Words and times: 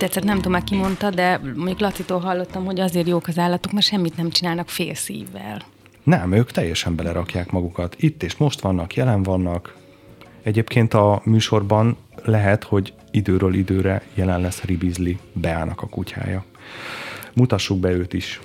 tetszett, 0.00 0.24
nem 0.24 0.40
tudom, 0.40 0.64
ki 0.64 0.76
mondta, 0.76 1.10
de 1.10 1.40
mondjuk 1.54 1.80
Lacitól 1.80 2.20
hallottam, 2.20 2.64
hogy 2.64 2.80
azért 2.80 3.08
jók 3.08 3.28
az 3.28 3.38
állatok, 3.38 3.72
mert 3.72 3.86
semmit 3.86 4.16
nem 4.16 4.30
csinálnak 4.30 4.68
fél 4.68 4.94
szívvel. 4.94 5.62
Nem, 6.02 6.32
ők 6.32 6.50
teljesen 6.50 6.94
belerakják 6.94 7.50
magukat. 7.50 7.96
Itt 7.98 8.22
és 8.22 8.36
most 8.36 8.60
vannak, 8.60 8.94
jelen 8.94 9.22
vannak. 9.22 9.76
Egyébként 10.42 10.94
a 10.94 11.20
műsorban 11.24 11.96
lehet, 12.24 12.64
hogy 12.64 12.92
időről 13.10 13.54
időre 13.54 14.02
jelen 14.14 14.40
lesz 14.40 14.62
Ribizli, 14.62 15.18
beállnak 15.32 15.82
a 15.82 15.86
kutyája. 15.86 16.44
Mutassuk 17.34 17.78
be 17.78 17.90
őt 17.90 18.12
is. 18.12 18.40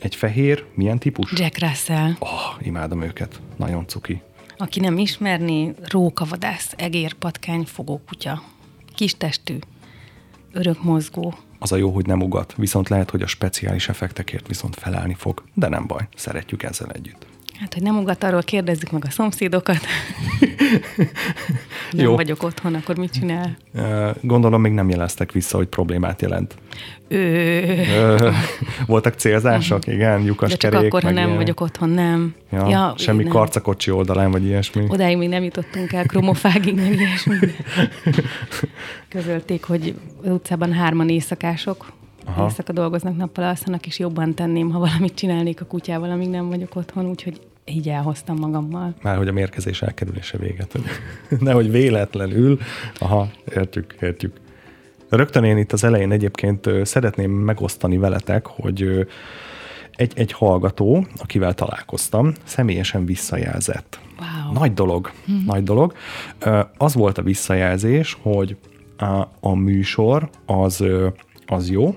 Egy 0.00 0.14
fehér, 0.14 0.64
milyen 0.74 0.98
típus? 0.98 1.32
Jack 1.36 1.58
Russell. 1.58 2.10
Oh, 2.18 2.66
imádom 2.66 3.02
őket. 3.02 3.40
Nagyon 3.56 3.86
cuki. 3.86 4.22
Aki 4.56 4.80
nem 4.80 4.98
ismerni, 4.98 5.74
rókavadász, 5.88 6.72
egér, 6.76 7.12
patkány, 7.12 7.64
fogókutya. 7.64 8.42
Kis 8.94 9.16
testű, 9.16 9.58
örök. 10.52 10.82
Az 11.58 11.72
a 11.72 11.76
jó, 11.76 11.90
hogy 11.90 12.06
nem 12.06 12.22
ugat, 12.22 12.54
viszont 12.56 12.88
lehet, 12.88 13.10
hogy 13.10 13.22
a 13.22 13.26
speciális 13.26 13.88
effektekért 13.88 14.48
viszont 14.48 14.76
felállni 14.76 15.14
fog, 15.14 15.42
de 15.54 15.68
nem 15.68 15.86
baj, 15.86 16.08
szeretjük 16.16 16.62
ezzel 16.62 16.90
együtt. 16.90 17.29
Hát, 17.60 17.74
hogy 17.74 17.82
nem 17.82 17.98
ugat, 17.98 18.24
arról 18.24 18.42
kérdezzük 18.42 18.90
meg 18.90 19.04
a 19.06 19.10
szomszédokat. 19.10 19.78
nem 21.92 22.04
Jó. 22.04 22.14
vagyok 22.14 22.42
otthon, 22.42 22.74
akkor 22.74 22.96
mit 22.96 23.12
csinál? 23.12 23.56
Gondolom 24.20 24.60
még 24.60 24.72
nem 24.72 24.88
jeleztek 24.88 25.32
vissza, 25.32 25.56
hogy 25.56 25.66
problémát 25.66 26.22
jelent. 26.22 26.54
Ő... 27.08 27.86
Voltak 28.86 29.14
célzások, 29.14 29.86
igen, 29.86 30.22
lyukas 30.22 30.50
De 30.50 30.56
csak 30.56 30.70
kerék, 30.70 30.86
akkor, 30.86 31.02
ha 31.02 31.10
nem 31.10 31.24
ilyen. 31.24 31.36
vagyok 31.36 31.60
otthon, 31.60 31.88
nem. 31.88 32.34
Ja, 32.52 32.68
ja, 32.68 32.94
semmi 32.96 33.22
nem. 33.22 33.32
karcakocsi 33.32 33.90
oldalán, 33.90 34.30
vagy 34.30 34.44
ilyesmi. 34.44 34.84
Odáig 34.88 35.16
még 35.16 35.28
nem 35.28 35.42
jutottunk 35.42 35.92
el, 35.92 36.06
kromofágig, 36.06 36.74
meg 36.74 36.92
ilyesmi. 36.92 37.36
Közölték, 39.08 39.64
hogy 39.64 39.94
az 40.22 40.30
utcában 40.30 40.72
hárman 40.72 41.08
éjszakások, 41.08 41.92
Aha. 42.24 42.44
éjszaka 42.44 42.72
dolgoznak, 42.72 43.16
nappal 43.16 43.44
alszanak, 43.44 43.86
és 43.86 43.98
jobban 43.98 44.34
tenném, 44.34 44.70
ha 44.70 44.78
valamit 44.78 45.14
csinálnék 45.14 45.60
a 45.60 45.64
kutyával, 45.64 46.10
amíg 46.10 46.28
nem 46.28 46.48
vagyok 46.48 46.76
otthon, 46.76 47.06
úgyhogy 47.06 47.40
így 47.64 47.88
elhoztam 47.88 48.38
magammal. 48.38 48.94
Már 49.02 49.16
hogy 49.16 49.28
a 49.28 49.32
mérkezés 49.32 49.82
elkerülése 49.82 50.38
véget. 50.38 50.78
Nehogy 51.40 51.70
véletlenül. 51.70 52.58
Aha, 52.98 53.30
értjük, 53.54 53.94
értjük. 54.00 54.36
Rögtön 55.08 55.44
én 55.44 55.56
itt 55.56 55.72
az 55.72 55.84
elején 55.84 56.12
egyébként 56.12 56.70
szeretném 56.82 57.30
megosztani 57.30 57.96
veletek, 57.96 58.46
hogy 58.46 59.06
egy, 59.90 60.12
egy 60.14 60.32
hallgató, 60.32 61.06
akivel 61.16 61.54
találkoztam, 61.54 62.32
személyesen 62.44 63.04
visszajelzett. 63.04 64.00
Wow. 64.18 64.52
Nagy 64.52 64.74
dolog, 64.74 65.10
mm-hmm. 65.30 65.44
nagy 65.44 65.62
dolog. 65.62 65.94
Az 66.76 66.94
volt 66.94 67.18
a 67.18 67.22
visszajelzés, 67.22 68.18
hogy 68.22 68.56
a, 68.96 69.28
a 69.40 69.54
műsor 69.54 70.30
az, 70.46 70.84
az 71.46 71.70
jó, 71.70 71.96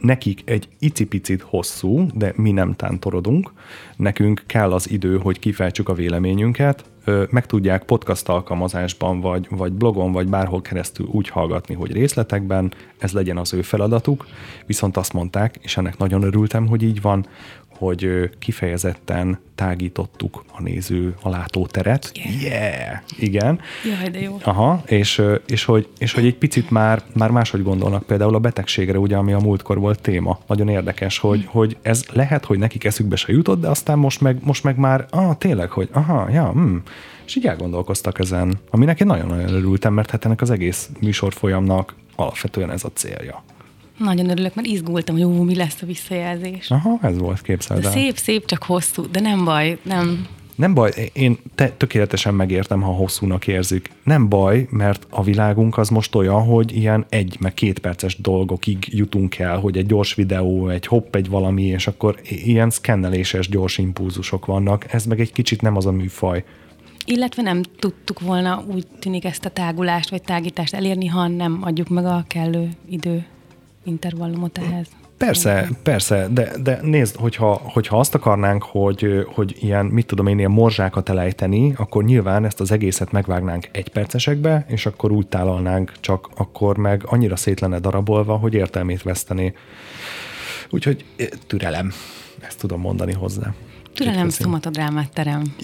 nekik 0.00 0.42
egy 0.44 0.68
icipicit 0.78 1.42
hosszú, 1.42 2.06
de 2.14 2.32
mi 2.36 2.50
nem 2.50 2.74
tántorodunk. 2.74 3.52
Nekünk 3.96 4.42
kell 4.46 4.72
az 4.72 4.90
idő, 4.90 5.18
hogy 5.18 5.38
kifejtsük 5.38 5.88
a 5.88 5.94
véleményünket, 5.94 6.84
meg 7.30 7.46
tudják 7.46 7.84
podcast 7.84 8.28
alkalmazásban, 8.28 9.20
vagy, 9.20 9.46
vagy 9.50 9.72
blogon, 9.72 10.12
vagy 10.12 10.28
bárhol 10.28 10.62
keresztül 10.62 11.06
úgy 11.06 11.28
hallgatni, 11.28 11.74
hogy 11.74 11.92
részletekben, 11.92 12.72
ez 12.98 13.12
legyen 13.12 13.36
az 13.36 13.54
ő 13.54 13.62
feladatuk, 13.62 14.26
viszont 14.66 14.96
azt 14.96 15.12
mondták, 15.12 15.58
és 15.60 15.76
ennek 15.76 15.98
nagyon 15.98 16.22
örültem, 16.22 16.66
hogy 16.66 16.82
így 16.82 17.00
van, 17.00 17.26
hogy 17.80 18.30
kifejezetten 18.38 19.38
tágítottuk 19.54 20.44
a 20.52 20.62
néző, 20.62 21.14
a 21.22 21.28
látóteret. 21.28 22.12
Yeah! 22.14 22.42
yeah! 22.42 22.98
Igen. 23.18 23.60
Jaj, 23.84 24.10
de 24.10 24.20
jó. 24.20 24.38
Aha, 24.42 24.82
és, 24.86 25.22
és, 25.46 25.64
hogy, 25.64 25.88
és 25.98 26.12
hogy 26.12 26.26
egy 26.26 26.36
picit 26.36 26.70
már, 26.70 27.02
már 27.14 27.30
máshogy 27.30 27.62
gondolnak 27.62 28.02
például 28.02 28.34
a 28.34 28.38
betegségre, 28.38 28.98
ugye, 28.98 29.16
ami 29.16 29.32
a 29.32 29.38
múltkor 29.38 29.78
volt 29.78 30.00
téma. 30.00 30.38
Nagyon 30.46 30.68
érdekes, 30.68 31.18
hogy, 31.18 31.40
hm. 31.40 31.48
hogy 31.48 31.76
ez 31.82 32.04
lehet, 32.12 32.44
hogy 32.44 32.58
nekik 32.58 32.84
eszükbe 32.84 33.16
se 33.16 33.32
jutott, 33.32 33.60
de 33.60 33.68
aztán 33.68 33.98
most 33.98 34.20
meg, 34.20 34.38
most 34.42 34.64
meg 34.64 34.76
már, 34.76 35.06
ah, 35.10 35.36
tényleg, 35.38 35.70
hogy 35.70 35.88
aha, 35.92 36.28
ja, 36.30 36.50
hm. 36.50 36.76
És 37.26 37.36
így 37.36 37.46
elgondolkoztak 37.46 38.18
ezen, 38.18 38.58
aminek 38.70 39.00
én 39.00 39.06
nagyon-nagyon 39.06 39.54
örültem, 39.54 39.92
mert 39.92 40.10
hát 40.10 40.24
ennek 40.24 40.40
az 40.40 40.50
egész 40.50 40.90
műsor 41.00 41.32
folyamnak 41.32 41.94
alapvetően 42.16 42.70
ez 42.70 42.84
a 42.84 42.90
célja. 42.94 43.42
Nagyon 44.00 44.30
örülök, 44.30 44.54
mert 44.54 44.68
izgultam, 44.68 45.14
hogy 45.14 45.24
jó, 45.24 45.42
mi 45.42 45.54
lesz 45.54 45.82
a 45.82 45.86
visszajelzés. 45.86 46.70
Aha, 46.70 46.98
ez 47.02 47.18
volt, 47.18 47.42
képzeld 47.42 47.84
el. 47.84 47.90
Szép, 47.90 48.16
szép, 48.16 48.44
csak 48.44 48.62
hosszú, 48.62 49.10
de 49.10 49.20
nem 49.20 49.44
baj, 49.44 49.78
nem. 49.82 50.26
Nem 50.54 50.74
baj, 50.74 51.10
én 51.12 51.38
te, 51.54 51.70
tökéletesen 51.70 52.34
megértem, 52.34 52.80
ha 52.80 52.92
hosszúnak 52.92 53.46
érzik. 53.46 53.90
Nem 54.04 54.28
baj, 54.28 54.66
mert 54.70 55.06
a 55.10 55.22
világunk 55.22 55.78
az 55.78 55.88
most 55.88 56.14
olyan, 56.14 56.42
hogy 56.44 56.76
ilyen 56.76 57.06
egy, 57.08 57.36
meg 57.40 57.54
két 57.54 57.78
perces 57.78 58.20
dolgokig 58.20 58.88
jutunk 58.90 59.38
el, 59.38 59.58
hogy 59.58 59.76
egy 59.76 59.86
gyors 59.86 60.14
videó, 60.14 60.68
egy 60.68 60.86
hopp, 60.86 61.16
egy 61.16 61.28
valami, 61.28 61.64
és 61.64 61.86
akkor 61.86 62.20
ilyen 62.22 62.70
szkenneléses 62.70 63.48
gyors 63.48 63.78
impulzusok 63.78 64.46
vannak. 64.46 64.92
Ez 64.92 65.04
meg 65.04 65.20
egy 65.20 65.32
kicsit 65.32 65.62
nem 65.62 65.76
az 65.76 65.86
a 65.86 65.92
műfaj. 65.92 66.44
Illetve 67.04 67.42
nem 67.42 67.62
tudtuk 67.78 68.20
volna 68.20 68.64
úgy 68.72 68.86
tűnik 68.98 69.24
ezt 69.24 69.44
a 69.44 69.50
tágulást 69.50 70.10
vagy 70.10 70.22
tágítást 70.22 70.74
elérni, 70.74 71.06
ha 71.06 71.28
nem 71.28 71.58
adjuk 71.62 71.88
meg 71.88 72.04
a 72.04 72.24
kellő 72.28 72.68
idő 72.88 73.24
intervallumot 73.84 74.58
ehhez. 74.58 74.86
Persze, 75.16 75.68
persze, 75.82 76.28
de, 76.30 76.52
de 76.62 76.78
nézd, 76.82 77.16
hogyha, 77.16 77.60
hogyha 77.64 77.98
azt 77.98 78.14
akarnánk, 78.14 78.62
hogy, 78.62 79.26
hogy 79.34 79.56
ilyen, 79.60 79.86
mit 79.86 80.06
tudom 80.06 80.26
én, 80.26 80.38
ilyen 80.38 80.50
morzsákat 80.50 81.08
elejteni, 81.08 81.74
akkor 81.76 82.04
nyilván 82.04 82.44
ezt 82.44 82.60
az 82.60 82.70
egészet 82.70 83.12
megvágnánk 83.12 83.68
egy 83.72 83.88
percesekbe, 83.88 84.64
és 84.68 84.86
akkor 84.86 85.12
úgy 85.12 85.26
tálalnánk, 85.26 85.92
csak 86.00 86.28
akkor 86.36 86.76
meg 86.76 87.02
annyira 87.06 87.36
szét 87.36 87.60
lenne 87.60 87.78
darabolva, 87.78 88.36
hogy 88.36 88.54
értelmét 88.54 89.02
veszteni. 89.02 89.54
Úgyhogy 90.70 91.04
eh, 91.16 91.26
türelem, 91.46 91.92
ezt 92.40 92.58
tudom 92.58 92.80
mondani 92.80 93.12
hozzá. 93.12 93.54
Türelem 93.94 94.28
szomatodrámát 94.28 95.12
terem. 95.12 95.42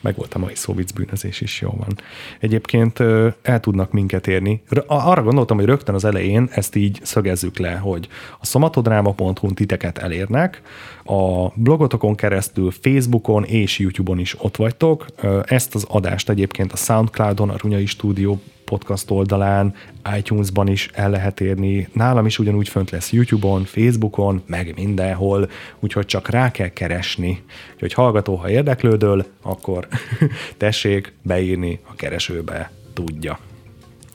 Meg 0.00 0.16
volt 0.16 0.34
a 0.34 0.38
mai 0.38 0.54
szóvic 0.54 0.90
bűnözés 0.90 1.40
is, 1.40 1.60
jó 1.60 1.70
van. 1.70 1.98
Egyébként 2.40 3.00
el 3.42 3.60
tudnak 3.60 3.92
minket 3.92 4.26
érni. 4.26 4.62
Arra 4.86 5.22
gondoltam, 5.22 5.56
hogy 5.56 5.66
rögtön 5.66 5.94
az 5.94 6.04
elején 6.04 6.48
ezt 6.52 6.76
így 6.76 6.98
szögezzük 7.02 7.58
le, 7.58 7.74
hogy 7.74 8.08
a 8.40 8.46
szomatodráma.hu 8.46 9.54
titeket 9.54 9.98
elérnek, 9.98 10.62
a 11.04 11.48
blogotokon 11.54 12.14
keresztül, 12.14 12.70
Facebookon 12.70 13.44
és 13.44 13.78
YouTube-on 13.78 14.18
is 14.18 14.34
ott 14.38 14.56
vagytok. 14.56 15.06
Ezt 15.44 15.74
az 15.74 15.86
adást 15.88 16.28
egyébként 16.28 16.72
a 16.72 16.76
Soundcloudon, 16.76 17.50
a 17.50 17.56
Runyai 17.56 17.86
Stúdió 17.86 18.40
podcast 18.70 19.10
oldalán, 19.10 19.74
iTunes-ban 20.16 20.68
is 20.68 20.90
el 20.92 21.10
lehet 21.10 21.40
érni. 21.40 21.88
Nálam 21.92 22.26
is 22.26 22.38
ugyanúgy 22.38 22.68
fönt 22.68 22.90
lesz 22.90 23.12
YouTube-on, 23.12 23.64
Facebookon, 23.64 24.42
meg 24.46 24.72
mindenhol, 24.76 25.50
úgyhogy 25.80 26.06
csak 26.06 26.28
rá 26.28 26.50
kell 26.50 26.68
keresni. 26.68 27.42
Úgyhogy 27.74 27.92
hallgató, 27.92 28.34
ha 28.34 28.50
érdeklődöl, 28.50 29.24
akkor 29.42 29.88
tessék 30.56 31.12
beírni 31.22 31.78
a 31.90 31.94
keresőbe, 31.94 32.70
tudja. 32.92 33.38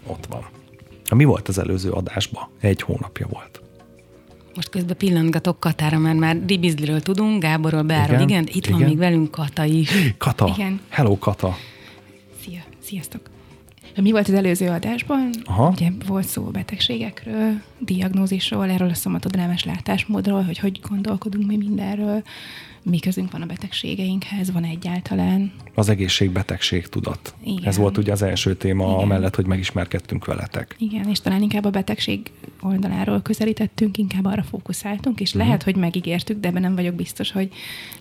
Ott 0.07 0.25
van. 0.29 0.45
Mi 1.15 1.23
volt 1.23 1.47
az 1.47 1.57
előző 1.57 1.91
adásban? 1.91 2.49
Egy 2.59 2.81
hónapja 2.81 3.27
volt. 3.29 3.61
Most 4.55 4.69
közben 4.69 4.97
pillantgatok 4.97 5.59
Katára, 5.59 5.97
mert 5.97 6.17
már 6.17 6.37
Ribizliről 6.47 7.01
tudunk, 7.01 7.41
Gáborról, 7.41 7.81
Beáról, 7.81 8.15
igen, 8.15 8.29
igen, 8.29 8.47
itt 8.47 8.65
igen. 8.65 8.71
van 8.71 8.87
még 8.87 8.97
velünk 8.97 9.31
Kata 9.31 9.63
is. 9.63 9.91
Kata, 10.17 10.47
igen. 10.55 10.81
hello 10.89 11.17
Kata. 11.17 11.57
Szia, 12.43 12.61
sziasztok. 12.83 13.34
Mi 14.01 14.11
volt 14.11 14.27
az 14.27 14.33
előző 14.33 14.67
adásban? 14.67 15.29
Aha. 15.43 15.69
Ugye 15.69 15.89
volt 16.07 16.27
szó 16.27 16.43
betegségekről, 16.43 17.61
diagnózisról, 17.79 18.69
erről 18.69 18.89
a 18.89 18.93
szomatodrámás 18.93 19.63
látásmódról, 19.63 20.41
hogy 20.41 20.57
hogy 20.57 20.79
gondolkodunk 20.89 21.47
mi 21.47 21.57
mindenről, 21.57 22.23
mi 22.89 22.99
közünk 22.99 23.31
van 23.31 23.41
a 23.41 23.45
betegségeinkhez, 23.45 24.51
van 24.51 24.63
egyáltalán. 24.63 25.51
Az 25.73 25.89
egészségbetegség 25.89 26.87
tudat. 26.87 27.33
Igen. 27.43 27.63
Ez 27.63 27.77
volt 27.77 27.97
ugye 27.97 28.11
az 28.11 28.21
első 28.21 28.55
téma, 28.55 28.85
Igen. 28.85 28.99
amellett, 28.99 29.35
hogy 29.35 29.45
megismerkedtünk 29.45 30.25
veletek. 30.25 30.75
Igen, 30.79 31.09
és 31.09 31.19
talán 31.19 31.41
inkább 31.41 31.65
a 31.65 31.69
betegség 31.69 32.31
oldaláról 32.61 33.21
közelítettünk, 33.21 33.97
inkább 33.97 34.25
arra 34.25 34.43
fókuszáltunk, 34.43 35.19
és 35.19 35.29
uh-huh. 35.29 35.45
lehet, 35.45 35.63
hogy 35.63 35.75
megígértük, 35.75 36.39
de 36.39 36.47
ebben 36.47 36.61
nem 36.61 36.75
vagyok 36.75 36.93
biztos, 36.93 37.31
hogy 37.31 37.49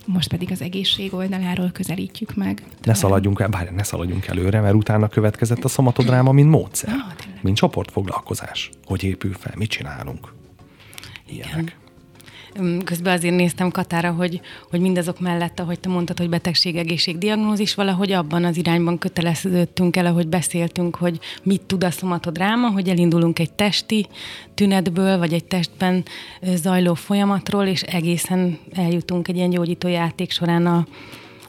most 0.05 0.29
pedig 0.29 0.51
az 0.51 0.61
egészség 0.61 1.13
oldaláról 1.13 1.71
közelítjük 1.71 2.35
meg. 2.35 2.63
Ne 2.83 2.93
szaladjunk 2.93 3.39
el, 3.39 3.47
bár 3.47 3.71
ne 3.71 3.83
szaladjunk 3.83 4.27
előre, 4.27 4.61
mert 4.61 4.75
utána 4.75 5.07
következett 5.07 5.63
a 5.63 5.67
szomatodráma, 5.67 6.31
mint 6.31 6.49
módszer, 6.49 6.93
ah, 6.93 7.13
mint 7.41 7.57
csoportfoglalkozás. 7.57 8.69
Hogy 8.85 9.03
épül 9.03 9.33
fel, 9.33 9.53
mit 9.57 9.69
csinálunk. 9.69 10.33
Ilyenek. 11.25 11.61
Igen. 11.61 11.83
Közben 12.85 13.13
azért 13.13 13.35
néztem 13.35 13.71
Katára, 13.71 14.11
hogy, 14.11 14.41
hogy 14.69 14.79
mindazok 14.79 15.19
mellett, 15.19 15.59
ahogy 15.59 15.79
te 15.79 15.89
mondtad, 15.89 16.17
hogy 16.17 16.29
betegség, 16.29 16.75
egészség, 16.75 17.17
diagnózis, 17.17 17.75
valahogy 17.75 18.11
abban 18.11 18.43
az 18.43 18.57
irányban 18.57 18.97
köteleződtünk 18.97 19.95
el, 19.95 20.05
ahogy 20.05 20.27
beszéltünk, 20.27 20.95
hogy 20.95 21.19
mit 21.43 21.61
tud 21.61 21.83
a 21.83 21.91
szomatodráma, 21.91 22.69
hogy 22.69 22.89
elindulunk 22.89 23.39
egy 23.39 23.53
testi 23.53 24.07
tünetből, 24.53 25.17
vagy 25.17 25.33
egy 25.33 25.45
testben 25.45 26.03
zajló 26.41 26.93
folyamatról, 26.93 27.65
és 27.65 27.81
egészen 27.81 28.59
eljutunk 28.73 29.27
egy 29.27 29.35
ilyen 29.35 29.49
gyógyító 29.49 29.87
játék 29.87 30.31
során 30.31 30.65
a, 30.65 30.87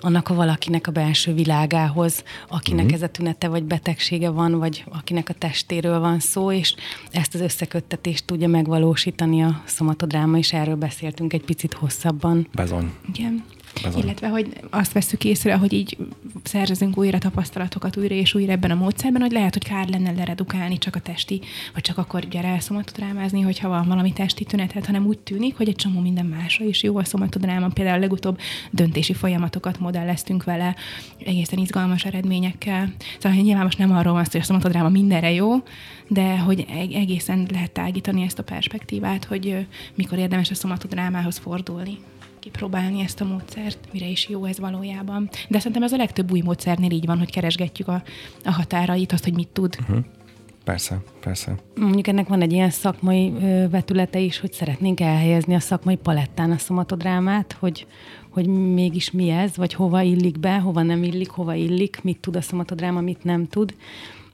annak 0.01 0.29
a 0.29 0.35
valakinek 0.35 0.87
a 0.87 0.91
belső 0.91 1.35
világához, 1.35 2.25
akinek 2.49 2.85
uh-huh. 2.85 3.01
ez 3.01 3.03
a 3.03 3.09
tünete 3.09 3.49
vagy 3.49 3.65
betegsége 3.65 4.31
van, 4.31 4.59
vagy 4.59 4.85
akinek 4.93 5.29
a 5.29 5.33
testéről 5.33 6.01
van 6.01 6.21
szó, 6.21 6.53
és 6.53 6.75
ezt 7.11 7.35
az 7.35 7.41
összeköttetést 7.41 8.25
tudja 8.25 8.49
megvalósítani 8.49 9.43
a 9.43 9.63
szomatodráma, 9.65 10.39
és 10.39 10.53
erről 10.53 10.77
beszéltünk 10.77 11.33
egy 11.33 11.45
picit 11.45 11.75
hosszabban. 11.75 12.49
Bezony. 12.55 12.93
Igen. 13.15 13.45
Azon. 13.84 14.02
Illetve, 14.02 14.28
hogy 14.28 14.61
azt 14.70 14.93
veszük 14.93 15.25
észre, 15.25 15.56
hogy 15.56 15.73
így 15.73 15.96
szerzünk 16.43 16.99
újra 16.99 17.19
tapasztalatokat 17.19 17.96
újra 17.96 18.14
és 18.14 18.34
újra 18.34 18.52
ebben 18.52 18.70
a 18.70 18.75
módszerben, 18.75 19.20
hogy 19.20 19.32
lehet, 19.32 19.52
hogy 19.52 19.64
kár 19.64 19.88
lenne 19.88 20.12
leredukálni 20.12 20.78
csak 20.78 20.96
a 20.96 21.00
testi, 21.00 21.40
vagy 21.73 21.82
csak 21.82 21.99
akkor 21.99 22.28
gyere 22.28 22.49
el 22.49 22.61
szomatodrámázni, 22.61 23.40
hogyha 23.40 23.69
van 23.69 23.88
valami 23.88 24.12
testi 24.12 24.44
tünetet, 24.44 24.87
hanem 24.87 25.06
úgy 25.06 25.19
tűnik, 25.19 25.56
hogy 25.56 25.69
egy 25.69 25.75
csomó 25.75 26.00
minden 26.00 26.26
másra 26.26 26.64
is 26.64 26.82
jó 26.82 26.96
a 26.96 27.05
szomatodráma. 27.05 27.69
Például 27.69 27.99
legutóbb 27.99 28.38
döntési 28.70 29.12
folyamatokat 29.12 29.78
modelleztünk 29.78 30.44
vele, 30.44 30.76
egészen 31.19 31.58
izgalmas 31.58 32.05
eredményekkel. 32.05 32.93
Szóval 33.19 33.40
nyilván 33.40 33.64
most 33.64 33.78
nem 33.78 33.93
arról 33.93 34.12
van 34.12 34.25
szó, 34.25 34.31
hogy 34.31 34.40
a 34.40 34.44
szomatodráma 34.44 34.88
mindenre 34.88 35.32
jó, 35.32 35.55
de 36.08 36.38
hogy 36.38 36.67
egészen 36.93 37.46
lehet 37.50 37.70
tágítani 37.70 38.23
ezt 38.23 38.38
a 38.38 38.43
perspektívát, 38.43 39.25
hogy 39.25 39.67
mikor 39.94 40.19
érdemes 40.19 40.50
a 40.50 40.55
szomatodrámához 40.55 41.38
fordulni 41.38 41.99
kipróbálni 42.51 43.01
ezt 43.01 43.21
a 43.21 43.25
módszert, 43.25 43.79
mire 43.93 44.07
is 44.07 44.29
jó 44.29 44.45
ez 44.45 44.59
valójában. 44.59 45.29
De 45.49 45.59
szerintem 45.59 45.83
ez 45.83 45.93
a 45.93 45.97
legtöbb 45.97 46.31
új 46.31 46.41
módszernél 46.41 46.91
így 46.91 47.07
van, 47.07 47.19
hogy 47.19 47.31
keresgetjük 47.31 47.89
a, 47.89 48.03
a 48.45 48.53
határait, 48.53 49.13
azt, 49.13 49.25
hogy 49.25 49.35
mit 49.35 49.49
tud. 49.49 49.77
Uh-huh. 49.81 50.05
Persze, 50.65 51.03
persze. 51.21 51.55
Mondjuk 51.75 52.07
ennek 52.07 52.29
van 52.29 52.41
egy 52.41 52.53
ilyen 52.53 52.71
szakmai 52.71 53.33
ö, 53.41 53.69
vetülete 53.69 54.19
is, 54.19 54.41
hogy 54.41 54.53
szeretnénk 54.53 55.01
elhelyezni 55.01 55.55
a 55.55 55.61
szakmai 55.61 55.97
palettán 55.97 56.51
a 56.51 56.59
szomatodrámát, 56.59 57.57
hogy, 57.59 57.87
hogy 58.31 58.47
mégis 58.47 59.11
mi 59.11 59.29
ez, 59.29 59.57
vagy 59.57 59.75
hova 59.75 60.01
illik 60.01 60.41
be, 60.41 60.59
hova 60.59 60.83
nem 60.83 61.03
illik, 61.03 61.31
hova 61.31 61.55
illik, 61.55 62.03
mit 62.03 62.21
tud 62.21 62.37
a 62.37 62.41
szomatodráma, 62.41 63.01
mit 63.01 63.25
nem 63.25 63.47
tud 63.47 63.75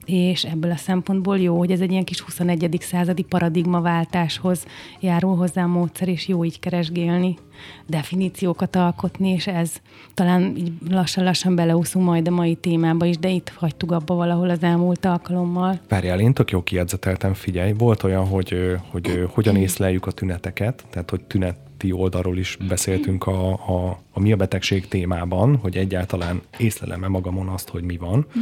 és 0.05 0.43
ebből 0.43 0.71
a 0.71 0.75
szempontból 0.75 1.39
jó, 1.39 1.57
hogy 1.57 1.71
ez 1.71 1.81
egy 1.81 1.91
ilyen 1.91 2.03
kis 2.03 2.19
21. 2.19 2.77
századi 2.79 3.21
paradigmaváltáshoz 3.21 4.65
járul 4.99 5.35
hozzá 5.35 5.63
a 5.63 5.67
módszer, 5.67 6.07
és 6.07 6.27
jó 6.27 6.45
így 6.45 6.59
keresgélni, 6.59 7.37
definíciókat 7.85 8.75
alkotni, 8.75 9.29
és 9.29 9.47
ez 9.47 9.71
talán 10.13 10.55
így 10.57 10.71
lassan-lassan 10.89 11.55
beleúszunk 11.55 12.05
majd 12.05 12.27
a 12.27 12.31
mai 12.31 12.55
témába 12.55 13.05
is, 13.05 13.17
de 13.17 13.29
itt 13.29 13.49
hagytuk 13.49 13.91
abba 13.91 14.15
valahol 14.15 14.49
az 14.49 14.63
elmúlt 14.63 15.05
alkalommal. 15.05 15.79
Várjál, 15.89 16.19
én 16.19 16.33
tök 16.33 16.51
jó 16.51 16.63
kijegyzeteltem, 16.63 17.33
figyelj, 17.33 17.73
volt 17.77 18.03
olyan, 18.03 18.27
hogy, 18.27 18.77
hogy 18.91 19.27
hogyan 19.33 19.55
észleljük 19.55 20.05
a 20.05 20.11
tüneteket, 20.11 20.83
tehát 20.89 21.09
hogy 21.09 21.23
tünet 21.23 21.55
ti 21.83 21.91
oldalról 21.91 22.37
is 22.37 22.57
beszéltünk 22.67 23.27
a, 23.27 23.51
a, 23.51 23.99
a 24.11 24.19
mi 24.19 24.31
a 24.31 24.35
betegség 24.35 24.87
témában, 24.87 25.55
hogy 25.55 25.77
egyáltalán 25.77 26.41
észlelem-e 26.57 27.07
magamon 27.07 27.47
azt, 27.47 27.69
hogy 27.69 27.83
mi 27.83 27.97
van, 27.97 28.25
mm. 28.39 28.41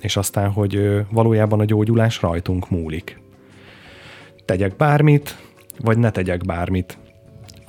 és 0.00 0.16
aztán, 0.16 0.50
hogy 0.50 1.04
valójában 1.10 1.60
a 1.60 1.64
gyógyulás 1.64 2.20
rajtunk 2.20 2.70
múlik. 2.70 3.20
Tegyek 4.44 4.76
bármit, 4.76 5.36
vagy 5.80 5.98
ne 5.98 6.10
tegyek 6.10 6.44
bármit. 6.44 6.98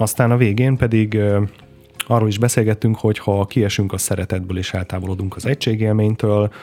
Aztán 0.04 0.32
a 0.32 0.38
végén 0.38 0.78
pedig 0.78 1.20
arról 2.08 2.28
is 2.28 2.38
beszélgettünk, 2.38 2.98
hogy 2.98 3.18
ha 3.18 3.46
kiesünk 3.46 3.94
a 3.94 3.98
szeretetből 3.98 4.58
és 4.58 4.74
eltávolodunk 4.74 5.36
az 5.36 5.46
egységélménytől, 5.46 6.54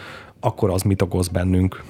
akkor 0.41 0.71
az 0.71 0.83
mit 0.83 1.03
okoz 1.03 1.29
bennünk, 1.29 1.83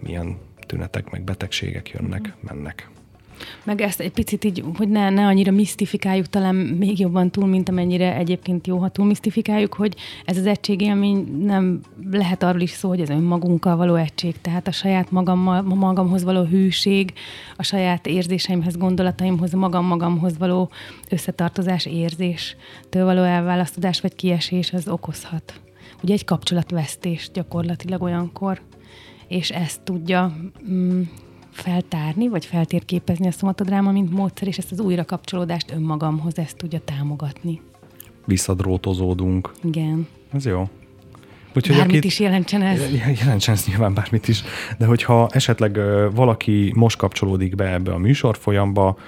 milyen 0.00 0.36
tünetek 0.66 1.10
meg 1.10 1.22
betegségek 1.22 1.88
jönnek, 1.88 2.34
mennek. 2.40 2.90
Meg 3.64 3.80
ezt 3.80 4.00
egy 4.00 4.12
picit 4.12 4.44
így, 4.44 4.64
hogy 4.76 4.88
ne, 4.88 5.10
ne 5.10 5.26
annyira 5.26 5.50
misztifikáljuk 5.50 6.26
talán 6.26 6.54
még 6.54 6.98
jobban 6.98 7.30
túl, 7.30 7.46
mint 7.46 7.68
amennyire 7.68 8.16
egyébként 8.16 8.66
jó, 8.66 8.78
ha 8.78 8.88
túl 8.88 9.06
misztifikáljuk, 9.06 9.74
hogy 9.74 9.96
ez 10.24 10.36
az 10.36 10.46
egységélmény 10.46 11.44
nem 11.44 11.80
lehet 12.10 12.42
arról 12.42 12.60
is 12.60 12.70
szó, 12.70 12.88
hogy 12.88 13.00
ez 13.00 13.08
önmagunkkal 13.08 13.76
való 13.76 13.94
egység, 13.94 14.40
tehát 14.40 14.68
a 14.68 14.72
saját 14.72 15.10
magammal, 15.10 15.62
magamhoz 15.62 16.24
való 16.24 16.42
hűség, 16.42 17.12
a 17.56 17.62
saját 17.62 18.06
érzéseimhez, 18.06 18.76
gondolataimhoz, 18.76 19.52
magam 19.52 19.86
magamhoz 19.86 20.38
való 20.38 20.70
összetartozás, 21.08 21.86
érzéstől 21.86 23.04
való 23.04 23.22
elválasztodás 23.22 24.00
vagy 24.00 24.14
kiesés 24.14 24.72
az 24.72 24.88
okozhat. 24.88 25.60
Ugye 26.02 26.12
egy 26.12 26.24
kapcsolatvesztés 26.24 27.30
gyakorlatilag 27.32 28.02
olyankor, 28.02 28.60
és 29.28 29.50
ezt 29.50 29.80
tudja 29.80 30.36
mm, 30.70 31.02
feltárni, 31.52 32.28
vagy 32.28 32.44
feltérképezni 32.44 33.26
a 33.26 33.30
szomatodráma, 33.30 33.92
mint 33.92 34.10
módszer, 34.10 34.48
és 34.48 34.58
ezt 34.58 34.72
az 34.72 34.80
újrakapcsolódást 34.80 35.70
önmagamhoz 35.70 36.38
ezt 36.38 36.56
tudja 36.56 36.80
támogatni. 36.84 37.60
Visszadrótozódunk. 38.24 39.52
Igen. 39.62 40.06
Ez 40.32 40.46
jó. 40.46 40.68
Úgyhogy 41.54 41.76
bármit 41.76 41.96
akit, 41.96 42.04
is 42.04 42.20
jelentsen 42.20 42.62
ez. 42.62 42.80
Jelentsen 43.20 43.54
ez 43.54 43.64
nyilván 43.66 43.94
bármit 43.94 44.28
is. 44.28 44.42
De 44.78 44.86
hogyha 44.86 45.28
esetleg 45.30 45.78
valaki 46.14 46.72
most 46.76 46.96
kapcsolódik 46.96 47.54
be 47.54 47.72
ebbe 47.72 47.92
a 47.92 47.98
műsorfolyamba, 47.98 48.98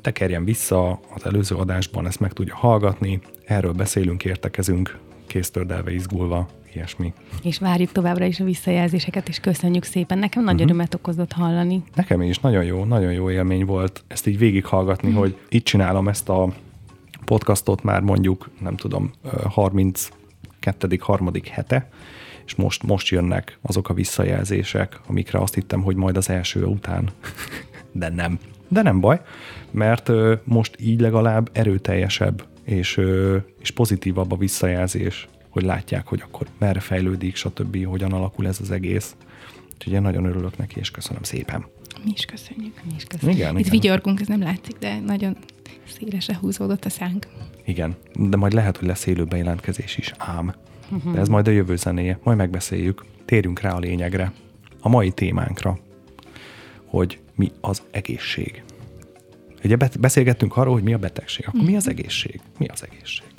tekerjen 0.00 0.44
vissza 0.44 1.00
az 1.14 1.24
előző 1.24 1.54
adásban, 1.54 2.06
ezt 2.06 2.20
meg 2.20 2.32
tudja 2.32 2.54
hallgatni. 2.54 3.20
Erről 3.44 3.72
beszélünk, 3.72 4.24
értekezünk, 4.24 4.98
kéztördelve, 5.26 5.92
izgulva, 5.92 6.48
ilyesmi. 6.74 7.12
És 7.42 7.58
várjuk 7.58 7.92
továbbra 7.92 8.24
is 8.24 8.40
a 8.40 8.44
visszajelzéseket, 8.44 9.28
és 9.28 9.40
köszönjük 9.40 9.84
szépen. 9.84 10.18
Nekem 10.18 10.44
nagy 10.44 10.54
uh-huh. 10.54 10.68
örömet 10.68 10.94
okozott 10.94 11.32
hallani. 11.32 11.82
Nekem 11.94 12.22
is 12.22 12.38
nagyon 12.38 12.64
jó, 12.64 12.84
nagyon 12.84 13.12
jó 13.12 13.30
élmény 13.30 13.64
volt 13.64 14.04
ezt 14.06 14.26
így 14.26 14.38
végighallgatni, 14.38 15.08
uh-huh. 15.08 15.22
hogy 15.22 15.36
itt 15.48 15.64
csinálom 15.64 16.08
ezt 16.08 16.28
a 16.28 16.52
podcastot 17.24 17.82
már 17.82 18.00
mondjuk, 18.00 18.50
nem 18.60 18.76
tudom, 18.76 19.10
32. 19.48 20.98
harmadik 21.00 21.46
hete, 21.46 21.88
és 22.46 22.54
most, 22.54 22.82
most 22.82 23.08
jönnek 23.08 23.58
azok 23.62 23.88
a 23.88 23.94
visszajelzések, 23.94 25.00
amikre 25.06 25.38
azt 25.38 25.54
hittem, 25.54 25.82
hogy 25.82 25.96
majd 25.96 26.16
az 26.16 26.30
első 26.30 26.64
után. 26.64 27.10
De 27.92 28.08
nem. 28.08 28.38
De 28.68 28.82
nem 28.82 29.00
baj, 29.00 29.20
mert 29.70 30.10
most 30.44 30.76
így 30.80 31.00
legalább 31.00 31.50
erőteljesebb 31.52 32.44
és, 32.64 33.00
és 33.60 33.70
pozitívabb 33.70 34.32
a 34.32 34.36
visszajelzés 34.36 35.28
hogy 35.52 35.62
látják, 35.62 36.06
hogy 36.06 36.22
akkor 36.24 36.46
merre 36.58 36.80
fejlődik, 36.80 37.36
stb., 37.36 37.84
hogyan 37.84 38.12
alakul 38.12 38.46
ez 38.46 38.60
az 38.60 38.70
egész. 38.70 39.16
Úgyhogy 39.74 39.92
én 39.92 40.02
nagyon 40.02 40.24
örülök 40.24 40.56
neki, 40.56 40.78
és 40.78 40.90
köszönöm 40.90 41.22
szépen. 41.22 41.66
Mi 42.04 42.10
is 42.14 42.24
köszönjük. 42.24 42.80
Mi 42.84 42.92
is 42.96 43.04
köszönjük. 43.04 43.38
Igen, 43.38 43.54
Itt 43.54 43.58
igen. 43.58 43.70
vigyorgunk, 43.70 44.20
ez 44.20 44.26
nem 44.26 44.40
látszik, 44.40 44.78
de 44.78 45.00
nagyon 45.00 45.36
szélesre 45.84 46.36
húzódott 46.40 46.84
a 46.84 46.90
szánk. 46.90 47.26
Igen, 47.64 47.96
de 48.14 48.36
majd 48.36 48.52
lehet, 48.52 48.76
hogy 48.76 48.88
lesz 48.88 49.06
élő 49.06 49.24
bejelentkezés 49.24 49.96
is, 49.96 50.12
ám. 50.16 50.54
Uh-huh. 50.90 51.12
De 51.12 51.20
ez 51.20 51.28
majd 51.28 51.48
a 51.48 51.50
jövő 51.50 51.76
zenéje, 51.76 52.18
majd 52.22 52.36
megbeszéljük. 52.36 53.04
Térjünk 53.24 53.60
rá 53.60 53.70
a 53.70 53.78
lényegre, 53.78 54.32
a 54.80 54.88
mai 54.88 55.10
témánkra, 55.10 55.78
hogy 56.84 57.18
mi 57.34 57.50
az 57.60 57.82
egészség. 57.90 58.62
Ugye 59.64 59.76
beszélgettünk 60.00 60.56
arról, 60.56 60.72
hogy 60.72 60.82
mi 60.82 60.92
a 60.92 60.98
betegség. 60.98 61.44
Akkor 61.46 61.54
uh-huh. 61.54 61.70
mi 61.70 61.76
az 61.76 61.84
mhm. 61.84 61.98
egészség? 61.98 62.40
Mi 62.58 62.66
az 62.66 62.84
egészség? 62.90 63.31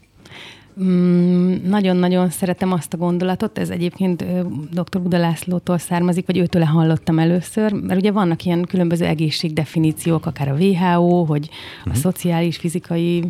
Mm, 0.81 1.55
nagyon-nagyon 1.69 2.29
szeretem 2.29 2.71
azt 2.71 2.93
a 2.93 2.97
gondolatot, 2.97 3.57
ez 3.57 3.69
egyébként 3.69 4.25
dr. 4.71 5.01
Budalászlótól 5.01 5.77
származik, 5.77 6.25
vagy 6.25 6.37
őtől 6.37 6.63
hallottam 6.63 7.19
először, 7.19 7.71
mert 7.71 7.99
ugye 7.99 8.11
vannak 8.11 8.45
ilyen 8.45 8.61
különböző 8.61 9.05
egészségdefiníciók, 9.05 10.25
akár 10.25 10.47
a 10.49 10.55
WHO, 10.55 11.23
hogy 11.23 11.49
a 11.85 11.89
mhm. 11.89 11.97
szociális, 11.97 12.57
fizikai, 12.57 13.23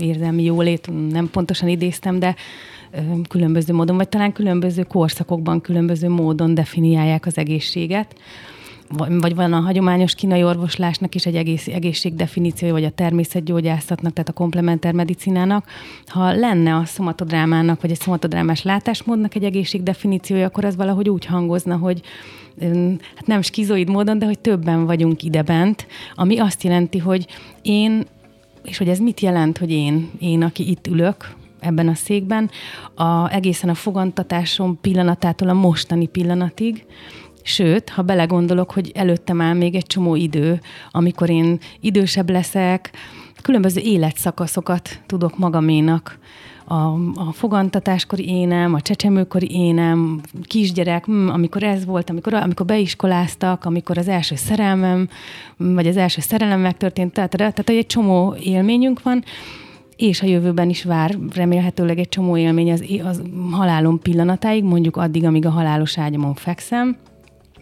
érzelmi 0.00 0.42
jólét, 0.42 1.10
nem 1.10 1.30
pontosan 1.30 1.68
idéztem, 1.68 2.18
de 2.18 2.34
különböző 3.28 3.74
módon, 3.74 3.96
vagy 3.96 4.08
talán 4.08 4.32
különböző 4.32 4.82
korszakokban 4.82 5.60
különböző 5.60 6.08
módon 6.08 6.54
definiálják 6.54 7.26
az 7.26 7.38
egészséget 7.38 8.14
vagy 8.96 9.34
van 9.34 9.52
a 9.52 9.60
hagyományos 9.60 10.14
kínai 10.14 10.44
orvoslásnak 10.44 11.14
is 11.14 11.26
egy 11.26 11.36
egész, 11.36 11.66
egészségdefiníciója, 11.66 12.72
vagy 12.72 12.84
a 12.84 12.90
természetgyógyászatnak, 12.90 14.12
tehát 14.12 14.28
a 14.28 14.32
komplementer 14.32 14.92
medicinának. 14.92 15.66
Ha 16.06 16.32
lenne 16.32 16.74
a 16.74 16.84
szomatodrámának, 16.84 17.80
vagy 17.80 17.90
egy 17.90 18.00
szomatodrámás 18.00 18.62
látásmódnak 18.62 19.34
egy 19.34 19.44
egészségdefiníciója, 19.44 20.46
akkor 20.46 20.64
az 20.64 20.76
valahogy 20.76 21.08
úgy 21.08 21.24
hangozna, 21.24 21.76
hogy 21.76 22.00
hát 23.16 23.26
nem 23.26 23.42
skizoid 23.42 23.88
módon, 23.88 24.18
de 24.18 24.26
hogy 24.26 24.38
többen 24.38 24.86
vagyunk 24.86 25.22
idebent, 25.22 25.86
ami 26.14 26.38
azt 26.38 26.62
jelenti, 26.62 26.98
hogy 26.98 27.26
én, 27.62 28.04
és 28.64 28.78
hogy 28.78 28.88
ez 28.88 28.98
mit 28.98 29.20
jelent, 29.20 29.58
hogy 29.58 29.70
én, 29.70 30.10
én, 30.18 30.42
aki 30.42 30.70
itt 30.70 30.86
ülök, 30.86 31.36
ebben 31.60 31.88
a 31.88 31.94
székben, 31.94 32.50
a, 32.94 33.32
egészen 33.32 33.70
a 33.70 33.74
fogantatásom 33.74 34.78
pillanatától 34.80 35.48
a 35.48 35.52
mostani 35.52 36.06
pillanatig, 36.06 36.84
Sőt, 37.48 37.88
ha 37.88 38.02
belegondolok, 38.02 38.70
hogy 38.70 38.90
előttem 38.94 39.40
áll 39.40 39.54
még 39.54 39.74
egy 39.74 39.86
csomó 39.86 40.14
idő, 40.14 40.60
amikor 40.90 41.30
én 41.30 41.58
idősebb 41.80 42.30
leszek, 42.30 42.90
különböző 43.42 43.80
életszakaszokat 43.80 45.00
tudok 45.06 45.38
magaménak. 45.38 46.18
A, 46.64 46.74
a 47.14 47.32
fogantatáskori 47.32 48.28
énem, 48.28 48.74
a 48.74 48.80
csecsemőkori 48.80 49.48
énem, 49.50 50.20
kisgyerek, 50.42 51.04
hm, 51.04 51.28
amikor 51.28 51.62
ez 51.62 51.84
volt, 51.84 52.10
amikor, 52.10 52.34
amikor 52.34 52.66
beiskoláztak, 52.66 53.64
amikor 53.64 53.98
az 53.98 54.08
első 54.08 54.34
szerelmem, 54.34 55.08
vagy 55.56 55.86
az 55.86 55.96
első 55.96 56.20
szerelem 56.20 56.60
megtörtént, 56.60 57.12
tehát, 57.12 57.30
tehát 57.30 57.68
egy 57.68 57.86
csomó 57.86 58.36
élményünk 58.42 59.02
van, 59.02 59.24
és 59.96 60.22
a 60.22 60.26
jövőben 60.26 60.68
is 60.68 60.84
vár 60.84 61.18
remélhetőleg 61.34 61.98
egy 61.98 62.08
csomó 62.08 62.36
élmény 62.36 62.72
az, 62.72 62.84
az 63.04 63.22
halálom 63.50 63.98
pillanatáig, 63.98 64.64
mondjuk 64.64 64.96
addig, 64.96 65.24
amíg 65.24 65.46
a 65.46 65.50
halálos 65.50 65.98
ágyamon 65.98 66.34
fekszem, 66.34 66.96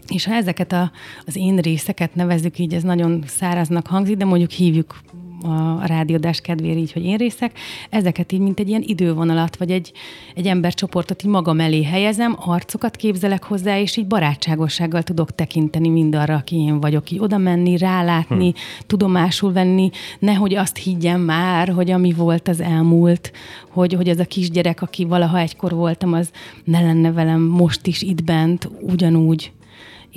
és 0.07 0.25
ha 0.25 0.33
ezeket 0.33 0.71
a, 0.71 0.91
az 1.25 1.35
én 1.35 1.57
részeket 1.57 2.15
nevezzük 2.15 2.59
így, 2.59 2.73
ez 2.73 2.83
nagyon 2.83 3.23
száraznak 3.27 3.87
hangzik, 3.87 4.17
de 4.17 4.25
mondjuk 4.25 4.51
hívjuk 4.51 5.01
a 5.41 5.85
rádiódás 5.85 6.41
kedvére 6.41 6.79
így, 6.79 6.91
hogy 6.91 7.05
én 7.05 7.17
részek, 7.17 7.59
ezeket 7.89 8.31
így, 8.31 8.39
mint 8.39 8.59
egy 8.59 8.69
ilyen 8.69 8.83
idővonalat, 8.85 9.57
vagy 9.57 9.71
egy, 9.71 9.91
egy 10.35 10.47
embercsoportot 10.47 11.23
így 11.23 11.29
magam 11.29 11.59
elé 11.59 11.83
helyezem, 11.83 12.35
arcokat 12.39 12.95
képzelek 12.95 13.43
hozzá, 13.43 13.79
és 13.79 13.97
így 13.97 14.07
barátságossággal 14.07 15.03
tudok 15.03 15.35
tekinteni 15.35 15.89
mindarra, 15.89 16.35
aki 16.35 16.55
én 16.55 16.79
vagyok, 16.79 17.11
így 17.11 17.19
oda 17.19 17.37
menni, 17.37 17.77
rálátni, 17.77 18.49
hm. 18.49 18.57
tudomásul 18.87 19.53
venni, 19.53 19.89
nehogy 20.19 20.55
azt 20.55 20.77
higgyem 20.77 21.21
már, 21.21 21.69
hogy 21.69 21.91
ami 21.91 22.13
volt 22.13 22.47
az 22.47 22.61
elmúlt, 22.61 23.31
hogy, 23.69 23.93
hogy 23.93 24.09
ez 24.09 24.19
a 24.19 24.25
kisgyerek, 24.25 24.81
aki 24.81 25.05
valaha 25.05 25.39
egykor 25.39 25.71
voltam, 25.71 26.13
az 26.13 26.31
ne 26.63 26.81
lenne 26.81 27.11
velem 27.11 27.41
most 27.41 27.87
is 27.87 28.01
itt 28.01 28.23
bent, 28.23 28.69
ugyanúgy. 28.81 29.51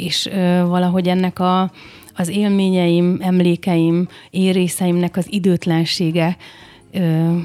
És 0.00 0.26
ö, 0.26 0.64
valahogy 0.66 1.08
ennek 1.08 1.38
a, 1.38 1.70
az 2.14 2.28
élményeim, 2.28 3.18
emlékeim, 3.20 4.08
érészeimnek 4.30 5.16
az 5.16 5.26
időtlensége 5.32 6.36
ö, 6.92 7.36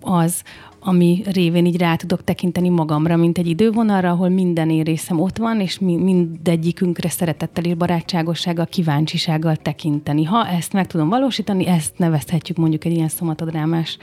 az, 0.00 0.42
ami 0.80 1.22
révén 1.24 1.66
így 1.66 1.76
rá 1.76 1.94
tudok 1.94 2.24
tekinteni 2.24 2.68
magamra, 2.68 3.16
mint 3.16 3.38
egy 3.38 3.46
idővonalra, 3.46 4.10
ahol 4.10 4.28
minden 4.28 4.70
érészem 4.70 5.20
ott 5.20 5.36
van, 5.36 5.60
és 5.60 5.78
mi, 5.78 5.96
mindegyikünkre 5.96 7.08
szeretettel 7.08 7.64
és 7.64 7.74
barátságossággal, 7.74 8.66
kíváncsisággal 8.66 9.56
tekinteni. 9.56 10.24
Ha 10.24 10.46
ezt 10.48 10.72
meg 10.72 10.86
tudom 10.86 11.08
valósítani, 11.08 11.66
ezt 11.66 11.98
nevezhetjük 11.98 12.56
mondjuk 12.56 12.84
egy 12.84 12.92
ilyen 12.92 13.08
szomatodrámás 13.08 13.98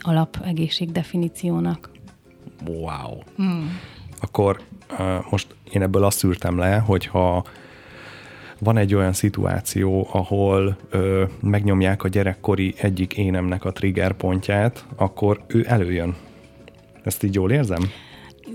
alapegészség 0.00 0.92
definíciónak. 0.92 1.90
Wow. 2.66 3.18
Hmm. 3.36 3.78
Akkor 4.20 4.60
most 5.30 5.54
én 5.72 5.82
ebből 5.82 6.04
azt 6.04 6.18
szűrtem 6.18 6.58
le, 6.58 6.76
hogyha 6.76 7.44
van 8.58 8.76
egy 8.76 8.94
olyan 8.94 9.12
szituáció, 9.12 10.08
ahol 10.12 10.76
ö, 10.90 11.24
megnyomják 11.42 12.04
a 12.04 12.08
gyerekkori 12.08 12.74
egyik 12.78 13.16
énemnek 13.16 13.64
a 13.64 13.72
trigger 13.72 14.12
pontját, 14.12 14.84
akkor 14.96 15.40
ő 15.46 15.64
előjön. 15.68 16.16
Ezt 17.04 17.22
így 17.22 17.34
jól 17.34 17.50
érzem? 17.50 17.82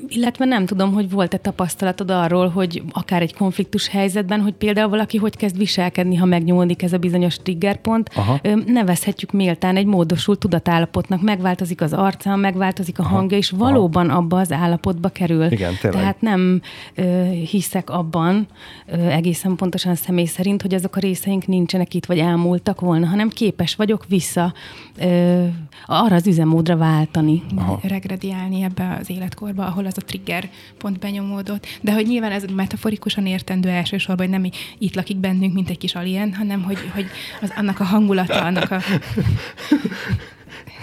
Illetve 0.08 0.46
nem 0.46 0.66
tudom, 0.66 0.94
hogy 0.94 1.10
volt-e 1.10 1.38
tapasztalatod 1.38 2.12
arról, 2.12 2.48
hogy 2.50 2.84
akár 2.92 3.22
egy 3.22 3.36
konfliktus 3.36 3.88
helyzetben, 3.88 4.42
hogy 4.42 4.54
például 4.54 4.90
valaki 4.90 5.18
hogy 5.18 5.36
kezd 5.36 5.58
viselkedni, 5.58 6.16
ha 6.16 6.26
megnyomódik 6.26 6.82
ez 6.82 6.94
a 6.94 6.98
bizonyos 6.98 7.38
triggerpont, 7.38 8.10
Aha. 8.16 8.40
nevezhetjük 8.66 9.32
méltán 9.32 9.76
egy 9.76 9.86
módosult 9.86 10.40
tudatállapotnak, 10.40 11.22
megváltozik 11.22 11.82
az 11.82 11.94
arca, 11.94 12.36
megváltozik 12.36 13.00
a 13.00 13.04
Aha. 13.04 13.16
hangja, 13.16 13.38
és 13.38 13.50
valóban 13.50 14.10
Aha. 14.10 14.18
abba 14.18 14.40
az 14.40 14.52
állapotba 14.52 15.10
kerül. 15.10 15.52
Igen, 15.52 15.74
tényleg. 15.82 16.00
Tehát 16.00 16.22
nem 16.22 16.62
ö, 16.96 17.24
hiszek 17.50 17.90
abban 17.90 18.48
ö, 18.86 19.08
egészen 19.08 19.56
pontosan 19.56 19.96
személy 19.96 20.26
szerint, 20.26 20.62
hogy 20.62 20.74
azok 20.74 20.96
a 20.96 21.00
részeink 21.00 21.48
nincsenek 21.48 21.94
itt, 21.94 22.06
vagy 22.06 22.20
elmúltak 22.20 22.80
volna, 22.80 23.06
hanem 23.06 23.30
képes 23.30 23.76
vagyok 23.76 24.06
vissza 24.08 24.54
ö, 25.00 25.44
arra 25.86 26.16
az 26.16 26.28
üzemmódra 26.28 26.78
váltani. 26.78 27.44
Aha. 27.56 27.80
Regrediálni 27.84 28.62
ebbe 28.62 28.98
az 29.02 29.10
életkorba, 29.10 29.66
ahol 29.66 29.85
az 29.86 29.98
a 29.98 30.02
trigger 30.02 30.50
pont 30.78 31.00
benyomódott. 31.00 31.68
De 31.82 31.94
hogy 31.94 32.08
nyilván 32.08 32.32
ez 32.32 32.44
metaforikusan 32.44 33.26
értendő 33.26 33.70
elsősorban, 33.70 34.28
hogy 34.28 34.40
nem 34.40 34.52
itt 34.78 34.96
lakik 34.96 35.18
bennünk, 35.18 35.54
mint 35.54 35.70
egy 35.70 35.78
kis 35.78 35.96
alien, 35.96 36.34
hanem 36.34 36.64
hogy, 36.64 36.78
hogy 36.94 37.06
az, 37.42 37.54
annak 37.56 37.80
a 37.80 37.84
hangulata, 37.84 38.42
annak 38.42 38.72
a 38.72 38.82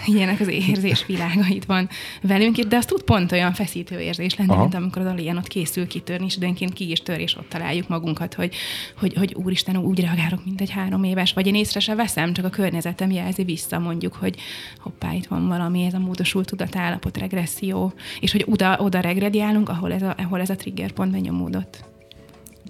ilyenek 0.05 0.39
az 0.39 0.47
érzésvilága 0.47 1.45
itt 1.57 1.65
van 1.65 1.89
velünk, 2.21 2.59
de 2.59 2.77
az 2.77 2.85
tud 2.85 3.01
pont 3.03 3.31
olyan 3.31 3.53
feszítő 3.53 3.99
érzés 3.99 4.35
lenni, 4.35 4.51
Aha. 4.51 4.61
mint 4.61 4.73
amikor 4.73 5.01
az 5.01 5.07
alien 5.07 5.37
ott 5.37 5.47
készül 5.47 5.87
kitörni, 5.87 6.25
és 6.25 6.35
időnként 6.35 6.73
ki 6.73 6.91
is 6.91 6.99
tör, 6.99 7.19
és 7.19 7.35
ott 7.35 7.49
találjuk 7.49 7.87
magunkat, 7.87 8.33
hogy, 8.33 8.55
hogy, 8.97 9.13
hogy 9.13 9.33
úristen, 9.33 9.77
úgy 9.77 9.99
reagálok, 9.99 10.45
mint 10.45 10.61
egy 10.61 10.69
három 10.69 11.03
éves, 11.03 11.33
vagy 11.33 11.47
én 11.47 11.55
észre 11.55 11.79
se 11.79 11.95
veszem, 11.95 12.33
csak 12.33 12.45
a 12.45 12.49
környezetem 12.49 13.11
jelzi 13.11 13.43
vissza, 13.43 13.79
mondjuk, 13.79 14.13
hogy 14.13 14.37
hoppá, 14.77 15.13
itt 15.13 15.25
van 15.25 15.47
valami, 15.47 15.85
ez 15.85 15.93
a 15.93 15.99
módosult 15.99 16.47
tudatállapot, 16.47 17.17
regresszió, 17.17 17.93
és 18.19 18.31
hogy 18.31 18.45
oda, 18.49 18.77
oda 18.79 18.99
regrediálunk, 18.99 19.69
ahol 19.69 19.93
ez 19.93 20.01
a, 20.01 20.15
ahol 20.17 20.39
ez 20.39 20.49
a 20.49 20.55
trigger 20.55 20.91
pont 20.91 21.11
benyomódott. 21.11 21.83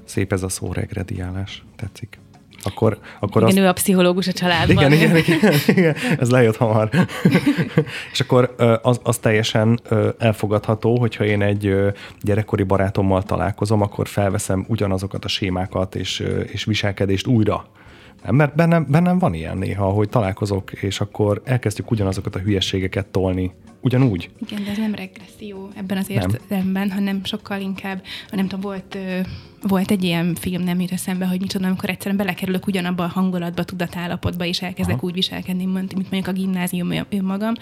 Szép 0.06 0.32
ez 0.32 0.44
a 0.44 0.50
szó 0.50 0.74
regrediálás, 0.74 1.64
tetszik 1.76 2.22
akkor, 2.66 2.98
akkor 3.20 3.42
igen, 3.42 3.54
azt... 3.54 3.58
ő 3.58 3.68
a 3.68 3.74
pszichológus 3.74 4.28
a 4.28 4.32
családban. 4.32 4.92
Igen, 4.92 4.92
igen, 4.92 5.18
igen, 5.18 5.54
igen 5.68 5.96
ez 6.20 6.30
lejött 6.30 6.58
hamar. 6.58 6.90
és 8.12 8.20
akkor 8.20 8.56
az, 8.82 9.00
az 9.04 9.18
teljesen 9.18 9.80
elfogadható, 10.18 11.00
hogyha 11.00 11.26
én 11.26 11.42
egy 11.42 11.76
gyerekkori 12.22 12.64
barátommal 12.64 13.24
találkozom, 13.24 13.82
akkor 13.82 14.08
felveszem 14.08 14.66
ugyanazokat 14.68 15.26
a 15.26 15.28
sémákat 15.28 15.96
és, 15.96 16.24
és 16.52 16.64
viselkedést 16.64 17.28
újra. 17.28 17.66
Nem, 18.26 18.36
mert 18.36 18.56
bennem, 18.56 18.86
bennem 18.90 19.20
van 19.20 19.34
ilyen 19.34 19.58
néha, 19.58 19.86
hogy 19.86 20.10
találkozok, 20.10 20.72
és 20.72 21.00
akkor 21.00 21.42
elkezdjük 21.46 21.92
ugyanazokat 21.92 22.36
a 22.36 22.40
hülyességeket 22.40 23.08
tolni 23.08 23.52
ugyanúgy. 23.82 24.30
Igen, 24.48 24.64
de 24.64 24.72
ez 24.72 24.78
nem 24.78 24.96
regresszió 24.96 25.70
ebben 25.76 25.98
az 25.98 26.10
értelemben, 26.10 26.92
hanem 26.92 27.24
sokkal 27.24 27.62
inkább, 27.62 28.02
nem 28.32 28.48
tudom, 28.48 28.62
volt 28.62 28.98
volt 29.68 29.92
egy 29.92 30.04
ilyen 30.04 30.36
film, 30.36 30.64
nem 30.64 30.80
jut 30.80 30.92
eszembe, 30.92 31.26
hogy 31.26 31.40
micsoda, 31.40 31.68
amikor 31.68 31.90
egyszerűen 31.90 32.18
belekerülök 32.18 32.68
ugyanabba 32.68 33.04
a 33.04 33.08
hangulatba, 33.08 33.64
tudatállapotba, 33.64 34.46
és 34.46 34.62
elkezdek 34.62 34.96
Aha. 34.96 35.06
úgy 35.06 35.14
viselkedni, 35.14 35.66
mint 35.66 35.94
mondjuk 35.94 36.28
a 36.28 36.32
gimnázium 36.32 36.92
önmagam, 37.10 37.54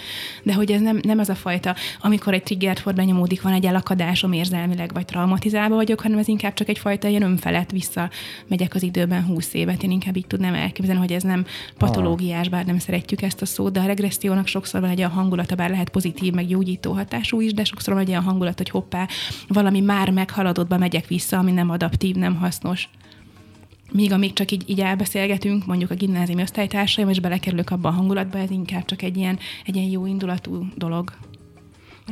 de 0.43 0.53
hogy 0.53 0.71
ez 0.71 0.81
nem, 0.81 0.99
nem 1.03 1.19
az 1.19 1.29
a 1.29 1.35
fajta, 1.35 1.75
amikor 2.01 2.33
egy 2.33 2.43
triggert 2.43 2.79
for 2.79 2.93
benyomódik, 2.93 3.41
van 3.41 3.53
egy 3.53 3.65
elakadásom 3.65 4.31
érzelmileg, 4.31 4.93
vagy 4.93 5.05
traumatizálva 5.05 5.75
vagyok, 5.75 6.01
hanem 6.01 6.17
ez 6.17 6.27
inkább 6.27 6.53
csak 6.53 6.69
egyfajta 6.69 7.07
ilyen 7.07 7.21
önfelett 7.21 7.71
vissza 7.71 8.09
megyek 8.47 8.75
az 8.75 8.83
időben 8.83 9.25
húsz 9.25 9.53
évet. 9.53 9.83
Én 9.83 9.91
inkább 9.91 10.17
így 10.17 10.27
tudnám 10.27 10.53
elképzelni, 10.53 10.99
hogy 10.99 11.11
ez 11.11 11.23
nem 11.23 11.45
patológiás, 11.77 12.49
bár 12.49 12.65
nem 12.65 12.79
szeretjük 12.79 13.21
ezt 13.21 13.41
a 13.41 13.45
szót, 13.45 13.71
de 13.71 13.79
a 13.79 13.85
regressziónak 13.85 14.47
sokszor 14.47 14.81
van 14.81 14.89
egy 14.89 14.97
olyan 14.97 15.11
hangulata, 15.11 15.55
bár 15.55 15.69
lehet 15.69 15.89
pozitív, 15.89 16.33
meg 16.33 16.47
gyógyító 16.47 16.91
hatású 16.91 17.41
is, 17.41 17.53
de 17.53 17.63
sokszor 17.63 17.93
van 17.93 18.03
egy 18.03 18.09
olyan 18.09 18.23
hangulat, 18.23 18.57
hogy 18.57 18.69
hoppá, 18.69 19.07
valami 19.47 19.79
már 19.79 20.09
meghaladottba 20.09 20.77
megyek 20.77 21.07
vissza, 21.07 21.37
ami 21.37 21.51
nem 21.51 21.69
ad 21.69 21.83
adaptív, 21.91 22.15
nem 22.15 22.35
hasznos. 22.35 22.89
Míg 23.91 24.11
amíg 24.11 24.33
csak 24.33 24.51
így, 24.51 24.69
így 24.69 24.79
elbeszélgetünk, 24.79 25.65
mondjuk 25.65 25.91
a 25.91 25.95
gimnáziumi 25.95 26.41
osztálytársaim, 26.41 27.09
és 27.09 27.19
belekerülök 27.19 27.69
abba 27.69 27.89
a 27.89 27.91
hangulatba, 27.91 28.37
ez 28.37 28.49
inkább 28.49 28.85
csak 28.85 29.01
egy 29.01 29.17
ilyen, 29.17 29.39
egy 29.65 29.75
ilyen 29.75 29.89
jó 29.89 30.05
indulatú 30.05 30.67
dolog. 30.75 31.13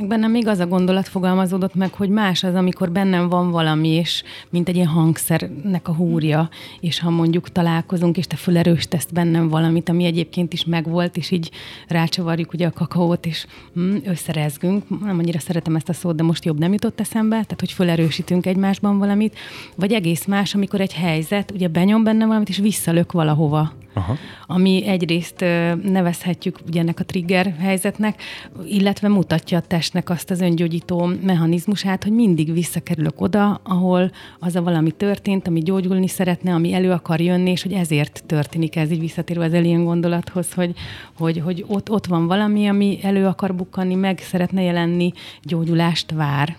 Bennem 0.08 0.30
még 0.30 0.46
az 0.46 0.58
a 0.58 0.66
gondolat 0.66 1.08
fogalmazódott 1.08 1.74
meg, 1.74 1.94
hogy 1.94 2.08
más 2.08 2.44
az, 2.44 2.54
amikor 2.54 2.90
bennem 2.90 3.28
van 3.28 3.50
valami, 3.50 3.88
és 3.88 4.22
mint 4.50 4.68
egy 4.68 4.74
ilyen 4.74 4.86
hangszernek 4.86 5.88
a 5.88 5.94
húrja, 5.94 6.48
és 6.80 7.00
ha 7.00 7.10
mondjuk 7.10 7.52
találkozunk, 7.52 8.16
és 8.16 8.26
te 8.26 8.36
fölerősítesz 8.36 9.06
bennem 9.12 9.48
valamit, 9.48 9.88
ami 9.88 10.04
egyébként 10.04 10.52
is 10.52 10.64
megvolt, 10.64 11.16
és 11.16 11.30
így 11.30 11.50
rácsavarjuk 11.88 12.52
ugye 12.52 12.66
a 12.66 12.70
kakaót, 12.70 13.26
és 13.26 13.46
mm, 13.78 13.96
összerezgünk. 14.04 15.04
Nem 15.04 15.18
annyira 15.18 15.38
szeretem 15.38 15.76
ezt 15.76 15.88
a 15.88 15.92
szót, 15.92 16.16
de 16.16 16.22
most 16.22 16.44
jobb 16.44 16.58
nem 16.58 16.72
jutott 16.72 17.00
eszembe, 17.00 17.34
tehát 17.34 17.60
hogy 17.60 17.72
fölerősítünk 17.72 18.46
egymásban 18.46 18.98
valamit, 18.98 19.38
vagy 19.76 19.92
egész 19.92 20.24
más, 20.24 20.54
amikor 20.54 20.80
egy 20.80 20.94
helyzet, 20.94 21.50
ugye 21.50 21.68
benyom 21.68 22.04
bennem 22.04 22.26
valamit, 22.26 22.48
és 22.48 22.58
visszalök 22.58 23.12
valahova 23.12 23.72
Aha. 23.94 24.16
ami 24.46 24.86
egyrészt 24.86 25.40
nevezhetjük 25.82 26.58
ugye 26.66 26.80
ennek 26.80 27.00
a 27.00 27.04
trigger 27.04 27.54
helyzetnek, 27.58 28.22
illetve 28.64 29.08
mutatja 29.08 29.58
a 29.58 29.60
testnek 29.90 30.10
azt 30.10 30.30
az 30.30 30.40
öngyógyító 30.40 31.10
mechanizmusát, 31.22 32.02
hogy 32.02 32.12
mindig 32.12 32.52
visszakerülök 32.52 33.20
oda, 33.20 33.60
ahol 33.62 34.10
az 34.38 34.56
a 34.56 34.62
valami 34.62 34.90
történt, 34.90 35.46
ami 35.46 35.60
gyógyulni 35.60 36.08
szeretne, 36.08 36.54
ami 36.54 36.72
elő 36.72 36.90
akar 36.90 37.20
jönni, 37.20 37.50
és 37.50 37.62
hogy 37.62 37.72
ezért 37.72 38.22
történik 38.26 38.76
ez, 38.76 38.90
így 38.90 39.00
visszatérve 39.00 39.44
az 39.44 39.52
elén 39.52 39.84
gondolathoz, 39.84 40.52
hogy, 40.52 40.74
hogy, 41.18 41.38
hogy 41.38 41.64
ott, 41.66 41.90
ott 41.90 42.06
van 42.06 42.26
valami, 42.26 42.66
ami 42.66 42.98
elő 43.02 43.26
akar 43.26 43.54
bukkanni, 43.54 43.94
meg 43.94 44.18
szeretne 44.18 44.62
jelenni, 44.62 45.12
gyógyulást 45.42 46.10
vár. 46.10 46.56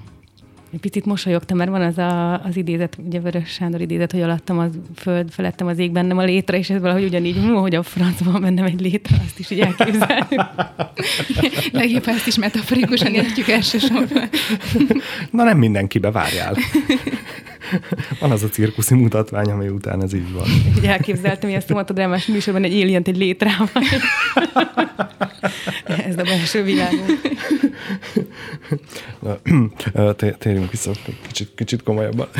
Egy 0.74 0.80
picit 0.80 1.06
mosolyogtam, 1.06 1.58
mert 1.58 1.70
van 1.70 1.82
az 1.82 1.98
a, 1.98 2.44
az 2.44 2.58
idézet, 2.58 2.98
ugye 3.06 3.20
Vörös 3.20 3.50
Sándor 3.50 3.82
idézet, 3.82 4.12
hogy 4.12 4.22
alattam 4.22 4.60
a 4.60 4.68
föld, 4.96 5.32
felettem 5.32 5.68
az 5.68 5.78
ég 5.78 5.92
bennem 5.92 6.18
a 6.18 6.24
létre, 6.24 6.58
és 6.58 6.70
ez 6.70 6.82
valahogy 6.82 7.04
ugyanígy, 7.04 7.38
hogy 7.54 7.76
a 7.76 7.84
francban 7.84 8.42
bennem 8.42 8.66
egy 8.66 8.82
létre, 8.82 9.16
azt 9.26 9.40
is 9.40 9.50
így 9.50 9.60
elképzelni. 9.60 10.36
Legjobb, 11.72 12.08
ezt 12.08 12.28
is 12.28 12.38
metaforikusan 12.38 13.14
értjük 13.14 13.48
elsősorban. 13.48 14.30
Na 15.32 15.44
nem 15.44 15.58
mindenkibe 15.58 16.12
várjál. 16.12 16.56
Van 18.20 18.32
az 18.32 18.44
a 18.44 18.50
cirkuszi 18.50 18.96
mutatvány, 18.96 19.52
ami 19.52 19.68
után 19.68 20.04
ez 20.04 20.14
így 20.14 20.32
van. 20.32 20.48
Így 20.78 20.86
elképzeltem, 20.86 21.50
hogy 21.50 21.58
ezt 21.58 21.72
a 21.72 21.74
matodrámás 21.74 22.26
műsorban 22.26 22.64
egy 22.64 22.82
alien 22.82 23.02
egy 23.06 23.18
létrával. 23.18 23.70
ez 25.96 26.18
a 26.18 26.24
belső 26.24 26.64
világunk. 26.64 27.22
térjünk 30.38 30.72
vissza 30.72 30.92
kicsit, 31.28 31.52
kicsit 31.56 31.84
komolyabban. 31.84 32.28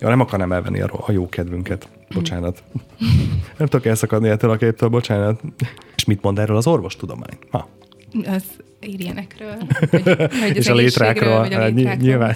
Ja, 0.00 0.08
nem 0.08 0.20
akarnám 0.20 0.52
elvenni 0.52 0.80
a, 0.80 0.90
a 1.06 1.12
jó 1.12 1.28
kedvünket. 1.28 1.88
Bocsánat. 2.14 2.62
Nem 3.58 3.66
tudok 3.68 3.86
elszakadni 3.86 4.28
ettől 4.28 4.50
a 4.50 4.56
képtől, 4.56 4.88
bocsánat. 4.88 5.40
És 5.96 6.04
mit 6.04 6.22
mond 6.22 6.38
erről 6.38 6.56
az 6.56 6.66
orvostudomány? 6.66 7.38
Ha. 7.50 7.68
Az 8.26 8.44
érjenekről, 8.80 9.56
vagy, 9.90 10.02
vagy 10.40 10.56
és 10.56 10.68
a 10.68 10.74
létrákról, 10.74 11.38
vagy 11.38 11.52
a 11.52 11.58
hát 11.58 11.72
létrákról. 11.72 12.06
nyilván. 12.06 12.34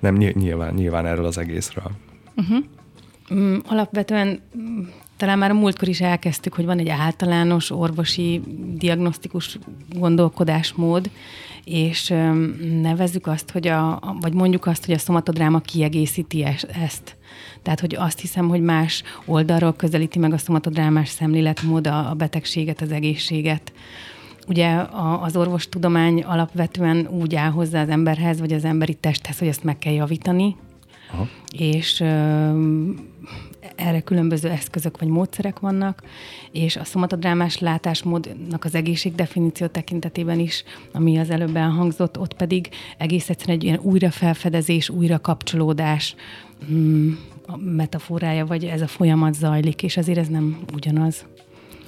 Nem, 0.00 0.14
nyilván, 0.14 0.74
nyilván 0.74 1.06
erről 1.06 1.24
az 1.24 1.38
egészről. 1.38 1.90
Uh-huh. 2.36 3.56
alapvetően 3.66 4.40
talán 5.18 5.38
már 5.38 5.50
a 5.50 5.54
múltkor 5.54 5.88
is 5.88 6.00
elkezdtük, 6.00 6.54
hogy 6.54 6.64
van 6.64 6.78
egy 6.78 6.88
általános 6.88 7.70
orvosi 7.70 8.40
diagnosztikus 8.74 9.58
gondolkodásmód, 9.98 11.10
és 11.64 12.14
nevezzük 12.82 13.26
azt, 13.26 13.50
hogy 13.50 13.68
a, 13.68 14.16
vagy 14.20 14.32
mondjuk 14.32 14.66
azt, 14.66 14.84
hogy 14.84 14.94
a 14.94 14.98
szomatodráma 14.98 15.60
kiegészíti 15.60 16.44
ezt. 16.84 17.16
Tehát, 17.62 17.80
hogy 17.80 17.94
azt 17.94 18.20
hiszem, 18.20 18.48
hogy 18.48 18.60
más 18.60 19.02
oldalról 19.24 19.72
közelíti 19.72 20.18
meg 20.18 20.32
a 20.32 20.38
szomatodrámás 20.38 21.08
szemléletmód 21.08 21.86
a, 21.86 22.10
a 22.10 22.14
betegséget, 22.14 22.80
az 22.80 22.92
egészséget. 22.92 23.72
Ugye 24.48 24.74
a, 24.76 25.22
az 25.22 25.36
orvostudomány 25.36 26.22
alapvetően 26.22 27.06
úgy 27.06 27.34
áll 27.34 27.50
hozzá 27.50 27.82
az 27.82 27.88
emberhez, 27.88 28.40
vagy 28.40 28.52
az 28.52 28.64
emberi 28.64 28.94
testhez, 28.94 29.38
hogy 29.38 29.48
ezt 29.48 29.64
meg 29.64 29.78
kell 29.78 29.92
javítani, 29.92 30.56
Aha. 31.12 31.28
és 31.52 32.04
erre 33.76 34.00
különböző 34.00 34.48
eszközök 34.48 34.98
vagy 34.98 35.08
módszerek 35.08 35.58
vannak, 35.58 36.02
és 36.52 36.76
a 36.76 36.84
szomatodrámás 36.84 37.58
látásmódnak 37.58 38.64
az 38.64 38.74
egészségdefiníció 38.74 39.66
tekintetében 39.66 40.38
is, 40.38 40.64
ami 40.92 41.18
az 41.18 41.30
előbb 41.30 41.56
elhangzott, 41.56 42.18
ott 42.18 42.34
pedig 42.34 42.68
egész 42.98 43.28
egyszerűen 43.28 43.58
egy 43.58 43.64
ilyen 43.64 43.80
újrafelfedezés, 43.82 44.88
újra 44.88 45.18
kapcsolódás 45.18 46.14
mm, 46.70 47.12
a 47.46 47.56
metaforája, 47.56 48.46
vagy 48.46 48.64
ez 48.64 48.80
a 48.80 48.86
folyamat 48.86 49.34
zajlik, 49.34 49.82
és 49.82 49.96
azért 49.96 50.18
ez 50.18 50.28
nem 50.28 50.58
ugyanaz 50.74 51.26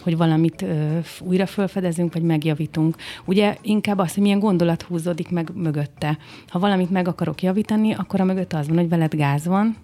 hogy 0.02 0.16
valamit 0.16 0.62
ö, 0.62 0.98
újra 1.20 1.46
felfedezünk, 1.46 2.12
vagy 2.12 2.22
megjavítunk. 2.22 2.96
Ugye 3.24 3.56
inkább 3.62 3.98
az, 3.98 4.14
hogy 4.14 4.22
milyen 4.22 4.38
gondolat 4.38 4.82
húzódik 4.82 5.30
meg 5.30 5.50
mögötte. 5.54 6.18
Ha 6.48 6.58
valamit 6.58 6.90
meg 6.90 7.08
akarok 7.08 7.42
javítani, 7.42 7.94
akkor 7.94 8.20
a 8.20 8.24
mögött 8.24 8.52
az 8.52 8.68
van, 8.68 8.76
hogy 8.76 8.88
veled 8.88 9.14
gáz 9.14 9.46
van, 9.46 9.76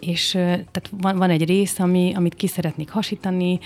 és 0.00 0.30
tehát 0.30 0.90
van, 0.90 1.16
van 1.16 1.30
egy 1.30 1.46
rész, 1.46 1.78
ami, 1.78 2.12
amit 2.14 2.34
ki 2.34 2.46
szeretnék 2.46 2.90
hasítani, 2.90 3.58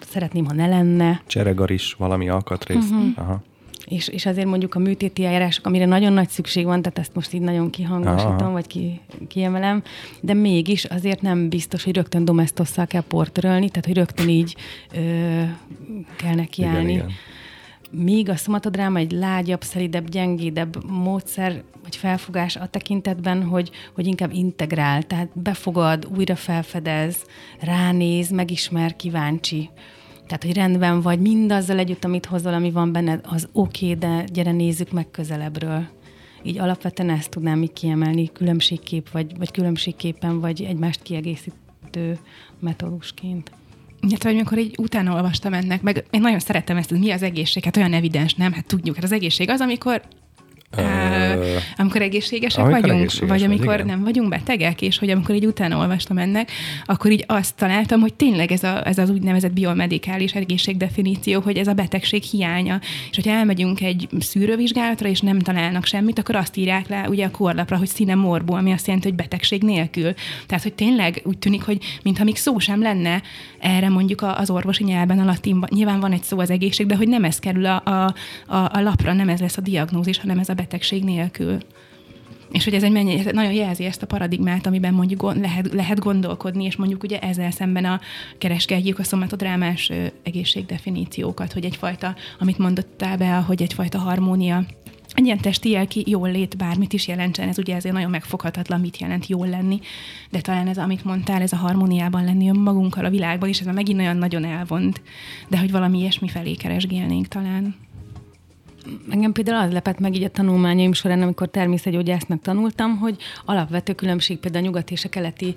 szeretném, 0.00 0.44
ha 0.44 0.54
ne 0.54 0.66
lenne. 0.66 1.22
Cseregar 1.26 1.70
is 1.70 1.94
valami 1.98 2.28
alkatrész. 2.28 2.90
Uh-huh. 2.90 3.12
Aha. 3.14 3.42
És, 3.84 4.08
és 4.08 4.26
azért 4.26 4.46
mondjuk 4.46 4.74
a 4.74 4.78
műtéti 4.78 5.24
eljárások, 5.24 5.66
amire 5.66 5.86
nagyon 5.86 6.12
nagy 6.12 6.28
szükség 6.28 6.64
van, 6.64 6.82
tehát 6.82 6.98
ezt 6.98 7.14
most 7.14 7.32
így 7.32 7.40
nagyon 7.40 7.70
kihangosítom, 7.70 8.34
Aha. 8.34 8.50
vagy 8.50 8.66
ki, 8.66 9.00
kiemelem, 9.28 9.82
de 10.20 10.34
mégis 10.34 10.84
azért 10.84 11.20
nem 11.20 11.48
biztos, 11.48 11.84
hogy 11.84 11.94
rögtön 11.94 12.24
domesztosszal 12.24 12.86
kell 12.86 13.02
portörölni, 13.08 13.68
tehát 13.68 13.86
hogy 13.86 13.94
rögtön 13.94 14.28
így 14.28 14.56
ö, 14.94 14.98
kell 16.16 16.34
nekiállni. 16.34 16.92
Igen, 16.92 17.06
igen 17.06 17.10
míg 17.96 18.28
a 18.28 18.36
szomatodráma 18.36 18.98
egy 18.98 19.12
lágyabb, 19.12 19.62
szelidebb, 19.62 20.08
gyengédebb 20.08 20.90
módszer, 20.90 21.62
vagy 21.82 21.96
felfogás 21.96 22.56
a 22.56 22.66
tekintetben, 22.66 23.42
hogy, 23.42 23.70
hogy 23.94 24.06
inkább 24.06 24.32
integrál, 24.32 25.02
tehát 25.02 25.28
befogad, 25.32 26.08
újra 26.16 26.36
felfedez, 26.36 27.16
ránéz, 27.60 28.30
megismer, 28.30 28.96
kíváncsi. 28.96 29.70
Tehát, 30.26 30.42
hogy 30.44 30.54
rendben 30.54 31.00
vagy, 31.00 31.20
mindazzal 31.20 31.78
együtt, 31.78 32.04
amit 32.04 32.26
hozol, 32.26 32.54
ami 32.54 32.70
van 32.70 32.92
benned, 32.92 33.20
az 33.28 33.48
oké, 33.52 33.84
okay, 33.86 33.98
de 33.98 34.24
gyere 34.32 34.52
nézzük 34.52 34.90
meg 34.90 35.10
közelebbről. 35.10 35.86
Így 36.42 36.58
alapvetően 36.58 37.10
ezt 37.10 37.30
tudnám 37.30 37.58
még 37.58 37.72
kiemelni 37.72 38.32
különbségkép, 38.32 39.10
vagy, 39.10 39.38
vagy 39.38 39.50
különbségképpen, 39.50 40.40
vagy 40.40 40.62
egymást 40.62 41.02
kiegészítő 41.02 42.18
metódusként. 42.60 43.50
Illetve, 44.08 44.28
hogy 44.28 44.38
amikor 44.38 44.58
így 44.58 44.74
utána 44.78 45.14
olvastam 45.14 45.52
ennek, 45.52 45.82
meg 45.82 46.04
én 46.10 46.20
nagyon 46.20 46.38
szerettem 46.38 46.76
ezt, 46.76 46.88
hogy 46.88 46.98
mi 46.98 47.10
az 47.10 47.22
egészség, 47.22 47.64
hát 47.64 47.76
olyan 47.76 47.92
evidens, 47.92 48.34
nem? 48.34 48.52
Hát 48.52 48.66
tudjuk, 48.66 48.94
hát 48.94 49.04
az 49.04 49.12
egészség 49.12 49.50
az, 49.50 49.60
amikor 49.60 50.02
Uh, 50.78 51.44
amikor 51.76 52.02
egészségesek 52.02 52.64
amikor 52.64 52.80
vagyunk, 52.80 53.00
egészséges 53.00 53.28
vagy 53.28 53.42
amikor 53.42 53.76
vagy, 53.76 53.84
nem 53.84 54.02
vagyunk 54.02 54.28
betegek, 54.28 54.82
és 54.82 54.98
hogy 54.98 55.10
amikor 55.10 55.34
így 55.34 55.46
utána 55.46 55.78
olvastam 55.78 56.18
ennek, 56.18 56.50
akkor 56.84 57.10
így 57.10 57.24
azt 57.26 57.56
találtam, 57.56 58.00
hogy 58.00 58.14
tényleg 58.14 58.52
ez, 58.52 58.62
a, 58.62 58.86
ez 58.86 58.98
az 58.98 59.10
úgynevezett 59.10 59.52
biomedikális 59.52 60.32
egészségdefiníció, 60.32 61.40
hogy 61.40 61.56
ez 61.56 61.66
a 61.66 61.72
betegség 61.72 62.22
hiánya. 62.22 62.80
És 63.10 63.16
hogyha 63.16 63.32
elmegyünk 63.32 63.80
egy 63.80 64.08
szűrővizsgálatra, 64.20 65.08
és 65.08 65.20
nem 65.20 65.38
találnak 65.38 65.84
semmit, 65.84 66.18
akkor 66.18 66.36
azt 66.36 66.56
írják 66.56 66.88
le 66.88 67.06
ugye 67.08 67.26
a 67.26 67.30
korlapra, 67.30 67.76
hogy 67.76 67.88
színe 67.88 68.14
morbó, 68.14 68.54
ami 68.54 68.72
azt 68.72 68.86
jelenti, 68.86 69.08
hogy 69.08 69.16
betegség 69.16 69.62
nélkül. 69.62 70.14
Tehát, 70.46 70.62
hogy 70.62 70.74
tényleg 70.74 71.20
úgy 71.24 71.38
tűnik, 71.38 71.62
hogy 71.62 71.78
mintha 72.02 72.24
még 72.24 72.36
szó 72.36 72.58
sem 72.58 72.82
lenne 72.82 73.22
erre 73.64 73.88
mondjuk 73.88 74.22
az 74.22 74.50
orvosi 74.50 74.84
nyelven, 74.84 75.18
a 75.18 75.24
latinban. 75.24 75.68
Nyilván 75.72 76.00
van 76.00 76.12
egy 76.12 76.22
szó 76.22 76.38
az 76.38 76.50
egészség, 76.50 76.86
de 76.86 76.96
hogy 76.96 77.08
nem 77.08 77.24
ez 77.24 77.38
kerül 77.38 77.66
a, 77.66 77.82
a, 77.84 78.14
a, 78.46 78.56
a 78.56 78.80
lapra, 78.80 79.12
nem 79.12 79.28
ez 79.28 79.40
lesz 79.40 79.56
a 79.56 79.60
diagnózis, 79.60 80.18
hanem 80.18 80.38
ez 80.38 80.48
a 80.48 80.54
betegség 80.54 81.04
nélkül. 81.04 81.58
És 82.50 82.64
hogy 82.64 82.74
ez 82.74 82.82
egy 82.82 82.92
mennyi, 82.92 83.18
ez 83.18 83.32
nagyon 83.32 83.52
jelzi 83.52 83.84
ezt 83.84 84.02
a 84.02 84.06
paradigmát, 84.06 84.66
amiben 84.66 84.94
mondjuk 84.94 85.34
lehet, 85.34 85.72
lehet 85.72 85.98
gondolkodni, 85.98 86.64
és 86.64 86.76
mondjuk 86.76 87.02
ugye 87.02 87.18
ezzel 87.18 87.50
szemben 87.50 87.84
a 87.84 88.00
kereskedjük 88.38 88.98
a 88.98 89.04
szomatodrámás 89.04 89.92
egészségdefiníciókat, 90.22 91.52
hogy 91.52 91.64
egyfajta, 91.64 92.14
amit 92.38 92.58
mondottál 92.58 93.16
be, 93.16 93.34
hogy 93.34 93.62
egyfajta 93.62 93.98
harmónia 93.98 94.64
egy 95.14 95.24
ilyen 95.24 95.38
testi 95.38 95.70
jelki 95.70 96.04
jól 96.06 96.30
lét, 96.30 96.56
bármit 96.56 96.92
is 96.92 97.08
jelentsen, 97.08 97.48
ez 97.48 97.58
ugye 97.58 97.74
ezért 97.74 97.94
nagyon 97.94 98.10
megfoghatatlan, 98.10 98.80
mit 98.80 98.98
jelent 98.98 99.26
jól 99.26 99.48
lenni, 99.48 99.80
de 100.30 100.40
talán 100.40 100.68
ez, 100.68 100.78
amit 100.78 101.04
mondtál, 101.04 101.42
ez 101.42 101.52
a 101.52 101.56
harmóniában 101.56 102.24
lenni 102.24 102.48
önmagunkkal 102.48 103.04
a 103.04 103.10
világban 103.10 103.48
is, 103.48 103.60
ez 103.60 103.66
megint 103.66 104.00
olyan 104.00 104.16
nagyon 104.16 104.44
elvont, 104.44 105.02
de 105.48 105.58
hogy 105.58 105.70
valami 105.70 105.98
ilyesmi 105.98 106.28
felé 106.28 106.54
keresgélnénk 106.54 107.28
talán. 107.28 107.83
Engem 109.10 109.32
például 109.32 109.66
az 109.66 109.72
lepett 109.72 109.98
meg 109.98 110.14
így 110.14 110.22
a 110.22 110.28
tanulmányaim 110.28 110.92
során, 110.92 111.22
amikor 111.22 111.48
természetgyógyásznak 111.48 112.42
tanultam, 112.42 112.96
hogy 112.96 113.16
alapvető 113.44 113.92
különbség 113.92 114.38
például 114.38 114.64
a 114.64 114.66
nyugati 114.66 114.92
és 114.92 115.04
a 115.04 115.08
keleti 115.08 115.54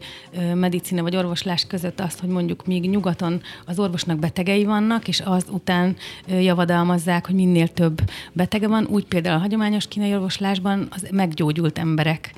medicina 0.54 1.02
vagy 1.02 1.16
orvoslás 1.16 1.66
között 1.68 2.00
azt, 2.00 2.20
hogy 2.20 2.30
mondjuk 2.30 2.66
még 2.66 2.90
nyugaton 2.90 3.42
az 3.66 3.80
orvosnak 3.80 4.20
betegei 4.20 4.66
vannak, 4.66 5.08
és 5.08 5.22
az 5.26 5.46
után 5.52 5.96
javadalmazzák, 6.28 7.26
hogy 7.26 7.36
minél 7.36 7.68
több 7.68 8.02
betege 8.34 8.68
van, 8.68 8.88
úgy 8.90 9.06
például 9.06 9.36
a 9.36 9.40
hagyományos 9.40 9.88
kínai 9.88 10.14
orvoslásban 10.14 10.88
az 10.90 11.08
meggyógyult 11.12 11.78
emberek 11.78 12.34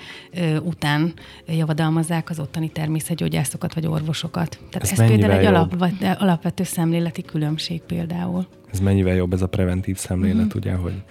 után 0.64 1.14
javadalmazzák 1.48 2.30
az 2.30 2.40
ottani 2.40 2.70
természetgyógyászokat 2.70 3.74
vagy 3.74 3.88
orvosokat. 3.88 4.60
Tehát 4.70 4.92
ez, 4.92 5.00
ez 5.00 5.08
például 5.08 5.32
egy 5.32 5.46
alap, 5.46 5.86
alapvető 6.20 6.64
szemléleti 6.64 7.22
különbség 7.22 7.82
például 7.82 8.48
ez 8.72 8.80
mennyivel 8.80 9.16
jobb 9.16 9.34
ez 9.34 9.42
a 9.42 9.48
preventív 9.48 9.98
szemlélet, 9.98 10.36
mm-hmm. 10.36 10.50
ugye, 10.56 10.74
hogy 10.74 11.04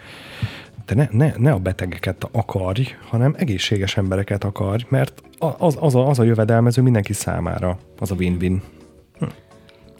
te 0.85 0.95
ne, 0.95 1.09
ne, 1.11 1.33
ne 1.37 1.53
a 1.53 1.59
betegeket 1.59 2.29
akarj, 2.33 2.83
hanem 3.09 3.35
egészséges 3.39 3.97
embereket 3.97 4.45
akarj, 4.45 4.85
mert 4.89 5.23
az, 5.39 5.77
az, 5.81 5.95
a, 5.95 6.09
az 6.09 6.19
a 6.19 6.23
jövedelmező 6.23 6.83
mindenki 6.83 7.13
számára, 7.13 7.79
az 7.99 8.11
a 8.11 8.15
win-win. 8.15 8.63
Hm. 9.19 9.25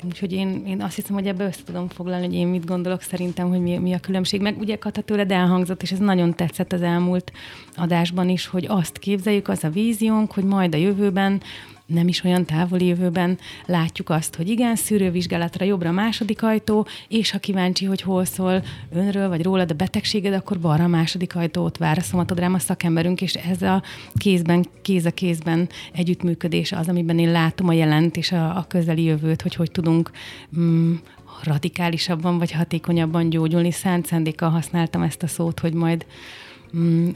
Úgyhogy 0.05 0.33
én, 0.33 0.63
én 0.67 0.83
azt 0.83 0.95
hiszem, 0.95 1.15
hogy 1.15 1.27
ebbe 1.27 1.45
össze 1.45 1.61
tudom 1.65 1.89
foglalni, 1.89 2.25
hogy 2.27 2.35
én 2.35 2.47
mit 2.47 2.67
gondolok 2.67 3.01
szerintem, 3.01 3.49
hogy 3.49 3.61
mi, 3.61 3.79
mi 3.79 3.93
a 3.93 3.99
különbség. 3.99 4.41
Meg 4.41 4.59
ugye 4.59 4.77
Kata 4.77 5.01
tőled 5.01 5.33
elhangzott, 5.33 5.83
és 5.83 5.93
ez 5.93 5.99
nagyon 5.99 6.35
tetszett 6.35 6.73
az 6.73 6.83
elmúlt 6.83 7.33
adásban 7.77 8.29
is, 8.29 8.47
hogy 8.47 8.67
azt 8.69 8.99
képzeljük, 8.99 9.49
az 9.49 9.65
a 9.65 9.69
víziónk, 9.69 10.33
hogy 10.33 10.45
majd 10.45 10.75
a 10.75 10.79
jövőben 10.79 11.41
nem 11.89 12.09
is 12.09 12.25
olyan 12.25 12.45
távoli 12.45 12.87
jövőben 12.87 13.39
látjuk 13.67 14.11
azt, 14.11 14.37
hogy 14.37 14.49
igen, 14.49 14.77
szűrővizsgálatra 14.77 15.65
jobbra 15.65 15.91
második 15.91 16.43
ajtó, 16.43 16.87
és 17.09 17.31
ha 17.31 17.39
kíváncsi, 17.39 17.85
hogy 17.85 18.01
hol 18.01 18.25
szól 18.25 18.63
önről 18.93 19.29
vagy 19.29 19.43
rólad 19.43 19.71
a 19.71 19.75
betegséged, 19.75 20.33
akkor 20.33 20.61
balra 20.61 20.85
a 20.85 20.89
második 20.89 21.37
ajtót 21.37 21.77
vár 21.77 21.99
a 21.99 22.01
szomatodráma 22.01 22.59
szakemberünk, 22.59 23.23
és 23.23 23.35
ez 23.35 23.63
a 23.63 23.83
kézben, 24.15 24.65
kéz 24.83 25.05
a 25.05 25.11
kézben 25.11 25.69
együttműködés 25.93 26.73
az, 26.73 26.89
amiben 26.89 27.19
én 27.19 27.31
látom 27.31 27.69
a 27.69 27.73
jelent 27.73 28.17
és 28.17 28.33
a, 28.33 28.57
a 28.57 28.65
közeli 28.69 29.03
jövőt, 29.03 29.43
hogy 29.43 29.55
hogy 29.55 29.71
tudunk 29.71 30.11
mm, 30.59 30.95
radikálisabban 31.43 32.39
vagy 32.39 32.53
hatékonyabban 32.53 33.31
gyógyulni. 33.31 33.71
Szánt 33.71 34.07
szándékkal 34.07 34.51
használtam 34.51 35.03
ezt 35.03 35.23
a 35.23 35.27
szót, 35.27 35.61
hogy 35.61 35.73
majd 35.73 36.07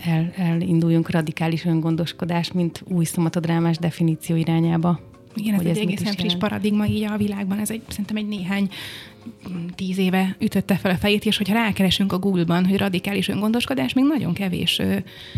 el, 0.04 0.32
elinduljunk 0.36 1.10
radikális 1.10 1.64
öngondoskodás, 1.64 2.52
mint 2.52 2.82
új 2.88 3.04
szomatodrámás 3.04 3.76
definíció 3.76 4.36
irányába. 4.36 5.00
Igen, 5.34 5.54
ez 5.54 5.66
egy 5.66 5.78
egészen 5.78 6.12
friss 6.12 6.34
paradigma 6.34 6.86
így 6.86 7.02
a 7.02 7.16
világban, 7.16 7.58
ez 7.58 7.70
egy, 7.70 7.82
szerintem 7.88 8.16
egy 8.16 8.28
néhány 8.28 8.68
tíz 9.74 9.98
éve 9.98 10.36
ütötte 10.40 10.76
fel 10.76 10.90
a 10.90 10.96
fejét, 10.96 11.24
és 11.24 11.36
hogyha 11.36 11.54
rákeresünk 11.54 12.12
a 12.12 12.18
Google-ban, 12.18 12.66
hogy 12.66 12.78
radikális 12.78 13.28
öngondoskodás, 13.28 13.92
még 13.92 14.04
nagyon 14.04 14.32
kevés, 14.32 14.80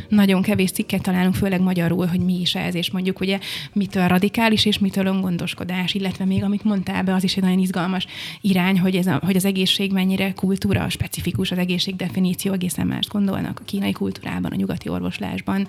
nagyon 0.09 0.43
kevés 0.43 0.71
cikket 0.71 1.03
találunk, 1.03 1.35
főleg 1.35 1.61
magyarul, 1.61 2.07
hogy 2.07 2.21
mi 2.21 2.41
is 2.41 2.55
ez, 2.55 2.75
és 2.75 2.91
mondjuk 2.91 3.21
ugye 3.21 3.39
mitől 3.73 4.09
radikális 4.09 4.65
és 4.65 4.79
mitől 4.79 5.07
öngondoskodás, 5.07 5.95
illetve 5.95 6.25
még 6.25 6.43
amit 6.43 6.65
mondtál 6.65 7.03
be, 7.03 7.15
az 7.15 7.25
is 7.25 7.37
egy 7.37 7.43
nagyon 7.43 7.59
izgalmas 7.59 8.07
irány, 8.41 8.81
hogy, 8.81 8.97
ez 8.97 9.07
a, 9.07 9.21
hogy 9.25 9.37
az 9.37 9.45
egészség 9.45 9.93
mennyire 9.93 10.33
kultúra 10.33 10.89
specifikus, 10.89 11.51
az 11.51 11.59
egészség 11.59 11.97
definíció 11.97 12.53
egészen 12.53 12.87
mást 12.87 13.09
gondolnak 13.09 13.61
a 13.61 13.65
kínai 13.65 13.93
kultúrában, 13.93 14.53
a 14.53 14.57
nyugati 14.57 14.89
orvoslásban, 14.89 15.67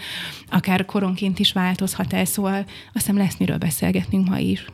akár 0.49 0.85
koronként 0.85 1.39
is 1.39 1.51
változhat 1.51 2.13
el, 2.13 2.25
szóval 2.25 2.57
azt 2.57 2.67
hiszem 2.93 3.17
lesz 3.17 3.37
miről 3.37 3.57
beszélgetnünk 3.57 4.29
ma 4.29 4.37
is. 4.37 4.65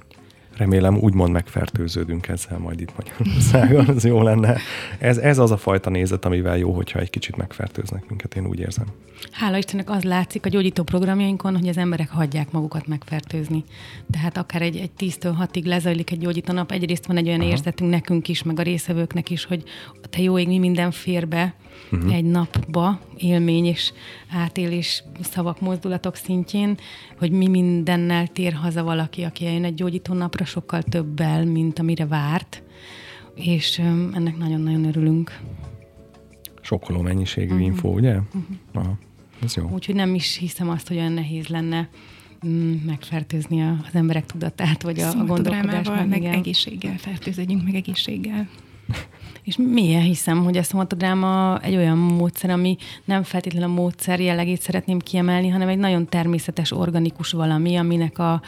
Remélem 0.62 0.97
úgymond 0.97 1.32
megfertőződünk 1.32 2.28
ezzel 2.28 2.58
majd 2.58 2.82
itt 2.82 2.91
Magyarországon, 2.97 3.88
az 3.88 4.06
jó 4.06 4.21
lenne. 4.21 4.58
Ez, 5.00 5.17
ez 5.17 5.38
az 5.38 5.52
a 5.52 5.58
fajta 5.58 5.89
nézet, 5.89 6.26
amivel 6.26 6.58
jó, 6.58 6.71
hogyha 6.71 7.00
egy 7.00 7.10
kicsit 7.10 7.36
megfertőznek 7.36 8.08
minket, 8.08 8.36
én 8.36 8.45
úgy 8.45 8.60
érzem. 8.60 8.86
Hála 9.32 9.58
Istennek 9.58 9.89
az 9.89 10.04
látszik 10.04 10.45
a 10.45 10.50
gyógyító 10.50 10.84
programjainkon, 10.84 11.58
hogy 11.58 11.67
az 11.67 11.78
emberek 11.78 12.10
hagyják 12.10 12.52
magukat 12.52 12.88
megfertőzni. 12.88 13.63
Tehát 14.12 14.38
akár 14.38 14.62
egy, 14.62 14.78
egy 14.78 14.91
10-től 15.00 15.34
6-ig 15.41 15.65
lezajlik 15.65 16.12
egy 16.12 16.19
gyógyító 16.19 16.54
nap, 16.54 16.71
egyrészt 16.71 17.06
van 17.06 17.17
egy 17.17 17.28
olyan 17.28 17.39
Aha. 17.39 17.50
érzetünk 17.50 17.89
nekünk 17.89 18.28
is, 18.28 18.43
meg 18.43 18.60
a 18.60 18.63
részevőknek 18.63 19.30
is, 19.30 19.45
hogy 19.45 19.63
te 20.10 20.21
jó 20.21 20.38
ég, 20.39 20.47
mi 20.47 20.58
minden 20.58 20.91
fér 20.91 21.28
be 21.28 21.54
uh-huh. 21.91 22.15
egy 22.15 22.23
napba, 22.23 22.99
élmény 23.17 23.65
és 23.65 23.93
átélés 24.29 25.03
szavak, 25.21 25.61
mozdulatok 25.61 26.15
szintjén, 26.15 26.77
hogy 27.17 27.31
mi 27.31 27.47
mindennel 27.47 28.27
tér 28.27 28.53
haza 28.53 28.83
valaki, 28.83 29.23
aki 29.23 29.45
eljön 29.45 29.63
egy 29.63 29.73
gyógyító 29.73 30.13
napra 30.13 30.45
sokkal 30.45 30.81
többel, 30.81 31.45
mint 31.45 31.79
amire 31.79 32.05
várt, 32.05 32.63
és 33.35 33.79
ennek 34.13 34.37
nagyon-nagyon 34.37 34.85
örülünk. 34.85 35.39
Sokkoló 36.61 37.01
mennyiségű 37.01 37.53
uh-huh. 37.53 37.65
info, 37.65 37.89
ugye? 37.89 38.15
Uh-huh. 38.15 38.43
Aha, 38.73 38.97
ez 39.43 39.55
jó. 39.55 39.69
Úgyhogy 39.69 39.95
nem 39.95 40.15
is 40.15 40.37
hiszem 40.37 40.69
azt, 40.69 40.87
hogy 40.87 40.97
olyan 40.97 41.11
nehéz 41.11 41.47
lenne 41.47 41.89
mm, 42.47 42.73
megfertőzni 42.85 43.61
az 43.61 43.93
emberek 43.93 44.25
tudatát, 44.25 44.81
vagy 44.81 44.99
a, 44.99 45.09
a 45.09 45.25
gondolkodást. 45.25 46.07
meg 46.07 46.21
igen. 46.21 46.33
egészséggel 46.33 46.97
fertőződjünk, 46.97 47.63
meg 47.63 47.75
egészséggel. 47.75 48.49
És 49.43 49.58
milyen 49.58 50.01
hiszem, 50.01 50.43
hogy 50.43 50.58
a 50.58 50.63
szomatodráma 50.63 51.60
egy 51.60 51.75
olyan 51.75 51.97
módszer, 51.97 52.49
ami 52.49 52.77
nem 53.06 53.23
feltétlenül 53.23 53.69
a 53.69 53.73
módszer 53.73 54.19
jellegét 54.19 54.62
szeretném 54.62 54.99
kiemelni, 54.99 55.47
hanem 55.47 55.67
egy 55.67 55.77
nagyon 55.77 56.06
természetes, 56.06 56.71
organikus 56.71 57.32
valami, 57.32 57.75
aminek 57.75 58.19
a, 58.19 58.41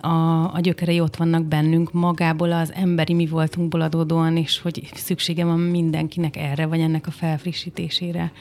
a, 0.00 0.54
a 0.54 0.60
gyökerei 0.60 1.00
ott 1.00 1.16
vannak 1.16 1.44
bennünk, 1.44 1.92
magából 1.92 2.52
az 2.52 2.72
emberi 2.74 3.14
mi 3.14 3.26
voltunkból 3.26 3.80
adódóan, 3.80 4.36
és 4.36 4.60
hogy 4.60 4.90
szüksége 4.94 5.44
van 5.44 5.58
mindenkinek 5.58 6.36
erre, 6.36 6.66
vagy 6.66 6.80
ennek 6.80 7.06
a 7.06 7.10
felfrissítésére. 7.10 8.32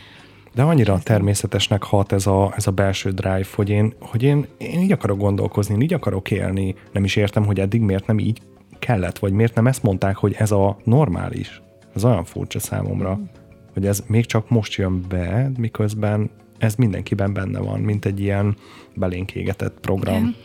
De 0.53 0.61
annyira 0.61 0.99
természetesnek 1.03 1.83
hat 1.83 2.11
ez 2.11 2.27
a, 2.27 2.53
ez 2.55 2.67
a 2.67 2.71
belső 2.71 3.11
drive, 3.11 3.45
hogy 3.55 3.69
én, 3.69 3.93
hogy 3.99 4.23
én, 4.23 4.45
én 4.57 4.79
így 4.79 4.91
akarok 4.91 5.17
gondolkozni, 5.17 5.83
így 5.83 5.93
akarok 5.93 6.31
élni. 6.31 6.75
Nem 6.91 7.03
is 7.03 7.15
értem, 7.15 7.45
hogy 7.45 7.59
eddig 7.59 7.81
miért 7.81 8.07
nem 8.07 8.19
így 8.19 8.41
kellett, 8.79 9.19
vagy 9.19 9.31
miért 9.31 9.55
nem 9.55 9.67
ezt 9.67 9.83
mondták, 9.83 10.15
hogy 10.15 10.35
ez 10.37 10.51
a 10.51 10.77
normális. 10.83 11.61
Ez 11.95 12.03
olyan 12.03 12.23
furcsa 12.23 12.59
számomra, 12.59 13.15
mm. 13.15 13.23
hogy 13.73 13.85
ez 13.85 14.03
még 14.07 14.25
csak 14.25 14.49
most 14.49 14.73
jön 14.73 15.01
be, 15.07 15.51
miközben 15.57 16.29
ez 16.57 16.75
mindenkiben 16.75 17.33
benne 17.33 17.59
van, 17.59 17.79
mint 17.79 18.05
egy 18.05 18.19
ilyen 18.19 18.55
belénk 18.95 19.35
égetett 19.35 19.79
program. 19.79 20.15
Igen. 20.15 20.35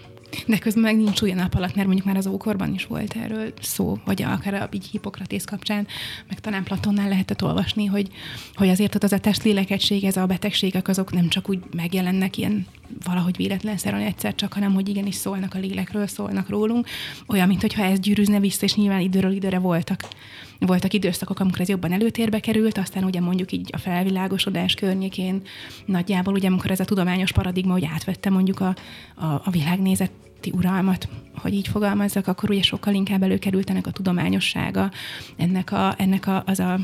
De 0.47 0.59
közben 0.59 0.83
meg 0.83 0.97
nincs 0.97 1.23
új 1.23 1.33
nap 1.33 1.55
alatt, 1.55 1.75
mert 1.75 1.87
mondjuk 1.87 2.07
már 2.07 2.17
az 2.17 2.27
ókorban 2.27 2.75
is 2.75 2.87
volt 2.87 3.17
erről 3.17 3.53
szó, 3.61 3.99
vagy 4.05 4.23
akár 4.23 4.55
a 4.55 4.69
így 4.71 4.87
Hippokratész 4.87 5.45
kapcsán, 5.45 5.87
meg 6.29 6.41
talán 6.41 6.65
Platonnál 6.65 7.09
lehetett 7.09 7.45
olvasni, 7.45 7.87
hogy, 7.87 8.09
hogy 8.55 8.69
azért 8.69 8.95
ott 8.95 9.03
az 9.03 9.13
a 9.13 9.19
testlélekegység, 9.19 10.05
ez 10.05 10.17
a 10.17 10.27
betegségek, 10.27 10.89
azok 10.89 11.13
nem 11.13 11.29
csak 11.29 11.49
úgy 11.49 11.63
megjelennek 11.77 12.37
ilyen 12.37 12.67
valahogy 13.05 13.37
véletlenszerűen 13.37 14.03
egyszer 14.03 14.35
csak, 14.35 14.53
hanem 14.53 14.75
hogy 14.75 14.89
igenis 14.89 15.15
szólnak 15.15 15.55
a 15.55 15.59
lélekről, 15.59 16.07
szólnak 16.07 16.49
rólunk, 16.49 16.87
olyan, 17.27 17.49
mintha 17.49 17.85
ez 17.85 17.99
gyűrűzne 17.99 18.41
vissza, 18.41 18.65
és 18.65 18.75
nyilván 18.75 19.01
időről 19.01 19.33
időre 19.33 19.59
voltak. 19.59 20.01
Voltak 20.59 20.93
időszakok, 20.93 21.41
amikor 21.41 21.61
ez 21.61 21.69
jobban 21.69 21.93
előtérbe 21.93 22.41
került, 22.41 22.79
aztán 22.79 23.05
ugye 23.05 23.21
mondjuk 23.21 23.53
így 23.53 23.69
a 23.73 23.79
felvilágosodás 23.79 24.75
környékén 24.75 25.43
nagyjából, 25.87 26.35
ugye 26.35 26.49
amikor 26.49 26.71
ez 26.71 26.81
a 26.81 26.85
tudományos 26.85 27.33
paradigma, 27.33 27.73
hogy 27.73 27.89
átvette 27.93 28.31
mondjuk 28.31 28.61
a, 28.61 28.75
a, 29.15 29.25
a 29.25 29.51
világnézeti 29.51 30.51
uralmat, 30.53 31.09
hogy 31.35 31.55
így 31.55 31.69
fogalmazzak, 31.69 32.27
akkor 32.27 32.51
ugye 32.51 32.63
sokkal 32.63 32.95
inkább 32.95 33.23
előkerült 33.23 33.71
ennek 33.71 33.87
a 33.87 33.91
tudományossága, 33.91 34.91
ennek, 35.37 35.73
a, 35.73 35.95
ennek 35.99 36.27
a, 36.27 36.43
az 36.47 36.59
a 36.59 36.79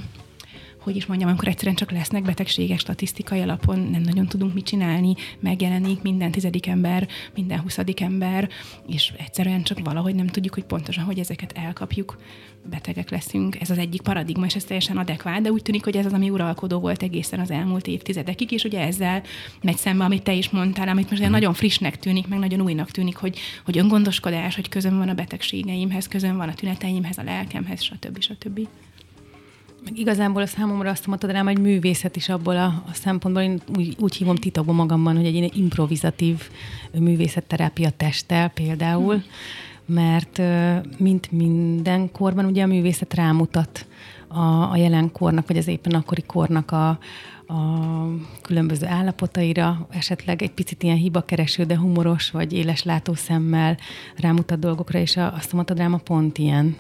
hogy 0.86 0.96
is 0.96 1.06
mondjam, 1.06 1.28
amikor 1.28 1.48
egyszerűen 1.48 1.76
csak 1.76 1.90
lesznek 1.90 2.22
betegségek 2.22 2.78
statisztikai 2.78 3.40
alapon, 3.40 3.78
nem 3.78 4.00
nagyon 4.00 4.26
tudunk 4.26 4.54
mit 4.54 4.64
csinálni, 4.64 5.14
megjelenik 5.40 6.02
minden 6.02 6.30
tizedik 6.30 6.66
ember, 6.66 7.08
minden 7.34 7.60
huszadik 7.60 8.00
ember, 8.00 8.48
és 8.86 9.12
egyszerűen 9.18 9.62
csak 9.62 9.78
valahogy 9.84 10.14
nem 10.14 10.26
tudjuk, 10.26 10.54
hogy 10.54 10.64
pontosan, 10.64 11.04
hogy 11.04 11.18
ezeket 11.18 11.52
elkapjuk, 11.52 12.18
betegek 12.70 13.10
leszünk. 13.10 13.60
Ez 13.60 13.70
az 13.70 13.78
egyik 13.78 14.00
paradigma, 14.00 14.44
és 14.44 14.54
ez 14.54 14.64
teljesen 14.64 14.96
adekvát, 14.96 15.42
de 15.42 15.50
úgy 15.50 15.62
tűnik, 15.62 15.84
hogy 15.84 15.96
ez 15.96 16.06
az, 16.06 16.12
ami 16.12 16.30
uralkodó 16.30 16.78
volt 16.78 17.02
egészen 17.02 17.40
az 17.40 17.50
elmúlt 17.50 17.86
évtizedekig, 17.86 18.50
és 18.50 18.64
ugye 18.64 18.80
ezzel 18.80 19.22
megy 19.62 19.76
szembe, 19.76 20.04
amit 20.04 20.22
te 20.22 20.32
is 20.32 20.50
mondtál, 20.50 20.88
amit 20.88 21.10
most 21.10 21.28
nagyon 21.28 21.54
frissnek 21.54 21.98
tűnik, 21.98 22.28
meg 22.28 22.38
nagyon 22.38 22.60
újnak 22.60 22.90
tűnik, 22.90 23.16
hogy, 23.16 23.38
hogy 23.64 23.78
öngondoskodás, 23.78 24.54
hogy 24.54 24.68
közön 24.68 24.98
van 24.98 25.08
a 25.08 25.14
betegségeimhez, 25.14 26.08
közön 26.08 26.36
van 26.36 26.48
a 26.48 26.54
tüneteimhez, 26.54 27.18
a 27.18 27.22
lelkemhez, 27.22 27.82
stb. 27.82 28.20
stb. 28.20 28.68
Meg 29.86 29.98
igazából 29.98 30.42
a 30.42 30.46
számomra 30.46 30.90
azt 30.90 31.06
mondtad 31.06 31.30
rám, 31.30 31.46
hogy 31.46 31.58
művészet 31.58 32.16
is 32.16 32.28
abból 32.28 32.56
a, 32.56 32.64
a 32.64 32.92
szempontból, 32.92 33.42
én 33.42 33.60
úgy, 33.76 33.96
úgy 33.98 34.14
hívom 34.14 34.34
titokban 34.34 34.74
magamban, 34.74 35.16
hogy 35.16 35.26
egy 35.26 35.56
improvizatív 35.56 36.40
művészetterápia 36.98 37.90
testtel 37.90 38.48
például, 38.48 39.22
mert 39.84 40.42
mint 40.98 41.32
minden 41.32 42.12
korban 42.12 42.44
ugye 42.44 42.62
a 42.62 42.66
művészet 42.66 43.14
rámutat 43.14 43.86
a, 44.28 44.70
a 44.70 44.76
jelenkornak, 44.76 45.46
vagy 45.46 45.56
az 45.56 45.66
éppen 45.66 45.92
akkori 45.94 46.22
kornak 46.22 46.70
a, 46.70 46.98
a 47.46 48.06
különböző 48.42 48.86
állapotaira, 48.86 49.86
esetleg 49.90 50.42
egy 50.42 50.50
picit 50.50 50.82
ilyen 50.82 50.96
hibakereső, 50.96 51.64
de 51.64 51.78
humoros 51.78 52.30
vagy 52.30 52.52
éles 52.52 52.82
látószemmel 52.82 53.78
rámutat 54.16 54.58
dolgokra, 54.58 54.98
és 54.98 55.16
a, 55.16 55.26
a 55.26 55.40
szomatodráma 55.40 55.96
pont 55.96 56.38
ilyen. 56.38 56.76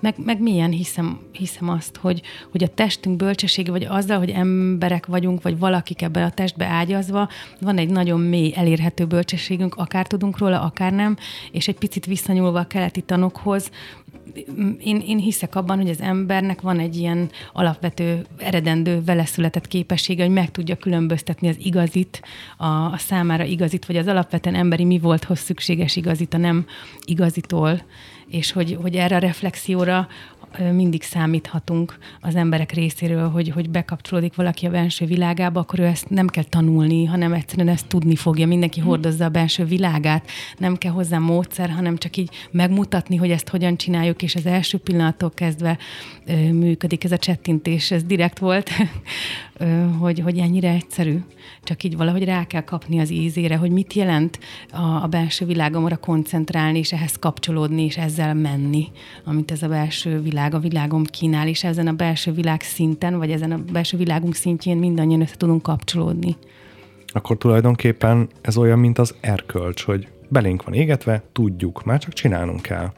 Meg, 0.00 0.14
meg 0.24 0.40
milyen 0.40 0.70
hiszem, 0.70 1.20
hiszem 1.32 1.68
azt, 1.68 1.96
hogy, 1.96 2.22
hogy 2.50 2.62
a 2.62 2.68
testünk 2.74 3.16
bölcsessége, 3.16 3.70
vagy 3.70 3.84
azzal, 3.84 4.18
hogy 4.18 4.30
emberek 4.30 5.06
vagyunk, 5.06 5.42
vagy 5.42 5.58
valakik 5.58 6.02
ebben 6.02 6.24
a 6.24 6.30
testbe 6.30 6.66
ágyazva, 6.66 7.28
van 7.60 7.78
egy 7.78 7.88
nagyon 7.88 8.20
mély, 8.20 8.52
elérhető 8.56 9.06
bölcsességünk, 9.06 9.74
akár 9.74 10.06
tudunk 10.06 10.38
róla, 10.38 10.60
akár 10.60 10.92
nem, 10.92 11.16
és 11.50 11.68
egy 11.68 11.78
picit 11.78 12.06
visszanyúlva 12.06 12.58
a 12.58 12.66
keleti 12.66 13.00
tanokhoz, 13.00 13.70
én, 14.78 15.02
én 15.06 15.18
hiszek 15.18 15.54
abban, 15.54 15.76
hogy 15.76 15.88
az 15.88 16.00
embernek 16.00 16.60
van 16.60 16.78
egy 16.78 16.96
ilyen 16.96 17.30
alapvető, 17.52 18.26
eredendő, 18.38 19.02
vele 19.04 19.24
született 19.24 19.66
képessége, 19.68 20.24
hogy 20.24 20.32
meg 20.32 20.50
tudja 20.50 20.76
különböztetni 20.76 21.48
az 21.48 21.56
igazit, 21.58 22.22
a, 22.56 22.66
a 22.66 22.96
számára 22.98 23.44
igazit, 23.44 23.86
vagy 23.86 23.96
az 23.96 24.06
alapvetően 24.06 24.54
emberi 24.54 24.84
mi 24.84 24.98
volthoz 24.98 25.38
szükséges 25.38 25.96
igazit, 25.96 26.34
a 26.34 26.38
nem 26.38 26.66
igazitól, 27.04 27.82
és 28.28 28.52
hogy, 28.52 28.78
hogy 28.82 28.94
erre 28.94 29.16
a 29.16 29.18
reflexióra 29.18 30.08
mindig 30.58 31.02
számíthatunk 31.02 31.98
az 32.20 32.34
emberek 32.34 32.72
részéről, 32.72 33.28
hogy, 33.28 33.48
hogy 33.48 33.70
bekapcsolódik 33.70 34.34
valaki 34.34 34.66
a 34.66 34.70
belső 34.70 35.06
világába, 35.06 35.60
akkor 35.60 35.78
ő 35.78 35.84
ezt 35.84 36.10
nem 36.10 36.26
kell 36.26 36.44
tanulni, 36.44 37.04
hanem 37.04 37.32
egyszerűen 37.32 37.68
ezt 37.68 37.86
tudni 37.86 38.16
fogja. 38.16 38.46
Mindenki 38.46 38.80
hm. 38.80 38.86
hordozza 38.86 39.24
a 39.24 39.28
belső 39.28 39.64
világát, 39.64 40.30
nem 40.58 40.76
kell 40.76 40.92
hozzá 40.92 41.18
módszer, 41.18 41.70
hanem 41.70 41.96
csak 41.96 42.16
így 42.16 42.30
megmutatni, 42.50 43.16
hogy 43.16 43.30
ezt 43.30 43.48
hogyan 43.48 43.76
csináljuk, 43.76 44.22
és 44.22 44.34
az 44.34 44.46
első 44.46 44.78
pillanattól 44.78 45.30
kezdve 45.30 45.78
működik 46.52 47.04
ez 47.04 47.12
a 47.12 47.18
csettintés, 47.18 47.90
ez 47.90 48.04
direkt 48.04 48.38
volt, 48.38 48.70
hogy, 49.98 50.20
hogy 50.20 50.38
ennyire 50.38 50.70
egyszerű. 50.70 51.18
Csak 51.62 51.82
így 51.82 51.96
valahogy 51.96 52.24
rá 52.24 52.44
kell 52.44 52.64
kapni 52.64 52.98
az 52.98 53.10
ízére, 53.10 53.56
hogy 53.56 53.70
mit 53.70 53.92
jelent 53.92 54.38
a, 54.72 55.02
a 55.02 55.06
belső 55.06 55.46
világomra 55.46 55.96
koncentrálni, 55.96 56.78
és 56.78 56.92
ehhez 56.92 57.16
kapcsolódni, 57.18 57.84
és 57.84 57.96
ezzel 57.96 58.34
menni, 58.34 58.88
amit 59.24 59.50
ez 59.50 59.62
a 59.62 59.68
belső 59.68 60.20
világ 60.20 60.54
a 60.54 60.58
világom 60.58 61.04
kínál, 61.04 61.48
és 61.48 61.64
ezen 61.64 61.86
a 61.86 61.92
belső 61.92 62.32
világ 62.32 62.60
szinten, 62.60 63.18
vagy 63.18 63.30
ezen 63.30 63.52
a 63.52 63.58
belső 63.72 63.96
világunk 63.96 64.34
szintjén 64.34 64.76
mindannyian 64.76 65.20
össze 65.20 65.36
tudunk 65.36 65.62
kapcsolódni. 65.62 66.36
Akkor 67.06 67.36
tulajdonképpen 67.36 68.28
ez 68.40 68.56
olyan, 68.56 68.78
mint 68.78 68.98
az 68.98 69.14
erkölcs, 69.20 69.82
hogy 69.82 70.08
belénk 70.28 70.64
van 70.64 70.74
égetve, 70.74 71.22
tudjuk, 71.32 71.84
már 71.84 71.98
csak 71.98 72.12
csinálnunk 72.12 72.62
kell. 72.62 72.92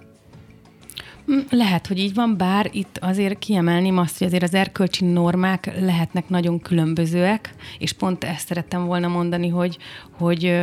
Mm, 1.32 1.38
lehet, 1.50 1.86
hogy 1.86 1.98
így 1.98 2.14
van, 2.14 2.36
bár 2.36 2.70
itt 2.72 2.98
azért 3.00 3.38
kiemelném 3.38 3.98
azt, 3.98 4.18
hogy 4.18 4.26
azért 4.26 4.42
az 4.42 4.54
erkölcsi 4.54 5.04
normák 5.04 5.80
lehetnek 5.80 6.28
nagyon 6.28 6.60
különbözőek, 6.60 7.54
és 7.78 7.92
pont 7.92 8.24
ezt 8.24 8.46
szerettem 8.46 8.86
volna 8.86 9.08
mondani, 9.08 9.48
hogy, 9.48 9.78
hogy 10.18 10.56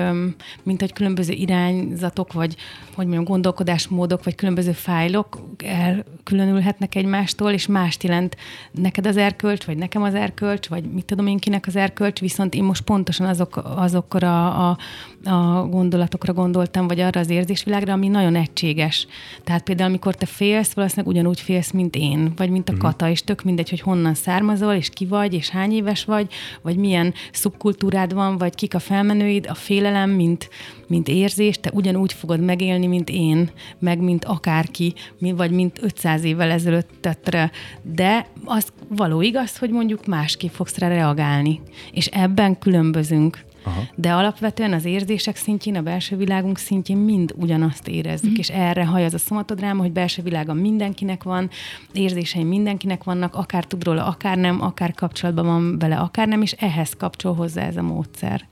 mint 0.63 0.79
hogy 0.79 0.93
különböző 0.93 1.33
irányzatok, 1.33 2.33
vagy 2.33 2.55
hogy 2.95 3.05
mondjam, 3.05 3.23
gondolkodásmódok, 3.23 4.23
vagy 4.23 4.35
különböző 4.35 4.71
fájlok 4.71 5.39
elkülönülhetnek 5.65 6.95
egymástól, 6.95 7.51
és 7.51 7.67
mást 7.67 8.03
jelent 8.03 8.35
neked 8.71 9.07
az 9.07 9.17
erkölcs, 9.17 9.65
vagy 9.65 9.77
nekem 9.77 10.03
az 10.03 10.13
erkölcs, 10.13 10.67
vagy 10.67 10.83
mit 10.83 11.05
tudom 11.05 11.27
én 11.27 11.37
kinek 11.37 11.67
az 11.67 11.75
erkölcs, 11.75 12.19
viszont 12.19 12.53
én 12.53 12.63
most 12.63 12.83
pontosan 12.83 13.27
azok, 13.27 13.61
azokra 13.75 14.53
a, 14.69 14.77
a 15.23 15.67
gondolatokra 15.67 16.33
gondoltam, 16.33 16.87
vagy 16.87 16.99
arra 16.99 17.19
az 17.19 17.29
érzésvilágra, 17.29 17.93
ami 17.93 18.07
nagyon 18.07 18.35
egységes. 18.35 19.07
Tehát 19.43 19.63
például, 19.63 19.89
amikor 19.89 20.15
te 20.15 20.25
fél 20.25 20.54
félsz, 20.55 20.73
valószínűleg 20.73 21.15
ugyanúgy 21.15 21.41
félsz, 21.41 21.71
mint 21.71 21.95
én, 21.95 22.31
vagy 22.35 22.49
mint 22.49 22.69
a 22.69 22.73
uh-huh. 22.73 22.89
kata, 22.89 23.09
és 23.09 23.23
tök 23.23 23.43
mindegy, 23.43 23.69
hogy 23.69 23.79
honnan 23.79 24.13
származol, 24.13 24.73
és 24.73 24.89
ki 24.89 25.05
vagy, 25.05 25.33
és 25.33 25.49
hány 25.49 25.71
éves 25.71 26.05
vagy, 26.05 26.27
vagy 26.61 26.77
milyen 26.77 27.13
szubkultúrád 27.31 28.13
van, 28.13 28.37
vagy 28.37 28.55
kik 28.55 28.73
a 28.73 28.79
felmenőid, 28.79 29.45
a 29.49 29.53
félelem, 29.53 30.09
mint, 30.09 30.49
mint 30.87 31.07
érzés, 31.07 31.59
te 31.59 31.71
ugyanúgy 31.73 32.13
fogod 32.13 32.39
megélni, 32.39 32.87
mint 32.87 33.09
én, 33.09 33.49
meg 33.79 33.99
mint 33.99 34.25
akárki, 34.25 34.93
vagy 35.19 35.51
mint 35.51 35.79
500 35.81 36.23
évvel 36.23 36.51
ezelőtt 36.51 36.89
tettre. 37.01 37.51
De 37.81 38.27
az 38.45 38.67
való 38.87 39.21
igaz, 39.21 39.57
hogy 39.57 39.69
mondjuk 39.69 40.05
másképp 40.05 40.51
fogsz 40.51 40.77
rá 40.77 40.87
reagálni. 40.87 41.61
És 41.91 42.05
ebben 42.05 42.59
különbözünk. 42.59 43.44
Aha. 43.65 43.81
De 43.95 44.13
alapvetően 44.13 44.73
az 44.73 44.85
érzések 44.85 45.35
szintjén, 45.35 45.75
a 45.75 45.81
belső 45.81 46.15
világunk 46.15 46.57
szintjén 46.57 46.97
mind 46.97 47.33
ugyanazt 47.35 47.87
érezzük, 47.87 48.31
mm. 48.31 48.37
és 48.37 48.49
erre 48.49 48.85
haj 48.85 49.05
az 49.05 49.13
a 49.13 49.17
szomatodráma, 49.17 49.81
hogy 49.81 49.91
belső 49.91 50.21
világa 50.21 50.53
mindenkinek 50.53 51.23
van, 51.23 51.49
érzései 51.93 52.43
mindenkinek 52.43 53.03
vannak, 53.03 53.35
akár 53.35 53.65
tud 53.65 53.83
róla, 53.83 54.05
akár 54.05 54.37
nem, 54.37 54.61
akár 54.61 54.93
kapcsolatban 54.93 55.45
van 55.45 55.79
vele, 55.79 55.97
akár 55.97 56.27
nem, 56.27 56.41
és 56.41 56.51
ehhez 56.51 56.93
kapcsol 56.97 57.33
hozzá 57.33 57.61
ez 57.61 57.77
a 57.77 57.81
módszer 57.81 58.47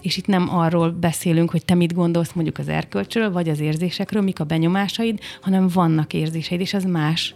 és 0.00 0.16
itt 0.16 0.26
nem 0.26 0.48
arról 0.54 0.90
beszélünk, 0.90 1.50
hogy 1.50 1.64
te 1.64 1.74
mit 1.74 1.94
gondolsz 1.94 2.32
mondjuk 2.32 2.58
az 2.58 2.68
erkölcsről, 2.68 3.32
vagy 3.32 3.48
az 3.48 3.60
érzésekről, 3.60 4.22
mik 4.22 4.40
a 4.40 4.44
benyomásaid, 4.44 5.20
hanem 5.40 5.68
vannak 5.68 6.12
érzéseid, 6.12 6.60
és 6.60 6.74
az 6.74 6.84
más 6.84 7.34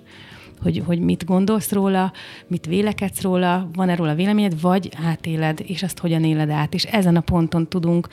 hogy, 0.63 0.83
hogy 0.87 1.01
mit 1.01 1.25
gondolsz 1.25 1.73
róla, 1.73 2.13
mit 2.47 2.67
vélekedsz 2.67 3.21
róla, 3.21 3.69
van-e 3.73 3.95
róla 3.95 4.15
véleményed, 4.15 4.61
vagy 4.61 4.89
átéled, 5.05 5.61
és 5.67 5.83
azt 5.83 5.99
hogyan 5.99 6.25
éled 6.25 6.51
át. 6.51 6.75
És 6.75 6.85
ezen 6.85 7.17
a 7.17 7.21
ponton 7.21 7.69
tudunk 7.69 8.09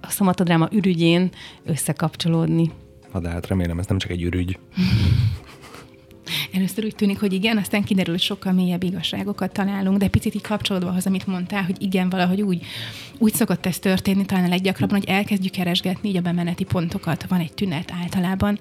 a 0.00 0.10
szomatodráma 0.10 0.68
ürügyén 0.72 1.30
összekapcsolódni. 1.64 2.70
Na 3.12 3.20
de 3.20 3.28
hát 3.28 3.46
remélem, 3.46 3.78
ez 3.78 3.86
nem 3.86 3.98
csak 3.98 4.10
egy 4.10 4.22
ürügy. 4.22 4.58
Először 6.52 6.84
úgy 6.84 6.94
tűnik, 6.94 7.20
hogy 7.20 7.32
igen, 7.32 7.56
aztán 7.56 7.82
kiderül, 7.82 8.12
hogy 8.12 8.22
sokkal 8.22 8.52
mélyebb 8.52 8.82
igazságokat 8.82 9.52
találunk, 9.52 9.98
de 9.98 10.08
picit 10.08 10.34
így 10.34 10.42
kapcsolódva 10.42 10.90
az, 10.90 11.06
amit 11.06 11.26
mondtál, 11.26 11.64
hogy 11.64 11.82
igen, 11.82 12.08
valahogy 12.08 12.42
úgy, 12.42 12.64
úgy 13.18 13.34
szokott 13.34 13.66
ez 13.66 13.78
történni, 13.78 14.24
talán 14.24 14.44
a 14.44 14.48
leggyakrabban, 14.48 14.98
hogy 14.98 15.08
elkezdjük 15.08 15.52
keresgetni 15.52 16.08
így 16.08 16.16
a 16.16 16.20
bemeneti 16.20 16.64
pontokat. 16.64 17.26
Van 17.28 17.40
egy 17.40 17.52
tünet 17.52 17.92
általában, 18.02 18.58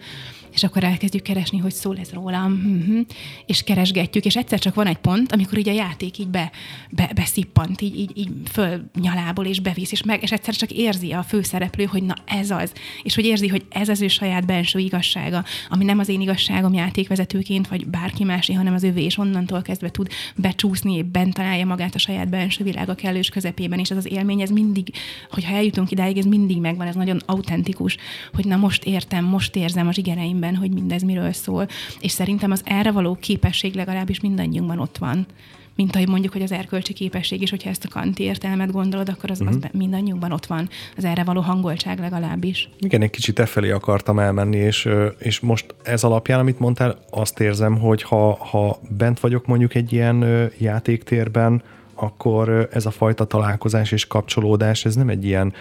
és 0.54 0.64
akkor 0.64 0.84
elkezdjük 0.84 1.24
keresni, 1.24 1.58
hogy 1.58 1.74
szól 1.74 1.98
ez 1.98 2.12
rólam, 2.12 2.54
uh-huh. 2.54 3.06
és 3.46 3.64
keresgetjük, 3.64 4.26
és 4.26 4.36
egyszer 4.36 4.60
csak 4.60 4.76
van 4.76 4.88
egy 4.88 4.98
pont, 4.98 5.32
amikor 5.32 5.58
így 5.58 5.70
a 5.70 5.74
játék 5.74 6.18
így 6.18 6.28
be, 6.28 6.52
be, 6.90 7.12
beszippant, 7.16 7.82
így, 7.82 8.00
így, 8.00 8.12
így 8.18 8.30
föl 8.52 8.90
nyalából, 9.02 9.46
és 9.46 9.60
bevisz, 9.60 9.92
és, 9.92 10.04
meg, 10.04 10.24
és 10.24 10.32
egyszer 10.32 10.56
csak 10.56 10.72
érzi 10.72 11.12
a 11.12 11.24
főszereplő, 11.24 11.84
hogy 11.84 12.04
na 12.04 12.16
ez 12.26 12.52
az, 12.52 12.74
és 13.04 13.16
hogy 13.16 13.26
érzi, 13.26 13.48
hogy 13.48 13.66
ez 13.70 13.90
az 13.90 14.02
ő 14.02 14.08
saját 14.08 14.46
belső 14.46 14.80
igazsága, 14.80 15.44
ami 15.70 15.84
nem 15.84 16.00
az 16.00 16.10
én 16.10 16.22
igazságom 16.22 16.74
játékvezetőként, 16.74 17.68
vagy 17.68 17.88
bárki 17.88 18.24
másé, 18.24 18.54
hanem 18.54 18.74
az 18.74 18.84
övé, 18.84 19.04
és 19.04 19.18
onnantól 19.18 19.62
kezdve 19.62 19.90
tud 19.90 20.08
becsúszni, 20.36 21.04
bent 21.04 21.34
találja 21.34 21.66
magát 21.66 21.96
a 21.96 22.00
saját 22.00 22.30
belső 22.30 22.64
világa 22.64 22.96
kellős 22.96 23.30
közepében, 23.30 23.80
és 23.80 23.90
ez 23.90 23.98
az 23.98 24.12
élmény, 24.12 24.42
ez 24.42 24.50
mindig, 24.50 24.94
hogyha 25.30 25.56
eljutunk 25.56 25.92
idáig, 25.92 26.18
ez 26.18 26.26
mindig 26.26 26.58
megvan, 26.58 26.88
ez 26.88 26.96
nagyon 26.96 27.22
autentikus, 27.26 27.98
hogy 28.34 28.46
na 28.46 28.56
most 28.56 28.84
értem, 28.84 29.26
most 29.26 29.56
érzem 29.56 29.88
a 29.88 29.94
zsigereim 29.94 30.40
szemben, 30.42 30.56
hogy 30.60 30.72
mindez 30.72 31.02
miről 31.02 31.32
szól. 31.32 31.68
És 32.00 32.12
szerintem 32.12 32.52
az 32.52 32.62
erre 32.66 32.92
való 32.92 33.18
képesség 33.20 33.74
legalábbis 33.74 34.20
mindannyiunkban 34.20 34.80
ott 34.80 34.98
van 34.98 35.26
mint 35.76 35.96
ahogy 35.96 36.08
mondjuk, 36.08 36.34
hogy 36.34 36.42
az 36.42 36.52
erkölcsi 36.52 36.94
képesség 36.94 37.42
is, 37.42 37.50
hogyha 37.50 37.70
ezt 37.70 37.86
a 37.86 37.88
kanti 37.90 38.24
értelmet 38.24 38.72
gondolod, 38.72 39.10
akkor 39.10 39.32
az, 39.32 39.42
uh-huh. 39.42 39.56
az 39.56 39.64
mhm. 39.64 39.78
mindannyiunkban 39.78 40.32
ott 40.32 40.46
van, 40.46 40.70
az 40.98 41.06
erre 41.06 41.24
való 41.24 41.42
hangoltság 41.42 42.00
legalábbis. 42.00 42.70
Igen, 42.80 43.02
egy 43.02 43.10
kicsit 43.10 43.40
e 43.40 43.46
felé 43.46 43.72
akartam 43.72 44.20
elmenni, 44.20 44.58
és, 44.58 44.90
és 45.20 45.40
most 45.40 45.76
ez 45.84 46.04
alapján, 46.04 46.40
amit 46.40 46.60
mondtál, 46.60 47.00
azt 47.10 47.40
érzem, 47.40 47.78
hogy 47.78 48.02
ha, 48.02 48.36
ha 48.36 48.80
bent 48.90 49.20
vagyok 49.20 49.46
mondjuk 49.46 49.76
egy 49.76 49.94
ilyen 49.94 50.50
játéktérben, 50.58 51.62
akkor 51.96 52.70
ez 52.72 52.86
a 52.86 52.92
fajta 52.92 53.26
találkozás 53.26 53.92
és 53.92 54.08
kapcsolódás, 54.08 54.86
ez 54.86 54.96
nem 54.96 55.10
egy 55.10 55.26
ilyen 55.26 55.54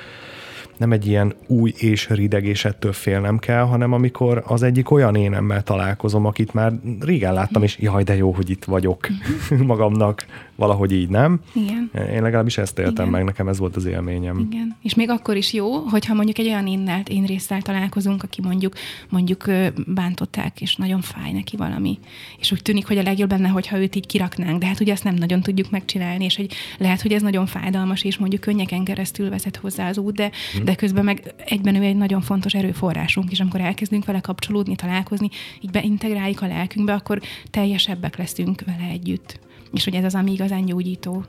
nem 0.81 0.93
egy 0.93 1.07
ilyen 1.07 1.35
új 1.47 1.73
és 1.77 2.09
rideg, 2.09 2.45
és 2.45 2.65
ettől 2.65 2.93
félnem 2.93 3.39
kell, 3.39 3.63
hanem 3.63 3.93
amikor 3.93 4.43
az 4.47 4.63
egyik 4.63 4.91
olyan 4.91 5.15
énemmel 5.15 5.63
találkozom, 5.63 6.27
akit 6.27 6.55
már 6.55 6.73
régen 7.01 7.33
láttam, 7.33 7.63
és 7.63 7.79
jaj, 7.79 8.03
de 8.03 8.17
jó, 8.17 8.33
hogy 8.33 8.51
itt 8.51 8.65
vagyok 8.65 9.09
mhm. 9.51 9.65
magamnak, 9.73 10.27
valahogy 10.57 10.93
így, 10.93 11.09
nem? 11.09 11.41
Igen. 11.53 11.91
Én 12.13 12.23
legalábbis 12.23 12.59
ezt 12.59 12.79
éltem 12.79 12.93
Igen. 13.07 13.09
meg, 13.09 13.25
nekem 13.25 13.49
ez 13.49 13.59
volt 13.59 13.77
az 13.77 13.85
élményem. 13.85 14.39
Igen. 14.39 14.77
És 14.83 14.95
még 14.95 15.11
akkor 15.11 15.37
is 15.37 15.53
jó, 15.53 15.77
hogyha 15.77 16.15
mondjuk 16.15 16.39
egy 16.39 16.47
olyan 16.47 16.67
innelt, 16.67 17.09
én 17.09 17.25
résztel 17.25 17.63
találkozunk, 17.63 18.23
aki 18.23 18.41
mondjuk, 18.43 18.75
mondjuk 19.09 19.45
bántották, 19.87 20.61
és 20.61 20.77
nagyon 20.77 21.01
fáj 21.01 21.33
neki 21.33 21.57
valami. 21.57 21.99
És 22.39 22.53
úgy 22.53 22.63
tűnik, 22.63 22.87
hogy 22.87 22.99
a 22.99 23.03
legjobb 23.03 23.31
lenne, 23.31 23.49
hogyha 23.49 23.79
őt 23.79 23.95
így 23.95 24.07
kiraknánk, 24.07 24.61
de 24.61 24.67
hát 24.67 24.81
ugye 24.81 24.93
ezt 24.93 25.05
nem 25.05 25.15
nagyon 25.15 25.41
tudjuk 25.41 25.71
megcsinálni, 25.71 26.25
és 26.25 26.37
hogy 26.37 26.53
lehet, 26.79 27.03
hogy 27.03 27.13
ez 27.13 27.23
nagyon 27.23 27.47
fájdalmas, 27.47 28.05
és 28.05 28.19
mondjuk 28.19 28.41
könnyeken 28.41 28.85
keresztül 28.85 29.31
vezet 29.31 29.57
hozzá 29.57 29.89
az 29.89 29.99
út, 29.99 30.15
de, 30.15 30.31
hmm 30.53 30.70
de 30.71 30.77
közben 30.77 31.05
meg 31.05 31.35
egyben 31.47 31.75
ő 31.75 31.83
egy 31.83 31.97
nagyon 31.97 32.21
fontos 32.21 32.55
erőforrásunk, 32.55 33.31
és 33.31 33.41
amikor 33.41 33.61
elkezdünk 33.61 34.05
vele 34.05 34.21
kapcsolódni, 34.21 34.75
találkozni, 34.77 35.29
így 35.61 35.71
beintegráljuk 35.71 36.43
a 36.43 36.47
lelkünkbe, 36.47 36.93
akkor 36.93 37.21
teljesebbek 37.51 38.17
leszünk 38.17 38.63
vele 38.67 38.89
együtt. 38.91 39.41
És 39.73 39.85
hogy 39.85 39.95
ez 39.95 40.05
az, 40.05 40.15
ami 40.15 40.33
igazán 40.33 40.65
gyógyító. 40.65 41.25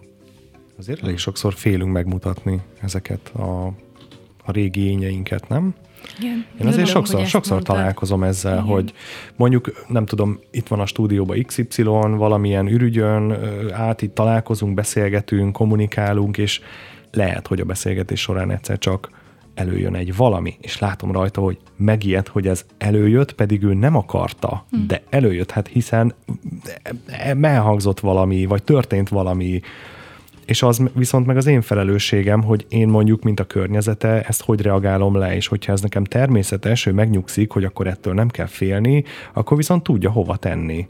Azért 0.78 1.04
elég 1.04 1.18
sokszor 1.18 1.54
félünk 1.54 1.92
megmutatni 1.92 2.62
ezeket 2.82 3.28
a, 3.28 3.66
a 4.46 4.52
régi 4.52 4.82
ényeinket, 4.82 5.48
nem? 5.48 5.74
Igen. 6.20 6.46
Én 6.62 6.68
azért 6.68 6.88
Jó, 6.88 6.94
sokszor, 6.94 7.26
sokszor 7.26 7.54
mondtad. 7.54 7.76
találkozom 7.76 8.24
ezzel, 8.24 8.54
Igen. 8.54 8.66
hogy 8.66 8.94
mondjuk, 9.36 9.86
nem 9.88 10.06
tudom, 10.06 10.40
itt 10.52 10.68
van 10.68 10.80
a 10.80 10.86
stúdióban 10.86 11.44
XY, 11.44 11.84
valamilyen 11.84 12.68
ürügyön, 12.68 13.32
át 13.72 14.02
itt 14.02 14.14
találkozunk, 14.14 14.74
beszélgetünk, 14.74 15.54
kommunikálunk, 15.54 16.38
és 16.38 16.62
lehet, 17.12 17.48
hogy 17.48 17.60
a 17.60 17.66
beszélgetés 17.66 18.20
során 18.20 18.52
egyszer 18.52 18.78
csak 18.78 19.21
előjön 19.54 19.96
egy 19.96 20.16
valami, 20.16 20.58
és 20.62 20.80
látom 20.80 21.12
rajta, 21.12 21.42
hogy 21.42 21.58
megijed, 21.78 22.28
hogy 22.28 22.48
ez 22.48 22.66
előjött, 22.78 23.34
pedig 23.34 23.64
ő 23.64 23.74
nem 23.74 23.96
akarta, 23.96 24.66
hmm. 24.70 24.88
de 24.88 25.04
előjött, 25.10 25.52
hát 25.52 25.68
hiszen 25.68 26.14
elhangzott 27.42 28.00
valami, 28.00 28.46
vagy 28.46 28.64
történt 28.64 29.10
valami, 29.10 29.62
és 30.46 30.64
az 30.64 30.82
viszont 30.94 31.26
meg 31.26 31.38
az 31.38 31.46
én 31.46 31.62
felelősségem, 31.62 32.44
hogy 32.44 32.66
én 32.70 32.88
mondjuk, 32.88 33.24
mint 33.24 33.40
a 33.40 33.44
környezete, 33.44 34.24
ezt 34.24 34.42
hogy 34.42 34.62
reagálom 34.62 35.16
le, 35.16 35.36
és 35.36 35.48
hogyha 35.48 35.72
ez 35.72 35.82
nekem 35.82 36.04
természetes, 36.04 36.86
ő 36.86 36.92
megnyugszik, 36.92 37.52
hogy 37.52 37.64
akkor 37.64 37.88
ettől 37.88 38.14
nem 38.14 38.28
kell 38.28 38.46
félni, 38.46 39.04
akkor 39.34 39.58
viszont 39.58 39.84
tudja 39.84 40.12
hova 40.12 40.36
tenni. 40.36 40.88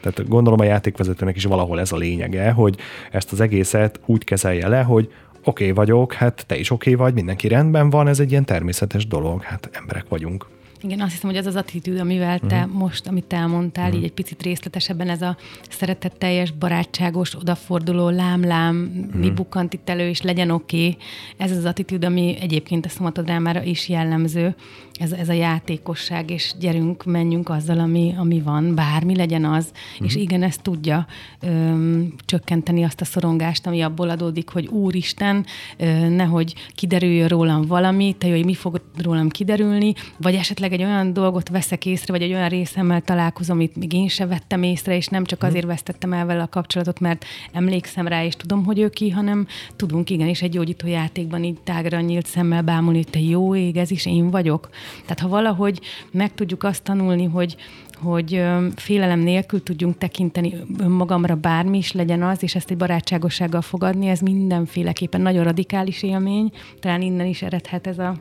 Tehát 0.00 0.28
gondolom 0.28 0.60
a 0.60 0.64
játékvezetőnek 0.64 1.36
is 1.36 1.44
valahol 1.44 1.80
ez 1.80 1.92
a 1.92 1.96
lényege, 1.96 2.50
hogy 2.50 2.76
ezt 3.10 3.32
az 3.32 3.40
egészet 3.40 4.00
úgy 4.06 4.24
kezelje 4.24 4.68
le, 4.68 4.82
hogy 4.82 5.12
oké 5.48 5.70
okay 5.70 5.74
vagyok, 5.74 6.12
hát 6.12 6.44
te 6.46 6.56
is 6.56 6.70
oké 6.70 6.92
okay 6.92 7.04
vagy, 7.04 7.14
mindenki 7.14 7.48
rendben 7.48 7.90
van, 7.90 8.08
ez 8.08 8.20
egy 8.20 8.30
ilyen 8.30 8.44
természetes 8.44 9.06
dolog, 9.06 9.42
hát 9.42 9.68
emberek 9.72 10.08
vagyunk. 10.08 10.46
Igen, 10.82 11.00
azt 11.00 11.12
hiszem, 11.12 11.30
hogy 11.30 11.38
az 11.38 11.46
az 11.46 11.56
attitűd, 11.56 11.98
amivel 11.98 12.38
te 12.38 12.56
uh-huh. 12.56 12.72
most, 12.72 13.06
amit 13.06 13.32
elmondtál, 13.32 13.84
uh-huh. 13.84 13.98
így 13.98 14.04
egy 14.04 14.12
picit 14.12 14.42
részletesebben, 14.42 15.08
ez 15.08 15.22
a 15.22 15.36
szeretetteljes, 15.68 16.50
barátságos, 16.50 17.34
odaforduló, 17.34 18.08
lám-lám, 18.08 19.04
uh-huh. 19.06 19.20
mi 19.20 19.30
bukkant 19.30 19.72
itt 19.72 19.88
elő, 19.88 20.08
és 20.08 20.22
legyen 20.22 20.50
oké. 20.50 20.76
Okay. 20.76 20.96
Ez 21.36 21.50
az 21.50 21.64
attitűd, 21.64 22.04
ami 22.04 22.36
egyébként 22.40 22.86
a 22.86 22.88
szomatodrámára 22.88 23.62
is 23.62 23.88
jellemző 23.88 24.54
ez, 24.98 25.12
ez 25.12 25.28
a 25.28 25.32
játékosság, 25.32 26.30
és 26.30 26.52
gyerünk, 26.58 27.04
menjünk 27.04 27.48
azzal, 27.48 27.78
ami, 27.78 28.14
ami 28.16 28.40
van, 28.40 28.74
bármi 28.74 29.16
legyen 29.16 29.44
az, 29.44 29.72
uh-huh. 29.92 30.06
és 30.06 30.16
igen, 30.16 30.42
ez 30.42 30.56
tudja 30.56 31.06
öm, 31.40 32.14
csökkenteni 32.24 32.84
azt 32.84 33.00
a 33.00 33.04
szorongást, 33.04 33.66
ami 33.66 33.80
abból 33.80 34.08
adódik, 34.08 34.48
hogy 34.48 34.66
Úristen, 34.66 35.46
ö, 35.76 36.08
nehogy 36.08 36.54
kiderüljön 36.74 37.28
rólam 37.28 37.62
valami, 37.62 38.14
te 38.18 38.26
jó, 38.26 38.44
mi 38.44 38.54
fog 38.54 38.80
rólam 39.02 39.28
kiderülni, 39.28 39.94
vagy 40.16 40.34
esetleg 40.34 40.67
egy 40.72 40.82
olyan 40.82 41.12
dolgot 41.12 41.48
veszek 41.48 41.86
észre, 41.86 42.12
vagy 42.12 42.22
egy 42.22 42.32
olyan 42.32 42.48
részemmel 42.48 43.00
találkozom, 43.00 43.56
amit 43.56 43.76
még 43.76 43.92
én 43.92 44.08
sem 44.08 44.28
vettem 44.28 44.62
észre, 44.62 44.96
és 44.96 45.06
nem 45.06 45.24
csak 45.24 45.38
uh-huh. 45.38 45.50
azért 45.50 45.66
vesztettem 45.66 46.12
el 46.12 46.26
vele 46.26 46.42
a 46.42 46.48
kapcsolatot, 46.48 47.00
mert 47.00 47.24
emlékszem 47.52 48.08
rá, 48.08 48.24
és 48.24 48.34
tudom, 48.36 48.64
hogy 48.64 48.78
ő 48.78 48.88
ki, 48.88 49.10
hanem 49.10 49.46
tudunk 49.76 50.10
igenis 50.10 50.42
egy 50.42 50.50
gyógyító 50.50 50.86
játékban 50.86 51.44
így 51.44 51.60
tágra 51.64 52.00
nyílt 52.00 52.26
szemmel 52.26 52.62
bámulni, 52.62 52.98
hogy 52.98 53.10
te 53.10 53.20
jó 53.20 53.54
ég, 53.54 53.76
ez 53.76 53.90
is 53.90 54.06
én 54.06 54.30
vagyok. 54.30 54.68
Tehát 55.02 55.20
ha 55.20 55.28
valahogy 55.28 55.80
meg 56.10 56.34
tudjuk 56.34 56.62
azt 56.62 56.82
tanulni, 56.82 57.24
hogy, 57.24 57.56
hogy 58.02 58.42
félelem 58.76 59.20
nélkül 59.20 59.62
tudjunk 59.62 59.98
tekinteni 59.98 60.54
önmagamra 60.78 61.34
bármi 61.34 61.78
is 61.78 61.92
legyen 61.92 62.22
az, 62.22 62.42
és 62.42 62.54
ezt 62.54 62.70
egy 62.70 62.76
barátságossággal 62.76 63.62
fogadni, 63.62 64.08
ez 64.08 64.20
mindenféleképpen 64.20 65.20
nagyon 65.20 65.44
radikális 65.44 66.02
élmény, 66.02 66.52
talán 66.80 67.02
innen 67.02 67.26
is 67.26 67.42
eredhet 67.42 67.86
ez 67.86 67.98
a 67.98 68.14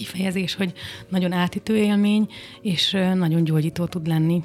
kifejezés, 0.00 0.54
hogy 0.54 0.72
nagyon 1.08 1.32
átítő 1.32 1.76
élmény, 1.76 2.28
és 2.60 2.90
nagyon 3.14 3.44
gyógyító 3.44 3.84
tud 3.84 4.06
lenni. 4.06 4.42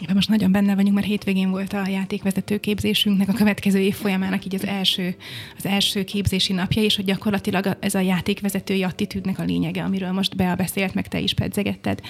Éppen 0.00 0.14
most 0.14 0.28
nagyon 0.28 0.52
benne 0.52 0.74
vagyunk, 0.74 0.94
mert 0.94 1.06
hétvégén 1.06 1.50
volt 1.50 1.72
a 1.72 1.88
játékvezető 1.88 2.58
képzésünknek 2.58 3.28
a 3.28 3.32
következő 3.32 3.78
év 3.78 3.94
folyamának 3.94 4.44
így 4.44 4.54
az 4.54 4.66
első, 4.66 5.16
az 5.58 5.66
első 5.66 6.04
képzési 6.04 6.52
napja, 6.52 6.82
és 6.82 6.96
hogy 6.96 7.04
gyakorlatilag 7.04 7.76
ez 7.80 7.94
a 7.94 8.00
játékvezetői 8.00 8.82
attitűdnek 8.82 9.38
a 9.38 9.42
lényege, 9.42 9.82
amiről 9.82 10.12
most 10.12 10.36
Bea 10.36 10.54
beszélt, 10.54 10.94
meg 10.94 11.08
te 11.08 11.18
is 11.18 11.34
pedzegetted, 11.34 12.00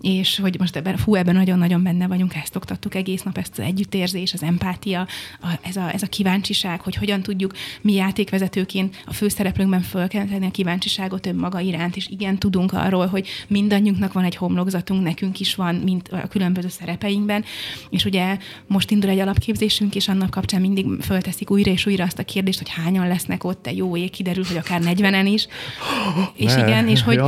és 0.00 0.38
hogy 0.38 0.58
most 0.58 0.76
ebben, 0.76 0.96
fú, 0.96 1.14
ebben 1.14 1.34
nagyon-nagyon 1.34 1.82
benne 1.82 2.06
vagyunk, 2.06 2.34
ezt 2.34 2.56
oktattuk 2.56 2.94
egész 2.94 3.22
nap, 3.22 3.38
ezt 3.38 3.58
az 3.58 3.64
együttérzés, 3.64 4.32
az 4.32 4.42
empátia, 4.42 5.06
a, 5.40 5.48
ez, 5.62 5.76
a, 5.76 5.92
ez 5.92 6.02
a 6.02 6.06
kíváncsiság, 6.06 6.80
hogy 6.80 6.94
hogyan 6.94 7.22
tudjuk 7.22 7.52
mi 7.80 7.92
játékvezetőként 7.92 9.02
a 9.06 9.12
főszereplőnkben 9.12 9.82
fölkelteni 9.82 10.46
a 10.46 10.50
kíváncsiságot 10.50 11.26
önmaga 11.26 11.60
iránt, 11.60 11.96
és 11.96 12.08
igen, 12.08 12.38
tudunk 12.38 12.72
arról, 12.72 13.06
hogy 13.06 13.28
mindannyiunknak 13.48 14.12
van 14.12 14.24
egy 14.24 14.36
homlokzatunk, 14.36 15.02
nekünk 15.02 15.40
is 15.40 15.54
van, 15.54 15.74
mint 15.74 16.08
a 16.08 16.28
különböző 16.28 16.68
szerepeink, 16.68 17.20
trainingsben, 17.26 17.44
és 17.90 18.04
ugye 18.04 18.36
most 18.66 18.90
indul 18.90 19.10
egy 19.10 19.18
alapképzésünk, 19.18 19.94
és 19.94 20.08
annak 20.08 20.30
kapcsán 20.30 20.60
mindig 20.60 20.86
fölteszik 21.00 21.50
újra 21.50 21.70
és 21.70 21.86
újra 21.86 22.04
azt 22.04 22.18
a 22.18 22.22
kérdést, 22.22 22.58
hogy 22.58 22.68
hányan 22.68 23.08
lesznek 23.08 23.44
ott, 23.44 23.62
te 23.62 23.72
jó 23.72 23.96
ég, 23.96 24.10
kiderül, 24.10 24.44
hogy 24.44 24.56
akár 24.56 24.80
40-en 24.84 25.28
is. 25.32 25.46
és 26.36 26.54
ne, 26.54 26.66
igen, 26.66 26.88
és 26.88 27.02
hogy, 27.02 27.20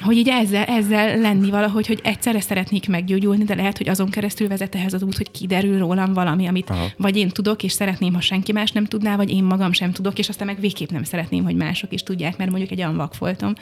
hogy 0.00 0.16
így 0.16 0.28
ezzel, 0.28 0.64
ezzel 0.64 1.18
lenni 1.18 1.50
valahogy, 1.50 1.86
hogy 1.86 2.00
egyszerre 2.02 2.40
szeretnék 2.40 2.88
meggyógyulni, 2.88 3.44
de 3.44 3.54
lehet, 3.54 3.78
hogy 3.78 3.88
azon 3.88 4.10
keresztül 4.10 4.48
vezet 4.48 4.74
ehhez 4.74 4.92
az 4.92 5.02
út, 5.02 5.16
hogy 5.16 5.30
kiderül 5.30 5.78
rólam 5.78 6.12
valami, 6.12 6.46
amit 6.46 6.70
Aha. 6.70 6.86
vagy 6.96 7.16
én 7.16 7.28
tudok, 7.28 7.62
és 7.62 7.72
szeretném, 7.72 8.14
ha 8.14 8.20
senki 8.20 8.52
más 8.52 8.70
nem 8.70 8.84
tudná, 8.84 9.16
vagy 9.16 9.30
én 9.30 9.44
magam 9.44 9.72
sem 9.72 9.92
tudok, 9.92 10.18
és 10.18 10.28
aztán 10.28 10.46
meg 10.46 10.60
végképp 10.60 10.90
nem 10.90 11.04
szeretném, 11.04 11.44
hogy 11.44 11.54
mások 11.54 11.92
is 11.92 12.02
tudják, 12.02 12.36
mert 12.36 12.50
mondjuk 12.50 12.70
egy 12.70 12.78
olyan 12.78 12.96
vakfoltom. 12.96 13.54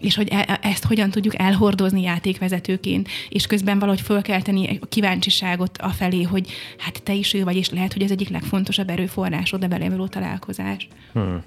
És 0.00 0.14
hogy 0.14 0.28
e- 0.30 0.58
ezt 0.62 0.84
hogyan 0.84 1.10
tudjuk 1.10 1.38
elhordozni 1.38 2.02
játékvezetőként, 2.02 3.08
és 3.28 3.46
közben 3.46 3.78
valahogy 3.78 4.00
fölkelteni 4.00 4.78
a 4.80 4.86
kíváncsi 4.86 5.23
kíváncsiságot 5.24 5.78
afelé, 5.78 6.22
hogy 6.22 6.50
hát 6.78 7.02
te 7.02 7.14
is 7.14 7.34
ő 7.34 7.44
vagy, 7.44 7.56
és 7.56 7.70
lehet, 7.70 7.92
hogy 7.92 8.02
ez 8.02 8.10
egyik 8.10 8.28
legfontosabb 8.28 8.88
erőforrásod 8.88 9.64
a 9.64 9.68
vele 9.68 9.90
való 9.90 10.06
találkozás. 10.06 10.88
Hmm. 11.12 11.42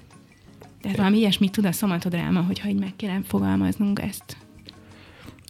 Tehát 0.80 0.96
valami 0.96 1.18
ilyesmit 1.18 1.52
tud 1.52 1.64
a 1.64 1.72
szomatodráma, 1.72 2.40
hogyha 2.40 2.68
így 2.68 2.78
meg 2.78 2.92
kéne 2.96 3.20
fogalmaznunk 3.24 4.00
ezt. 4.00 4.36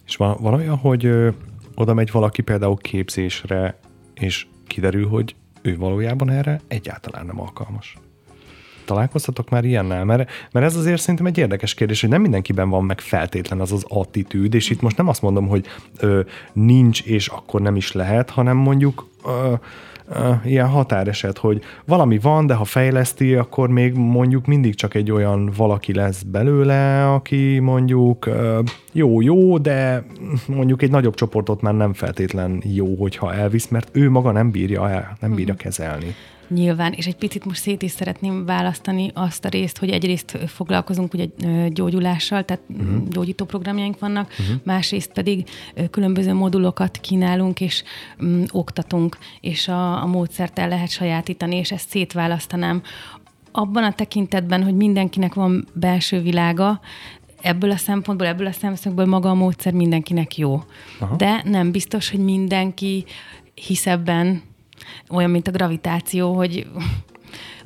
És 0.05 0.15
van, 0.15 0.37
van 0.39 0.53
olyan, 0.53 0.77
hogy 0.77 1.05
ö, 1.05 1.29
oda 1.75 1.93
megy 1.93 2.11
valaki 2.11 2.41
például 2.41 2.77
képzésre, 2.77 3.79
és 4.13 4.47
kiderül, 4.67 5.07
hogy 5.07 5.35
ő 5.61 5.77
valójában 5.77 6.29
erre 6.29 6.61
egyáltalán 6.67 7.25
nem 7.25 7.39
alkalmas 7.39 7.97
találkoztatok 8.89 9.49
már 9.49 9.65
ilyennel? 9.65 10.05
Mert, 10.05 10.29
mert 10.51 10.65
ez 10.65 10.75
azért 10.75 11.01
szerintem 11.01 11.25
egy 11.25 11.37
érdekes 11.37 11.73
kérdés, 11.73 12.01
hogy 12.01 12.09
nem 12.09 12.21
mindenkiben 12.21 12.69
van 12.69 12.83
meg 12.83 12.99
feltétlen 12.99 13.59
az 13.59 13.71
az 13.71 13.85
attitűd, 13.87 14.53
és 14.53 14.69
itt 14.69 14.81
most 14.81 14.97
nem 14.97 15.07
azt 15.07 15.21
mondom, 15.21 15.47
hogy 15.47 15.65
ö, 15.99 16.19
nincs, 16.53 17.03
és 17.03 17.27
akkor 17.27 17.61
nem 17.61 17.75
is 17.75 17.91
lehet, 17.91 18.29
hanem 18.29 18.57
mondjuk 18.57 19.07
ö, 19.25 19.53
ö, 20.09 20.31
ilyen 20.43 20.67
határeset, 20.67 21.37
hogy 21.37 21.61
valami 21.85 22.19
van, 22.19 22.45
de 22.45 22.53
ha 22.53 22.63
fejleszti, 22.63 23.35
akkor 23.35 23.69
még 23.69 23.93
mondjuk 23.93 24.45
mindig 24.45 24.75
csak 24.75 24.93
egy 24.93 25.11
olyan 25.11 25.51
valaki 25.57 25.93
lesz 25.93 26.21
belőle, 26.21 27.13
aki 27.13 27.59
mondjuk 27.59 28.29
jó-jó, 28.91 29.57
de 29.57 30.05
mondjuk 30.47 30.81
egy 30.81 30.91
nagyobb 30.91 31.15
csoportot 31.15 31.61
már 31.61 31.73
nem 31.73 31.93
feltétlen 31.93 32.63
jó, 32.65 32.95
hogyha 32.95 33.33
elvisz, 33.33 33.67
mert 33.67 33.89
ő 33.91 34.09
maga 34.09 34.31
nem 34.31 34.51
bírja 34.51 34.89
el, 34.89 35.17
nem 35.19 35.35
bírja 35.35 35.53
mhm. 35.53 35.61
kezelni. 35.61 36.15
Nyilván, 36.49 36.93
és 36.93 37.05
egy 37.05 37.15
picit 37.15 37.45
most 37.45 37.61
szét 37.61 37.81
is 37.81 37.91
szeretném 37.91 38.45
választani 38.45 39.11
azt 39.13 39.45
a 39.45 39.49
részt, 39.49 39.77
hogy 39.77 39.89
egyrészt 39.89 40.37
foglalkozunk 40.47 41.13
ugye 41.13 41.25
gyógyulással, 41.69 42.45
tehát 42.45 42.63
uh-huh. 42.67 43.07
gyógyító 43.07 43.45
programjaink 43.45 43.99
vannak, 43.99 44.29
uh-huh. 44.29 44.55
másrészt 44.63 45.13
pedig 45.13 45.49
különböző 45.91 46.33
modulokat 46.33 46.97
kínálunk, 46.97 47.61
és 47.61 47.83
um, 48.19 48.43
oktatunk, 48.51 49.17
és 49.41 49.67
a, 49.67 50.03
a 50.03 50.05
módszert 50.05 50.59
el 50.59 50.67
lehet 50.67 50.89
sajátítani, 50.89 51.55
és 51.55 51.71
ezt 51.71 51.89
szétválasztanám 51.89 52.81
abban 53.51 53.83
a 53.83 53.93
tekintetben, 53.93 54.63
hogy 54.63 54.75
mindenkinek 54.75 55.33
van 55.33 55.67
belső 55.73 56.21
világa, 56.21 56.79
ebből 57.41 57.71
a 57.71 57.77
szempontból, 57.77 58.27
ebből 58.27 58.47
a 58.47 58.51
szemszögből 58.51 59.05
maga 59.05 59.29
a 59.29 59.33
módszer 59.33 59.73
mindenkinek 59.73 60.37
jó. 60.37 60.63
Aha. 60.99 61.15
De 61.15 61.41
nem 61.45 61.71
biztos, 61.71 62.09
hogy 62.09 62.19
mindenki 62.19 63.05
hisz 63.53 63.87
ebben, 63.87 64.41
olyan, 65.09 65.29
mint 65.29 65.47
a 65.47 65.51
gravitáció, 65.51 66.33
hogy 66.33 66.67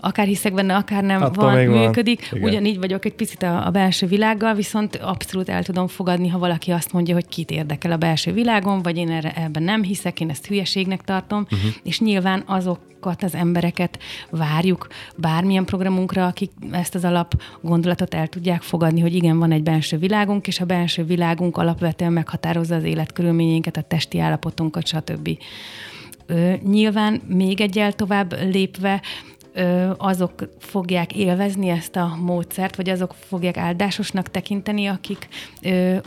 akár 0.04 0.26
hiszek 0.26 0.54
benne, 0.54 0.76
akár 0.76 1.04
nem 1.04 1.22
Attól 1.22 1.52
van, 1.52 1.66
működik. 1.66 2.30
Van. 2.32 2.42
Ugyanígy 2.42 2.80
vagyok 2.80 3.06
egy 3.06 3.14
picit 3.14 3.44
a, 3.44 3.66
a 3.66 3.70
belső 3.70 4.08
világgal, 4.08 4.54
viszont 4.54 4.96
abszolút 4.96 5.50
el 5.50 5.64
tudom 5.64 5.88
fogadni, 5.88 6.28
ha 6.28 6.38
valaki 6.38 6.72
azt 6.72 6.94
mondja, 6.94 7.14
hogy 7.14 7.28
kit 7.28 7.52
érdekel 7.52 7.92
a 7.92 7.98
belső 7.98 8.32
világon, 8.32 8.82
vagy 8.82 8.98
én 8.98 9.10
erre, 9.10 9.34
ebben 9.36 9.64
nem 9.64 9.84
hiszek, 9.84 10.20
én 10.20 10.30
ezt 10.30 10.48
hülyeségnek 10.48 11.02
tartom, 11.02 11.42
uh-huh. 11.52 11.72
és 11.84 12.00
nyilván 12.00 12.44
azokat 12.46 13.24
az 13.24 13.36
embereket 13.36 14.00
várjuk 14.30 14.88
bármilyen 15.16 15.66
programunkra, 15.66 16.26
akik 16.26 16.52
ezt 16.72 16.96
az 16.96 17.04
alap 17.04 17.42
gondolatot 17.62 18.14
el 18.14 18.28
tudják 18.28 18.62
fogadni, 18.62 19.02
hogy 19.02 19.16
igen, 19.16 19.40
van 19.40 19.52
egy 19.52 19.64
belső 19.64 19.98
világunk, 19.98 20.48
és 20.48 20.60
a 20.60 20.66
belső 20.66 21.04
világunk 21.04 21.58
alapvetően 21.58 22.14
meghatározza 22.14 22.76
az 22.76 22.84
életkörülményeinket, 22.84 23.78
a 23.78 23.82
testi 23.82 24.20
állapotunkat, 24.20 24.88
stb. 24.88 25.30
Nyilván 26.64 27.22
még 27.28 27.62
egyel 27.62 27.94
tovább 27.94 28.34
lépve 28.52 29.02
azok 29.98 30.50
fogják 30.60 31.16
élvezni 31.16 31.70
ezt 31.70 31.96
a 31.96 32.18
módszert, 32.22 32.76
vagy 32.76 32.90
azok 32.90 33.16
fogják 33.28 33.58
áldásosnak 33.58 34.32
tekinteni, 34.32 34.86
akik 34.86 35.28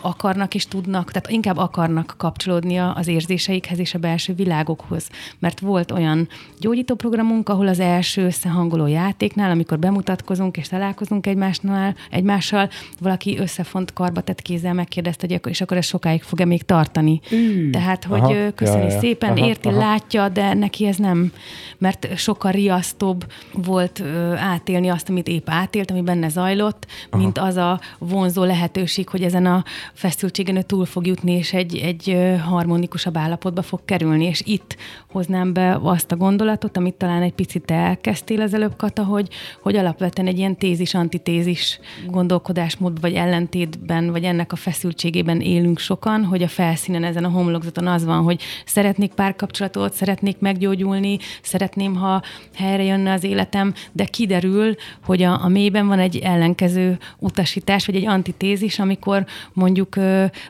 akarnak 0.01 0.55
és 0.55 0.67
tudnak, 0.67 1.11
tehát 1.11 1.31
inkább 1.31 1.57
akarnak 1.57 2.15
kapcsolódni 2.17 2.77
az 2.77 3.07
érzéseikhez 3.07 3.79
és 3.79 3.95
a 3.95 3.99
belső 3.99 4.35
világokhoz. 4.35 5.09
Mert 5.39 5.61
volt 5.61 5.91
olyan 5.91 6.29
gyógyítóprogramunk, 6.61 7.49
ahol 7.49 7.67
az 7.67 7.81
első 7.81 8.25
összehangoló 8.25 8.87
játéknál, 8.87 9.51
amikor 9.51 9.79
bemutatkozunk 9.79 10.57
és 10.57 10.69
találkozunk 10.69 11.27
egymásnál, 11.27 11.95
egymással, 12.11 12.69
valaki 13.01 13.39
összefont 13.39 13.93
karba 13.93 14.21
tett 14.21 14.43
kézzel 14.43 14.75
megkérdezte, 14.75 15.27
hogy 15.29 15.51
és 15.51 15.61
akkor 15.61 15.77
ez 15.77 15.87
sokáig 15.87 16.23
fog-e 16.23 16.45
még 16.45 16.63
tartani. 16.63 17.21
Mm. 17.35 17.71
Tehát, 17.71 18.05
hogy 18.05 18.21
aha, 18.21 18.55
köszöni 18.55 18.93
ja. 18.93 18.99
szépen, 18.99 19.31
aha, 19.31 19.47
érti, 19.47 19.69
aha. 19.69 19.79
látja, 19.79 20.29
de 20.29 20.55
neki 20.55 20.87
ez 20.87 20.97
nem, 20.97 21.33
mert 21.79 22.17
sokkal 22.17 22.53
riasztóbb 22.53 23.27
volt 23.53 24.03
átélni 24.37 24.88
azt, 24.88 25.09
amit 25.09 25.29
épp 25.29 25.49
átélt, 25.49 25.90
ami 25.90 26.03
benne 26.03 26.29
zajlott, 26.29 26.87
Aha. 27.11 27.22
mint 27.22 27.38
az 27.38 27.57
a 27.57 27.81
vonzó 27.99 28.44
lehetőség, 28.44 29.09
hogy 29.09 29.22
ezen 29.22 29.46
a 29.46 29.64
feszültségen 29.92 30.57
ő 30.57 30.62
túl 30.62 30.85
fog 30.85 31.07
jutni, 31.07 31.33
és 31.33 31.53
egy, 31.53 31.77
egy 31.77 32.16
harmonikusabb 32.44 33.16
állapotba 33.16 33.62
fog 33.62 33.81
kerülni. 33.85 34.25
És 34.25 34.42
itt 34.44 34.77
hoznám 35.11 35.53
be 35.53 35.79
azt 35.83 36.12
a 36.12 36.16
gondolatot, 36.16 36.77
amit 36.77 36.94
talán 36.94 37.22
egy 37.22 37.33
picit 37.33 37.70
elkezdtél 37.70 38.40
az 38.40 38.55
előbb, 38.55 38.77
Kata, 38.77 39.05
hogy, 39.05 39.29
hogy 39.62 39.77
alapvetően 39.77 40.29
egy 40.29 40.38
ilyen 40.38 40.57
tézis-antitézis 40.57 41.81
gondolkodásmódban, 42.07 43.01
vagy 43.01 43.14
ellentétben, 43.14 44.11
vagy 44.11 44.25
ennek 44.25 44.53
a 44.53 44.57
feszültségében 44.57 45.40
élünk 45.40 45.79
sokan, 45.79 46.25
hogy 46.25 46.42
a 46.42 46.49
felszínen, 46.49 47.05
ezen 47.05 47.25
a 47.25 47.29
homlokzaton 47.29 47.87
az 47.87 48.05
van, 48.05 48.22
hogy 48.22 48.42
szeretnék 48.66 49.12
párkapcsolatot, 49.12 49.92
szeretnék 49.92 50.38
meggyógyulni, 50.38 51.18
szeretném, 51.42 51.94
ha 51.94 52.22
helyre 52.55 52.83
jönne 52.83 53.12
az 53.12 53.25
életem, 53.27 53.75
de 53.93 54.05
kiderül, 54.05 54.75
hogy 55.05 55.23
a, 55.23 55.45
a 55.45 55.49
mélyben 55.49 55.87
van 55.87 55.99
egy 55.99 56.17
ellenkező 56.17 56.99
utasítás, 57.19 57.87
vagy 57.87 57.97
egy 57.97 58.07
antitézis, 58.07 58.79
amikor 58.79 59.27
mondjuk 59.53 59.97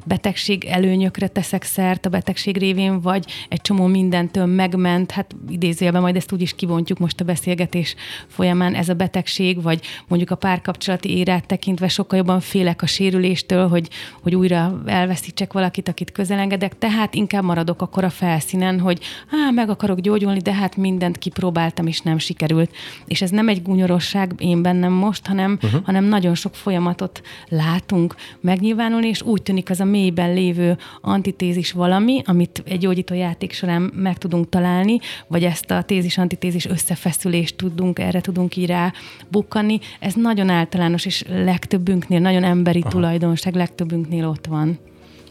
betegség 0.04 0.64
előnyökre 0.64 1.28
teszek 1.28 1.62
szert 1.62 2.06
a 2.06 2.10
betegség 2.10 2.56
révén, 2.56 3.00
vagy 3.00 3.24
egy 3.48 3.60
csomó 3.60 3.86
mindentől 3.86 4.46
megment, 4.46 5.10
hát 5.10 5.34
idézőjelben 5.48 6.02
majd 6.02 6.16
ezt 6.16 6.32
úgy 6.32 6.40
is 6.40 6.54
kivontjuk 6.54 6.98
most 6.98 7.20
a 7.20 7.24
beszélgetés 7.24 7.94
folyamán, 8.26 8.74
ez 8.74 8.88
a 8.88 8.94
betegség, 8.94 9.62
vagy 9.62 9.80
mondjuk 10.08 10.30
a 10.30 10.34
párkapcsolati 10.34 11.16
érát 11.16 11.46
tekintve 11.46 11.88
sokkal 11.88 12.18
jobban 12.18 12.40
félek 12.40 12.82
a 12.82 12.86
sérüléstől, 12.86 13.68
hogy, 13.68 13.88
hogy 14.22 14.34
újra 14.34 14.82
elveszítsek 14.86 15.52
valakit, 15.52 15.88
akit 15.88 16.12
közelengedek, 16.12 16.78
tehát 16.78 17.14
inkább 17.14 17.44
maradok 17.44 17.82
akkor 17.82 18.04
a 18.04 18.10
felszínen, 18.10 18.80
hogy 18.80 19.00
á, 19.30 19.50
meg 19.50 19.70
akarok 19.70 20.00
gyógyulni, 20.00 20.38
de 20.38 20.52
hát 20.52 20.76
mindent 20.76 21.18
kipróbáltam, 21.18 21.86
és 21.86 22.00
nem 22.00 22.18
sikerült. 22.18 22.65
És 23.06 23.22
ez 23.22 23.30
nem 23.30 23.48
egy 23.48 23.62
gúnyorosság 23.62 24.32
én 24.38 24.62
bennem 24.62 24.92
most, 24.92 25.26
hanem, 25.26 25.58
uh-huh. 25.62 25.84
hanem 25.84 26.04
nagyon 26.04 26.34
sok 26.34 26.54
folyamatot 26.54 27.22
látunk 27.48 28.14
megnyilvánulni, 28.40 29.08
és 29.08 29.22
úgy 29.22 29.42
tűnik 29.42 29.70
az 29.70 29.80
a 29.80 29.84
mélyben 29.84 30.34
lévő 30.34 30.76
antitézis 31.00 31.72
valami, 31.72 32.22
amit 32.24 32.62
egy 32.66 32.78
gyógyító 32.78 33.14
játék 33.14 33.52
során 33.52 33.82
meg 33.94 34.18
tudunk 34.18 34.48
találni, 34.48 34.98
vagy 35.26 35.44
ezt 35.44 35.70
a 35.70 35.82
tézis-antitézis 35.82 36.66
összefeszülést 36.66 37.56
tudunk, 37.56 37.98
erre 37.98 38.20
tudunk 38.20 38.56
így 38.56 38.66
rá 38.66 38.92
bukkani. 39.28 39.80
Ez 40.00 40.14
nagyon 40.14 40.48
általános, 40.48 41.04
és 41.06 41.24
legtöbbünknél, 41.28 42.20
nagyon 42.20 42.44
emberi 42.44 42.80
Aha. 42.80 42.90
tulajdonság, 42.90 43.54
legtöbbünknél 43.54 44.28
ott 44.28 44.46
van. 44.46 44.78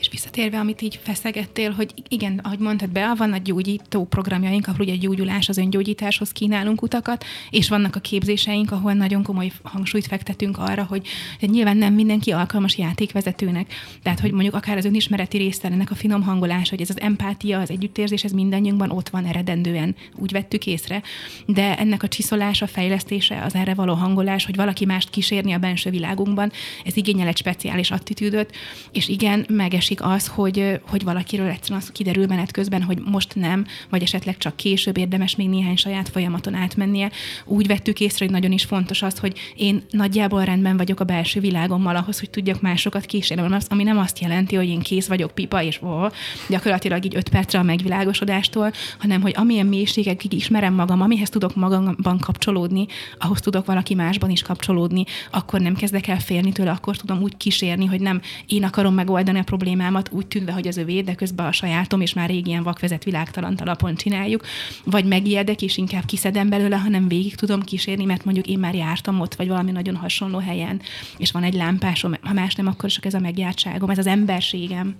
És 0.06 0.12
visszatérve, 0.12 0.60
amit 0.60 0.82
így 0.82 1.00
feszegettél, 1.04 1.72
hogy 1.72 1.94
igen, 2.10 2.40
ahogy 2.44 2.60
mondtad 2.60 2.90
be, 2.90 3.14
van 3.18 3.34
a 3.34 3.38
gyógyító 3.38 4.06
programjaink, 4.06 4.68
ahol 4.68 4.80
ugye 4.80 4.96
gyógyulás, 4.96 5.50
az 5.50 5.58
öngyógyításhoz 5.58 6.32
kínálunk 6.32 6.82
utakat, 6.82 7.26
és 7.50 7.70
vannak 7.70 7.96
a 7.96 8.00
képzéseink, 8.00 8.72
ahol 8.72 8.94
nagyon 8.94 9.24
komoly 9.24 9.52
hangsúlyt 9.64 10.08
fektetünk 10.08 10.58
arra, 10.58 10.84
hogy, 10.84 11.08
nyilván 11.40 11.78
nem 11.78 11.94
mindenki 11.94 12.32
alkalmas 12.32 12.78
játékvezetőnek. 12.78 13.74
Tehát, 14.04 14.20
hogy 14.20 14.32
mondjuk 14.32 14.56
akár 14.56 14.78
az 14.78 14.86
önismereti 14.86 15.38
része, 15.38 15.68
ennek 15.68 15.92
a 15.92 15.96
finom 15.96 16.22
hangolás, 16.22 16.70
hogy 16.70 16.82
ez 16.82 16.90
az 16.90 17.00
empátia, 17.00 17.60
az 17.60 17.70
együttérzés, 17.70 18.24
ez 18.24 18.32
mindannyiunkban 18.32 18.92
ott 18.92 19.10
van 19.10 19.26
eredendően, 19.26 19.96
úgy 20.16 20.32
vettük 20.32 20.66
észre. 20.66 21.02
De 21.46 21.78
ennek 21.78 22.04
a 22.04 22.08
csiszolása, 22.08 22.68
fejlesztése, 22.68 23.42
az 23.44 23.56
erre 23.56 23.74
való 23.74 23.94
hangolás, 23.94 24.46
hogy 24.46 24.56
valaki 24.56 24.86
mást 24.86 25.10
kísérni 25.10 25.54
a 25.54 25.58
benső 25.58 25.90
világunkban, 25.90 26.52
ez 26.86 26.98
igényel 26.98 27.28
egy 27.28 27.38
speciális 27.38 27.92
attitűdöt, 27.92 28.56
és 28.92 29.08
igen, 29.08 29.46
megesik 29.50 29.94
az, 30.02 30.28
hogy, 30.28 30.80
hogy 30.88 31.04
valakiről 31.04 31.48
egyszerűen 31.48 31.82
az 31.82 31.92
kiderül 31.92 32.26
menet 32.26 32.52
közben, 32.52 32.84
hogy 32.84 33.02
most 33.06 33.36
nem, 33.36 33.66
vagy 33.90 34.02
esetleg 34.02 34.38
csak 34.38 34.56
később 34.56 34.98
érdemes 34.98 35.36
még 35.36 35.50
néhány 35.50 35.76
saját 35.76 36.10
folyamaton 36.10 36.54
átmennie. 36.54 37.12
Úgy 37.46 37.68
vettük 37.68 38.00
észre, 38.00 38.26
hogy 38.26 38.34
nagyon 38.34 38.52
is 38.52 38.64
fontos 38.64 39.02
az, 39.02 39.20
hogy 39.20 39.38
én 39.56 39.84
nagyjából 39.90 40.44
rendben 40.44 40.78
vagyok 40.78 41.00
a 41.00 41.04
belső 41.04 41.40
világommal 41.40 41.96
ahhoz, 41.96 42.20
hogy 42.20 42.30
tudjak 42.30 42.62
másokat 42.62 43.06
kísérni, 43.06 43.58
ami 43.70 43.84
nem 43.84 43.98
azt 43.98 44.20
jelenti, 44.20 44.56
hogy 44.56 44.68
én 44.68 44.80
kész 44.80 45.08
vagyok 45.08 45.32
pipa, 45.32 45.62
és 45.64 45.82
ó, 45.82 46.08
gyakorlatilag 46.50 47.06
így 47.06 47.16
öt 47.16 47.30
percre 47.30 47.60
a 47.60 47.64
megvilágosodástól, 47.64 48.72
hanem 48.98 49.22
hogy 49.22 49.34
amilyen 49.36 49.66
mélységekig 49.66 50.34
ismerem 50.34 50.74
magam, 50.74 51.02
amihez 51.02 51.30
tudok 51.30 51.56
magamban 51.56 52.18
kapcsolódni, 52.20 52.86
ahhoz 53.18 53.40
tudok 53.40 53.66
valaki 53.66 53.94
másban 53.94 54.30
is 54.30 54.42
kapcsolódni, 54.42 55.04
akkor 55.32 55.60
nem 55.60 55.76
kezdek 55.76 56.08
el 56.08 56.20
félni 56.20 56.52
tőle, 56.52 56.72
akkor 56.72 56.98
tudom 56.98 57.22
úgy 57.22 57.38
kísérni, 57.38 57.86
hogy 57.86 58.02
nem 58.02 58.22
én 58.48 58.64
akarom 58.64 58.94
megoldani 58.94 59.40
a 59.40 59.44
problémámat, 59.86 60.12
úgy 60.12 60.28
tűnve, 60.28 60.52
hogy 60.52 60.68
az 60.68 60.78
övé, 60.78 61.02
de 61.02 61.16
közben 61.16 61.46
a 61.46 61.52
sajátom, 61.52 62.02
és 62.02 62.14
már 62.14 62.30
régi 62.30 62.50
ilyen 62.50 62.64
vakvezet 62.64 63.04
világtalan 63.04 63.56
alapon 63.56 63.96
csináljuk, 63.96 64.46
vagy 64.84 65.06
megijedek, 65.06 65.62
és 65.62 65.78
inkább 65.78 66.06
kiszedem 66.06 66.50
belőle, 66.50 66.76
hanem 66.76 67.08
végig 67.08 67.36
tudom 67.36 67.62
kísérni, 67.62 68.06
mert 68.06 68.26
mondjuk 68.26 68.48
én 68.48 68.60
már 68.60 68.76
jártam 68.76 69.20
ott, 69.20 69.36
vagy 69.36 69.48
valami 69.48 69.72
nagyon 69.72 69.96
hasonló 69.96 70.38
helyen, 70.38 70.82
és 71.18 71.32
van 71.32 71.44
egy 71.44 71.54
lámpásom, 71.54 72.14
ha 72.22 72.34
más 72.34 72.56
nem, 72.56 72.68
akkor 72.68 72.90
csak 72.90 73.06
ez 73.06 73.14
a 73.14 73.20
megjártságom, 73.20 73.90
ez 73.90 73.98
az 73.98 74.08
emberségem 74.08 74.96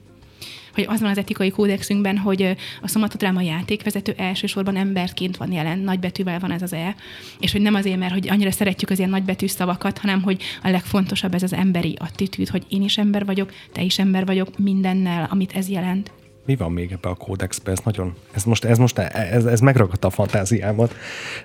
hogy 0.76 0.86
az 0.88 1.02
van 1.02 1.10
az 1.10 1.18
etikai 1.18 1.50
kódexünkben, 1.50 2.18
hogy 2.18 2.56
a 2.82 2.88
szomatodráma 2.88 3.42
játékvezető 3.42 4.14
elsősorban 4.18 4.76
emberként 4.76 5.38
van 5.38 5.52
jelen, 5.52 5.80
nagybetűvel 5.80 6.40
van 6.40 6.52
ez 6.52 6.62
az 6.62 6.74
E, 6.74 6.96
és 7.40 7.52
hogy 7.52 7.62
nem 7.62 7.76
azért, 7.76 7.98
mert 7.98 8.14
hogy 8.14 8.30
annyira 8.30 8.52
szeretjük 8.52 8.90
az 8.90 8.98
ilyen 8.98 9.10
nagybetű 9.10 9.48
szavakat, 9.48 9.98
hanem 9.98 10.22
hogy 10.22 10.42
a 10.64 10.70
legfontosabb 10.70 11.34
ez 11.34 11.44
az 11.44 11.54
emberi 11.54 11.96
attitűd, 12.00 12.48
hogy 12.48 12.64
én 12.70 12.82
is 12.82 12.98
ember 12.98 13.26
vagyok, 13.26 13.54
te 13.72 13.82
is 13.82 14.00
ember 14.00 14.26
vagyok, 14.26 14.58
mindennel, 14.58 15.28
amit 15.32 15.56
ez 15.56 15.70
jelent 15.70 16.12
mi 16.46 16.56
van 16.56 16.72
még 16.72 16.92
ebbe 16.92 17.10
a 17.10 17.14
kódexbe? 17.16 17.72
Ez 17.72 17.80
nagyon, 17.84 18.14
ez 18.32 18.44
most, 18.44 18.64
ez 18.66 18.78
most, 18.78 18.98
ez, 18.98 19.46
ez 19.46 19.60
megragadta 19.60 20.08
a 20.08 20.10
fantáziámat. 20.10 20.96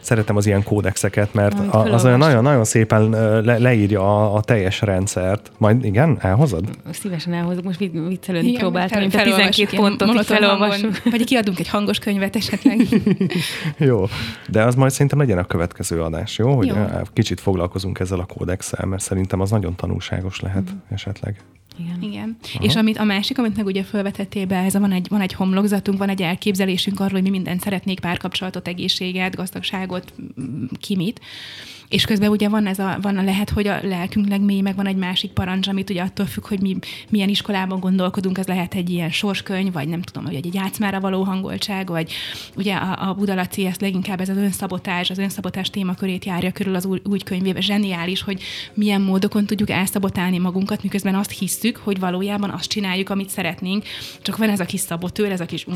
Szeretem 0.00 0.36
az 0.36 0.46
ilyen 0.46 0.62
kódexeket, 0.62 1.34
mert 1.34 1.58
a, 1.58 1.92
az 1.92 2.04
olyan 2.04 2.18
nagyon, 2.18 2.42
nagyon 2.42 2.64
szépen 2.64 3.10
le, 3.44 3.58
leírja 3.58 4.00
a, 4.00 4.34
a, 4.34 4.40
teljes 4.40 4.80
rendszert. 4.80 5.52
Majd 5.58 5.84
igen, 5.84 6.18
elhozod? 6.20 6.64
Szívesen 6.90 7.32
elhozok, 7.32 7.64
most 7.64 7.78
viccelődni 7.78 8.52
próbáltam, 8.52 9.00
mint 9.00 9.14
a 9.14 9.22
12 9.22 9.76
pontot 9.76 10.24
felolvasunk. 10.24 11.02
Vagy 11.10 11.24
kiadunk 11.24 11.58
egy 11.58 11.68
hangos 11.68 11.98
könyvet 11.98 12.36
esetleg. 12.36 12.80
jó, 13.88 14.04
de 14.48 14.64
az 14.64 14.74
majd 14.74 14.90
szerintem 14.90 15.18
legyen 15.18 15.38
a 15.38 15.44
következő 15.44 16.02
adás, 16.02 16.38
jó? 16.38 16.56
Hogy 16.56 16.66
jó. 16.66 16.74
kicsit 17.12 17.40
foglalkozunk 17.40 17.98
ezzel 17.98 18.18
a 18.18 18.24
kódexel, 18.24 18.86
mert 18.86 19.02
szerintem 19.02 19.40
az 19.40 19.50
nagyon 19.50 19.74
tanulságos 19.76 20.40
lehet 20.40 20.72
mm. 20.72 20.76
esetleg. 20.88 21.40
Igen. 21.78 22.02
Igen. 22.02 22.36
És 22.60 22.76
amit 22.76 22.98
a 22.98 23.04
másik, 23.04 23.38
amit 23.38 23.56
meg 23.56 23.66
ugye 23.66 23.82
felvetettél 23.84 24.46
be, 24.46 24.56
ez 24.56 24.74
a, 24.74 24.80
van 24.80 24.92
egy, 24.92 25.06
van 25.08 25.20
egy 25.20 25.32
homlokzatunk, 25.32 25.98
van 25.98 26.08
egy 26.08 26.22
elképzelésünk 26.22 27.00
arról, 27.00 27.12
hogy 27.12 27.22
mi 27.22 27.30
mindent 27.30 27.60
szeretnék, 27.60 28.00
párkapcsolatot, 28.00 28.68
egészséget, 28.68 29.36
gazdagságot, 29.36 30.12
kimit. 30.80 31.20
És 31.90 32.04
közben 32.04 32.30
ugye 32.30 32.48
van 32.48 32.66
ez 32.66 32.78
a, 32.78 32.98
van 33.02 33.16
a 33.16 33.22
lehet, 33.22 33.50
hogy 33.50 33.66
a 33.66 33.78
lelkünk 33.82 34.28
legmély, 34.28 34.60
meg 34.60 34.76
van 34.76 34.86
egy 34.86 34.96
másik 34.96 35.30
parancs, 35.30 35.68
amit 35.68 35.90
ugye 35.90 36.02
attól 36.02 36.26
függ, 36.26 36.46
hogy 36.46 36.60
mi 36.60 36.76
milyen 37.08 37.28
iskolában 37.28 37.80
gondolkodunk, 37.80 38.38
ez 38.38 38.46
lehet 38.46 38.74
egy 38.74 38.90
ilyen 38.90 39.10
sorskönyv, 39.10 39.72
vagy 39.72 39.88
nem 39.88 40.02
tudom, 40.02 40.24
hogy 40.24 40.34
egy 40.34 40.54
játszmára 40.54 41.00
való 41.00 41.22
hangoltság, 41.22 41.88
vagy 41.88 42.12
ugye 42.56 42.74
a, 42.74 43.08
a 43.08 43.14
Budalaci 43.14 43.66
ezt 43.66 43.80
leginkább 43.80 44.20
ez 44.20 44.28
az 44.28 44.36
önszabotás, 44.36 45.10
az 45.10 45.18
önszabotás 45.18 45.70
témakörét 45.70 46.24
járja 46.24 46.52
körül 46.52 46.74
az 46.74 46.84
új, 46.84 47.00
új 47.04 47.18
könyvébe. 47.18 47.60
Zseniális, 47.60 48.22
hogy 48.22 48.42
milyen 48.74 49.00
módokon 49.00 49.46
tudjuk 49.46 49.70
elszabotálni 49.70 50.38
magunkat, 50.38 50.82
miközben 50.82 51.14
azt 51.14 51.38
hisszük, 51.38 51.76
hogy 51.76 51.98
valójában 51.98 52.50
azt 52.50 52.68
csináljuk, 52.68 53.10
amit 53.10 53.28
szeretnénk, 53.28 53.84
csak 54.22 54.36
van 54.36 54.48
ez 54.48 54.60
a 54.60 54.64
kis 54.64 54.80
szabotőr, 54.80 55.32
ez 55.32 55.40
a 55.40 55.46
kis 55.46 55.66
uh, 55.66 55.74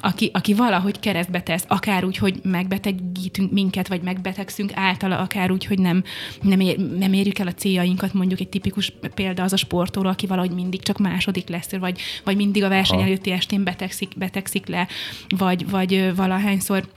aki, 0.00 0.30
aki 0.32 0.54
valahogy 0.54 1.00
keresztbe 1.00 1.40
tesz, 1.40 1.64
akár 1.68 2.04
úgy, 2.04 2.16
hogy 2.16 2.40
megbetegítünk 2.42 3.52
minket, 3.52 3.88
vagy 3.88 4.02
megbetegszünk 4.02 4.70
általa, 4.74 5.18
akár 5.18 5.36
akár 5.38 5.50
úgy, 5.50 5.64
hogy 5.64 5.78
nem, 5.78 6.04
nem, 6.42 6.60
ér, 6.60 6.78
nem 6.78 7.12
érjük 7.12 7.38
el 7.38 7.46
a 7.46 7.54
céljainkat, 7.54 8.12
mondjuk 8.12 8.40
egy 8.40 8.48
tipikus 8.48 8.92
példa 9.14 9.42
az 9.42 9.52
a 9.52 9.56
sportoló, 9.56 10.08
aki 10.08 10.26
valahogy 10.26 10.50
mindig 10.50 10.82
csak 10.82 10.98
második 10.98 11.48
lesz, 11.48 11.70
vagy, 11.70 12.00
vagy 12.24 12.36
mindig 12.36 12.62
a 12.62 12.68
verseny 12.68 13.00
előtti 13.00 13.30
estén 13.30 13.64
betegszik, 13.64 14.08
betegszik 14.16 14.66
le, 14.66 14.88
vagy, 15.28 15.70
vagy 15.70 16.16
valahányszor 16.16 16.88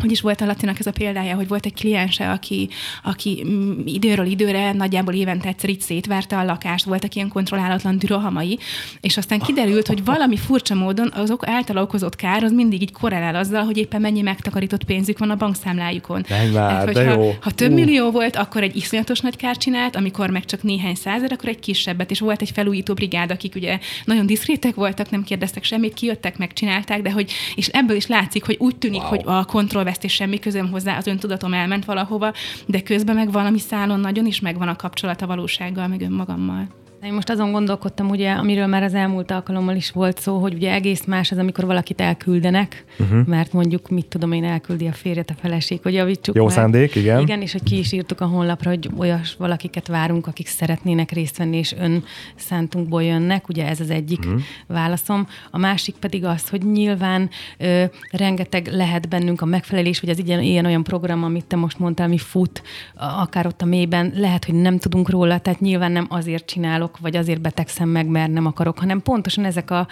hogy 0.00 0.10
is 0.10 0.20
volt 0.20 0.40
a 0.40 0.46
Latinak 0.46 0.78
ez 0.78 0.86
a 0.86 0.92
példája, 0.92 1.34
hogy 1.34 1.48
volt 1.48 1.66
egy 1.66 1.74
kliense, 1.74 2.30
aki, 2.30 2.68
aki 3.02 3.44
mm, 3.46 3.80
időről 3.84 4.26
időre, 4.26 4.72
nagyjából 4.72 5.14
évente 5.14 5.48
egyszer 5.48 5.70
így 5.70 5.80
szétverte 5.80 6.38
a 6.38 6.44
lakást, 6.44 6.84
voltak 6.84 7.14
ilyen 7.14 7.28
kontrollálatlan 7.28 7.98
dürohamai, 7.98 8.58
és 9.00 9.16
aztán 9.16 9.38
kiderült, 9.38 9.86
hogy 9.86 10.04
valami 10.04 10.36
furcsa 10.36 10.74
módon 10.74 11.12
azok 11.14 11.46
által 11.46 11.76
okozott 11.76 12.16
kár 12.16 12.42
az 12.42 12.52
mindig 12.52 12.82
így 12.82 12.92
korrelál 12.92 13.34
azzal, 13.34 13.64
hogy 13.64 13.76
éppen 13.76 14.00
mennyi 14.00 14.20
megtakarított 14.20 14.84
pénzük 14.84 15.18
van 15.18 15.30
a 15.30 15.36
bankszámlájukon. 15.36 16.22
Tehát, 16.22 16.92
de 16.92 17.02
jó. 17.02 17.34
Ha 17.40 17.50
több 17.50 17.70
uh. 17.70 17.74
millió 17.74 18.10
volt, 18.10 18.36
akkor 18.36 18.62
egy 18.62 18.76
iszonyatos 18.76 19.20
nagy 19.20 19.36
kárt 19.36 19.60
csinált, 19.60 19.96
amikor 19.96 20.30
meg 20.30 20.44
csak 20.44 20.62
néhány 20.62 20.94
százer, 20.94 21.32
akkor 21.32 21.48
egy 21.48 21.58
kisebbet, 21.58 22.10
és 22.10 22.20
volt 22.20 22.42
egy 22.42 22.50
felújító 22.50 22.94
brigád, 22.94 23.30
akik 23.30 23.54
ugye 23.54 23.78
nagyon 24.04 24.26
diszkrétek 24.26 24.74
voltak, 24.74 25.10
nem 25.10 25.24
kérdeztek 25.24 25.64
semmit, 25.64 25.94
kijöttek, 25.94 26.38
megcsinálták, 26.38 27.02
de 27.02 27.10
hogy, 27.10 27.32
és 27.54 27.66
ebből 27.68 27.96
is 27.96 28.06
látszik, 28.06 28.44
hogy 28.44 28.56
úgy 28.58 28.76
tűnik, 28.76 29.00
wow. 29.00 29.08
hogy 29.08 29.22
a 29.24 29.44
kontroll 29.44 29.83
és 30.04 30.12
semmi 30.12 30.38
közöm 30.38 30.70
hozzá, 30.70 30.96
az 30.96 31.06
öntudatom 31.06 31.54
elment 31.54 31.84
valahova, 31.84 32.32
de 32.66 32.82
közben 32.82 33.14
meg 33.14 33.32
valami 33.32 33.58
szálon 33.58 34.00
nagyon 34.00 34.26
is 34.26 34.40
megvan 34.40 34.68
a 34.68 34.76
kapcsolat 34.76 35.22
a 35.22 35.26
valósággal, 35.26 35.88
meg 35.88 36.00
önmagammal. 36.00 36.83
Én 37.04 37.12
most 37.12 37.30
azon 37.30 37.52
gondolkodtam, 37.52 38.08
ugye, 38.08 38.30
amiről 38.30 38.66
már 38.66 38.82
az 38.82 38.94
elmúlt 38.94 39.30
alkalommal 39.30 39.76
is 39.76 39.90
volt 39.90 40.18
szó, 40.18 40.38
hogy 40.38 40.54
ugye 40.54 40.72
egész 40.72 41.04
más 41.04 41.30
az, 41.30 41.38
amikor 41.38 41.64
valakit 41.64 42.00
elküldenek, 42.00 42.84
uh-huh. 42.98 43.26
mert 43.26 43.52
mondjuk, 43.52 43.88
mit 43.88 44.06
tudom 44.06 44.32
én, 44.32 44.44
elküldi 44.44 44.86
a 44.86 44.92
férjet, 44.92 45.30
a 45.30 45.34
feleség, 45.40 45.80
hogy 45.82 45.94
javítsuk. 45.94 46.34
Jó 46.34 46.42
mert, 46.42 46.54
szándék, 46.54 46.94
igen. 46.94 47.20
Igen, 47.20 47.40
és 47.40 47.52
hogy 47.52 47.62
ki 47.62 47.78
is 47.78 47.92
írtuk 47.92 48.20
a 48.20 48.26
honlapra, 48.26 48.70
hogy 48.70 48.90
olyas 48.96 49.34
valakiket 49.38 49.86
várunk, 49.86 50.26
akik 50.26 50.46
szeretnének 50.46 51.10
részt 51.10 51.36
venni, 51.36 51.56
és 51.56 51.74
ön 51.78 52.04
szántunkból 52.34 53.02
jönnek, 53.02 53.48
ugye 53.48 53.66
ez 53.66 53.80
az 53.80 53.90
egyik 53.90 54.18
uh-huh. 54.18 54.40
válaszom. 54.66 55.26
A 55.50 55.58
másik 55.58 55.94
pedig 55.94 56.24
az, 56.24 56.48
hogy 56.48 56.62
nyilván 56.62 57.30
ö, 57.58 57.84
rengeteg 58.10 58.66
lehet 58.66 59.08
bennünk 59.08 59.40
a 59.40 59.46
megfelelés, 59.46 60.00
vagy 60.00 60.10
az 60.10 60.22
ilyen, 60.26 60.42
ilyen 60.42 60.66
olyan 60.66 60.82
program, 60.82 61.24
amit 61.24 61.46
te 61.46 61.56
most 61.56 61.78
mondtál, 61.78 62.06
ami 62.06 62.18
fut, 62.18 62.62
akár 62.94 63.46
ott 63.46 63.62
a 63.62 63.66
mélyben, 63.66 64.12
lehet, 64.16 64.44
hogy 64.44 64.54
nem 64.54 64.78
tudunk 64.78 65.10
róla, 65.10 65.38
tehát 65.38 65.60
nyilván 65.60 65.92
nem 65.92 66.06
azért 66.08 66.46
csinálok, 66.46 66.93
vagy 67.00 67.16
azért 67.16 67.40
betegszem 67.40 67.88
meg, 67.88 68.06
mert 68.06 68.32
nem 68.32 68.46
akarok, 68.46 68.78
hanem 68.78 69.02
pontosan 69.02 69.44
ezek 69.44 69.70
a 69.70 69.86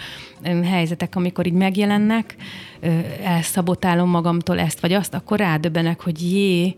helyzetek, 0.63 1.15
amikor 1.15 1.45
így 1.45 1.53
megjelennek, 1.53 2.35
elszabotálom 3.23 4.09
magamtól 4.09 4.59
ezt 4.59 4.79
vagy 4.79 4.93
azt, 4.93 5.13
akkor 5.13 5.37
rádöbbenek, 5.39 6.01
hogy 6.01 6.31
jé, 6.33 6.75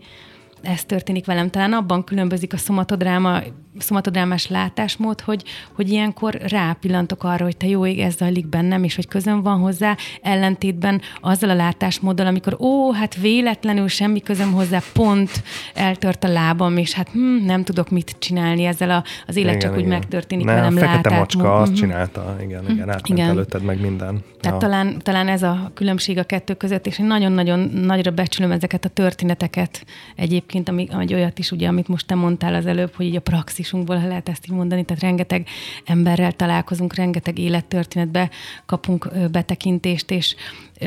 ez 0.62 0.84
történik 0.84 1.26
velem. 1.26 1.50
Talán 1.50 1.72
abban 1.72 2.04
különbözik 2.04 2.52
a 2.52 2.56
szomatodráma 2.56 3.40
szomatodrámás 3.78 4.48
látásmód, 4.48 5.20
hogy, 5.20 5.42
hogy 5.72 5.90
ilyenkor 5.90 6.34
rápillantok 6.34 7.24
arra, 7.24 7.44
hogy 7.44 7.56
te 7.56 7.66
jó 7.66 7.86
ég, 7.86 7.98
ez 7.98 8.16
zajlik 8.16 8.46
bennem, 8.46 8.84
és 8.84 8.94
hogy 8.94 9.08
közön 9.08 9.42
van 9.42 9.58
hozzá, 9.58 9.96
ellentétben 10.22 11.00
azzal 11.20 11.50
a 11.50 11.54
látásmóddal, 11.54 12.26
amikor 12.26 12.56
ó, 12.60 12.92
hát 12.92 13.14
véletlenül 13.14 13.88
semmi 13.88 14.20
közöm 14.20 14.52
hozzá, 14.52 14.80
pont 14.92 15.42
eltört 15.74 16.24
a 16.24 16.28
lábam, 16.28 16.76
és 16.76 16.92
hát 16.92 17.08
hm, 17.08 17.44
nem 17.44 17.64
tudok 17.64 17.90
mit 17.90 18.16
csinálni 18.18 18.64
ezzel 18.64 18.90
a, 18.90 19.04
az 19.26 19.36
élet, 19.36 19.54
igen, 19.54 19.60
csak 19.60 19.70
igen. 19.70 19.84
úgy 19.84 19.90
megtörténik 19.90 20.44
ne, 20.44 20.54
velem. 20.54 20.76
A 20.76 20.78
fekete 20.78 21.18
macska 21.18 21.56
azt 21.56 21.72
uh-huh. 21.72 21.86
csinálta, 21.86 22.36
igen, 22.40 22.62
igen, 22.62 22.76
mhm. 22.76 22.90
átment 22.90 23.08
igen. 23.18 23.28
előtted 23.28 23.62
meg 23.62 23.80
minden. 23.80 24.22
Tehát 24.40 24.62
ja. 24.62 24.68
talán, 24.68 24.98
talán 25.02 25.28
ez 25.28 25.42
a 25.42 25.70
különbség 25.74 26.18
a 26.18 26.24
kettő 26.24 26.54
között, 26.54 26.86
és 26.86 26.98
én 26.98 27.06
nagyon-nagyon 27.06 27.60
nagyra 27.60 28.10
becsülöm 28.10 28.50
ezeket 28.50 28.84
a 28.84 28.88
történeteket 28.88 29.84
egyébként, 30.16 30.68
ami, 30.68 30.88
ami 30.90 31.14
olyat 31.14 31.38
is, 31.38 31.50
ugye, 31.50 31.68
amit 31.68 31.88
most 31.88 32.06
te 32.06 32.14
mondtál 32.14 32.54
az 32.54 32.66
előbb, 32.66 32.94
hogy 32.94 33.06
így 33.06 33.16
a 33.16 33.20
praxis 33.20 33.65
bázisunkból, 33.66 33.96
ha 33.96 34.06
lehet 34.06 34.28
ezt 34.28 34.46
így 34.48 34.54
mondani, 34.54 34.84
tehát 34.84 35.02
rengeteg 35.02 35.48
emberrel 35.84 36.32
találkozunk, 36.32 36.94
rengeteg 36.94 37.38
élettörténetbe 37.38 38.30
kapunk 38.66 39.08
betekintést, 39.30 40.10
és 40.10 40.34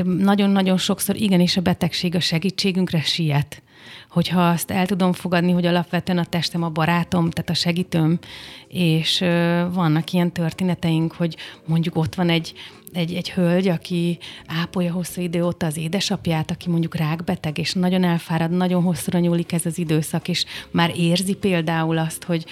nagyon-nagyon 0.03 0.77
sokszor 0.77 1.15
igenis 1.15 1.57
a 1.57 1.61
betegség 1.61 2.15
a 2.15 2.19
segítségünkre 2.19 3.01
siet. 3.01 3.61
Hogyha 4.09 4.49
azt 4.49 4.71
el 4.71 4.85
tudom 4.85 5.13
fogadni, 5.13 5.51
hogy 5.51 5.65
alapvetően 5.65 6.17
a 6.17 6.25
testem 6.25 6.63
a 6.63 6.69
barátom, 6.69 7.29
tehát 7.29 7.49
a 7.49 7.53
segítőm, 7.53 8.19
és 8.67 9.19
vannak 9.73 10.11
ilyen 10.11 10.31
történeteink, 10.31 11.13
hogy 11.13 11.35
mondjuk 11.65 11.95
ott 11.95 12.15
van 12.15 12.29
egy 12.29 12.53
egy, 12.93 13.13
egy 13.13 13.31
hölgy, 13.31 13.67
aki 13.67 14.17
ápolja 14.61 14.91
hosszú 14.91 15.21
idő 15.21 15.43
óta 15.43 15.65
az 15.65 15.77
édesapját, 15.77 16.51
aki 16.51 16.69
mondjuk 16.69 16.95
rákbeteg, 16.95 17.57
és 17.57 17.73
nagyon 17.73 18.03
elfárad, 18.03 18.51
nagyon 18.51 18.83
hosszúra 18.83 19.19
nyúlik 19.19 19.51
ez 19.51 19.65
az 19.65 19.77
időszak, 19.77 20.27
és 20.27 20.45
már 20.71 20.91
érzi 20.95 21.33
például 21.33 21.97
azt, 21.97 22.23
hogy 22.23 22.45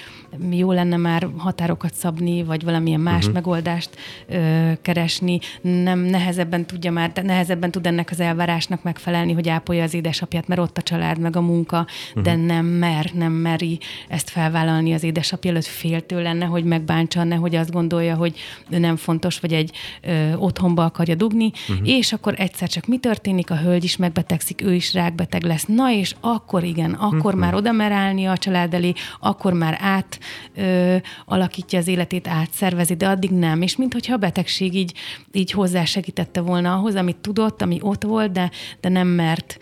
jó 0.50 0.72
lenne 0.72 0.98
már 0.98 1.28
határokat 1.38 1.94
szabni, 1.94 2.44
vagy 2.44 2.64
valamilyen 2.64 3.00
más 3.00 3.18
uh-huh. 3.18 3.34
megoldást 3.34 3.90
ö, 4.28 4.72
keresni, 4.82 5.40
nem 5.62 6.00
nehezebben 6.00 6.66
tudja 6.66 6.92
már, 6.92 7.12
nehezebben 7.24 7.72
tud 7.72 7.88
ennek 7.88 8.12
az 8.12 8.20
elvárásnak 8.20 8.84
megfelelni, 8.84 9.34
hogy 9.34 9.50
ápolja 9.50 9.84
az 9.84 9.94
édesapját, 9.94 10.48
mert 10.48 10.62
ott 10.62 10.78
a 10.78 10.82
család, 10.82 11.20
meg 11.20 11.36
a 11.36 11.42
munka, 11.42 11.88
uh-huh. 12.10 12.24
de 12.24 12.36
nem 12.36 12.66
mer, 12.66 13.12
nem 13.14 13.32
meri 13.32 13.80
ezt 14.08 14.30
felvállalni 14.30 14.94
az 14.94 15.04
édesapja 15.04 15.50
előtt, 15.50 15.66
féltő 15.66 16.22
lenne, 16.22 16.46
hogy 16.46 16.64
megbántsa, 16.64 17.36
hogy 17.38 17.56
azt 17.56 17.72
gondolja, 17.72 18.16
hogy 18.16 18.40
nem 18.70 18.96
fontos, 18.96 19.40
vagy 19.40 19.54
egy 19.54 19.72
ö, 20.02 20.26
otthonba 20.38 20.86
akarja 20.86 21.15
dugni, 21.15 21.51
uh-huh. 21.69 21.88
és 21.88 22.13
akkor 22.13 22.34
egyszer 22.38 22.69
csak 22.69 22.86
mi 22.86 22.97
történik, 22.97 23.51
a 23.51 23.57
hölgy 23.57 23.84
is 23.84 23.97
megbetegszik, 23.97 24.61
ő 24.61 24.73
is 24.73 24.93
rákbeteg 24.93 25.43
lesz. 25.43 25.65
Na 25.65 25.91
és 25.91 26.15
akkor 26.19 26.63
igen, 26.63 26.91
akkor 26.91 27.15
uh-huh. 27.15 27.39
már 27.39 27.55
oda 27.55 27.71
mer 27.71 27.91
állni 27.91 28.25
a 28.25 28.38
család 28.38 28.73
elé, 28.73 28.93
akkor 29.19 29.53
már 29.53 29.78
át 29.82 30.19
ö, 30.55 30.95
alakítja 31.25 31.80
az 31.80 31.88
életét, 31.88 32.28
átszervezi, 32.28 32.95
de 32.95 33.07
addig 33.07 33.32
nem. 33.32 33.61
És 33.61 33.75
mintha 33.75 34.13
a 34.13 34.17
betegség 34.17 34.75
így, 34.75 34.93
így 35.32 35.51
hozzásegítette 35.51 36.41
volna 36.41 36.73
ahhoz, 36.73 36.95
amit 36.95 37.17
tudott, 37.17 37.61
ami 37.61 37.78
ott 37.82 38.03
volt, 38.03 38.32
de, 38.32 38.51
de 38.82 38.89
nem 38.89 39.07
mert 39.07 39.57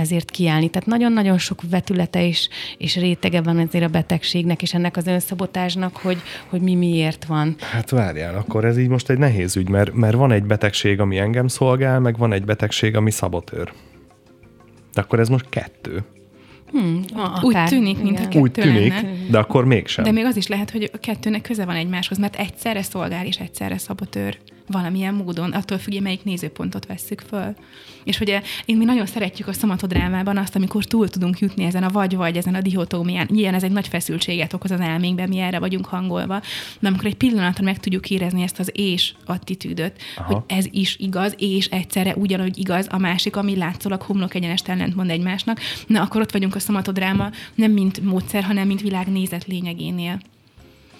ezért 0.00 0.30
kiállni. 0.30 0.68
Tehát 0.68 0.88
nagyon-nagyon 0.88 1.38
sok 1.38 1.62
vetülete 1.70 2.26
és, 2.26 2.48
és 2.78 2.96
rétege 2.96 3.40
van 3.42 3.58
azért 3.58 3.84
a 3.84 3.88
betegségnek, 3.88 4.62
és 4.62 4.74
ennek 4.74 4.96
az 4.96 5.06
önszabotásnak, 5.06 5.96
hogy, 5.96 6.18
hogy 6.48 6.60
mi 6.60 6.74
miért 6.74 7.24
van. 7.24 7.56
Hát 7.72 7.90
várjál, 7.90 8.34
akkor 8.34 8.64
ez 8.64 8.78
így 8.78 8.88
most 8.88 9.10
egy 9.10 9.18
nehéz 9.18 9.56
ügy, 9.56 9.68
mert, 9.68 9.94
mert 9.98 10.16
van 10.16 10.32
egy 10.32 10.44
betegség, 10.44 11.00
ami 11.00 11.18
engem 11.18 11.48
szolgál, 11.48 12.00
meg 12.00 12.18
van 12.18 12.32
egy 12.32 12.44
betegség, 12.44 12.96
ami 12.96 13.10
szabotőr. 13.10 13.72
De 14.92 15.00
akkor 15.00 15.20
ez 15.20 15.28
most 15.28 15.48
kettő. 15.48 16.04
Hmm, 16.70 17.04
akár, 17.14 17.44
Úgy 17.44 17.64
tűnik, 17.64 18.02
mint 18.02 18.18
a 18.18 18.22
kettő 18.22 18.38
Úgy 18.38 18.50
tűnik, 18.50 18.92
lenne. 18.92 19.12
de 19.30 19.38
akkor 19.38 19.64
mégsem. 19.64 20.04
De 20.04 20.12
még 20.12 20.24
az 20.24 20.36
is 20.36 20.46
lehet, 20.46 20.70
hogy 20.70 20.90
a 20.92 20.98
kettőnek 20.98 21.42
köze 21.42 21.64
van 21.64 21.76
egymáshoz, 21.76 22.18
mert 22.18 22.36
egyszerre 22.36 22.82
szolgál 22.82 23.26
és 23.26 23.36
egyszerre 23.36 23.78
szabotőr 23.78 24.38
valamilyen 24.68 25.14
módon, 25.14 25.52
attól 25.52 25.78
függ, 25.78 26.00
melyik 26.00 26.24
nézőpontot 26.24 26.86
vesszük 26.86 27.20
föl. 27.20 27.54
És 28.04 28.20
ugye 28.20 28.42
én 28.64 28.76
mi 28.76 28.84
nagyon 28.84 29.06
szeretjük 29.06 29.48
a 29.48 29.52
szomatodrámában 29.52 30.36
azt, 30.36 30.56
amikor 30.56 30.84
túl 30.84 31.08
tudunk 31.08 31.38
jutni 31.38 31.64
ezen 31.64 31.82
a 31.82 31.88
vagy-vagy, 31.88 32.36
ezen 32.36 32.54
a 32.54 32.60
dihotómián. 32.60 33.28
Ilyen 33.32 33.54
ez 33.54 33.62
egy 33.62 33.70
nagy 33.70 33.88
feszültséget 33.88 34.52
okoz 34.52 34.70
az 34.70 34.80
elménkben, 34.80 35.28
mi 35.28 35.38
erre 35.38 35.58
vagyunk 35.58 35.86
hangolva. 35.86 36.40
De 36.78 36.88
amikor 36.88 37.06
egy 37.06 37.16
pillanatra 37.16 37.64
meg 37.64 37.78
tudjuk 37.78 38.10
érezni 38.10 38.42
ezt 38.42 38.58
az 38.58 38.70
és 38.74 39.14
attitűdöt, 39.24 40.02
Aha. 40.16 40.32
hogy 40.32 40.42
ez 40.46 40.66
is 40.70 40.96
igaz, 40.98 41.34
és 41.38 41.66
egyszerre 41.66 42.14
ugyanúgy 42.14 42.58
igaz 42.58 42.86
a 42.90 42.98
másik, 42.98 43.36
ami 43.36 43.56
látszólag 43.56 44.02
homlok 44.02 44.34
egyenest 44.34 44.94
mond 44.94 45.10
egymásnak, 45.10 45.60
na 45.86 46.02
akkor 46.02 46.20
ott 46.20 46.32
vagyunk 46.32 46.54
a 46.54 46.58
szomatodráma 46.58 47.30
nem 47.54 47.70
mint 47.70 48.00
módszer, 48.00 48.42
hanem 48.42 48.66
mint 48.66 48.80
világnézet 48.80 49.46
lényegénél 49.46 50.20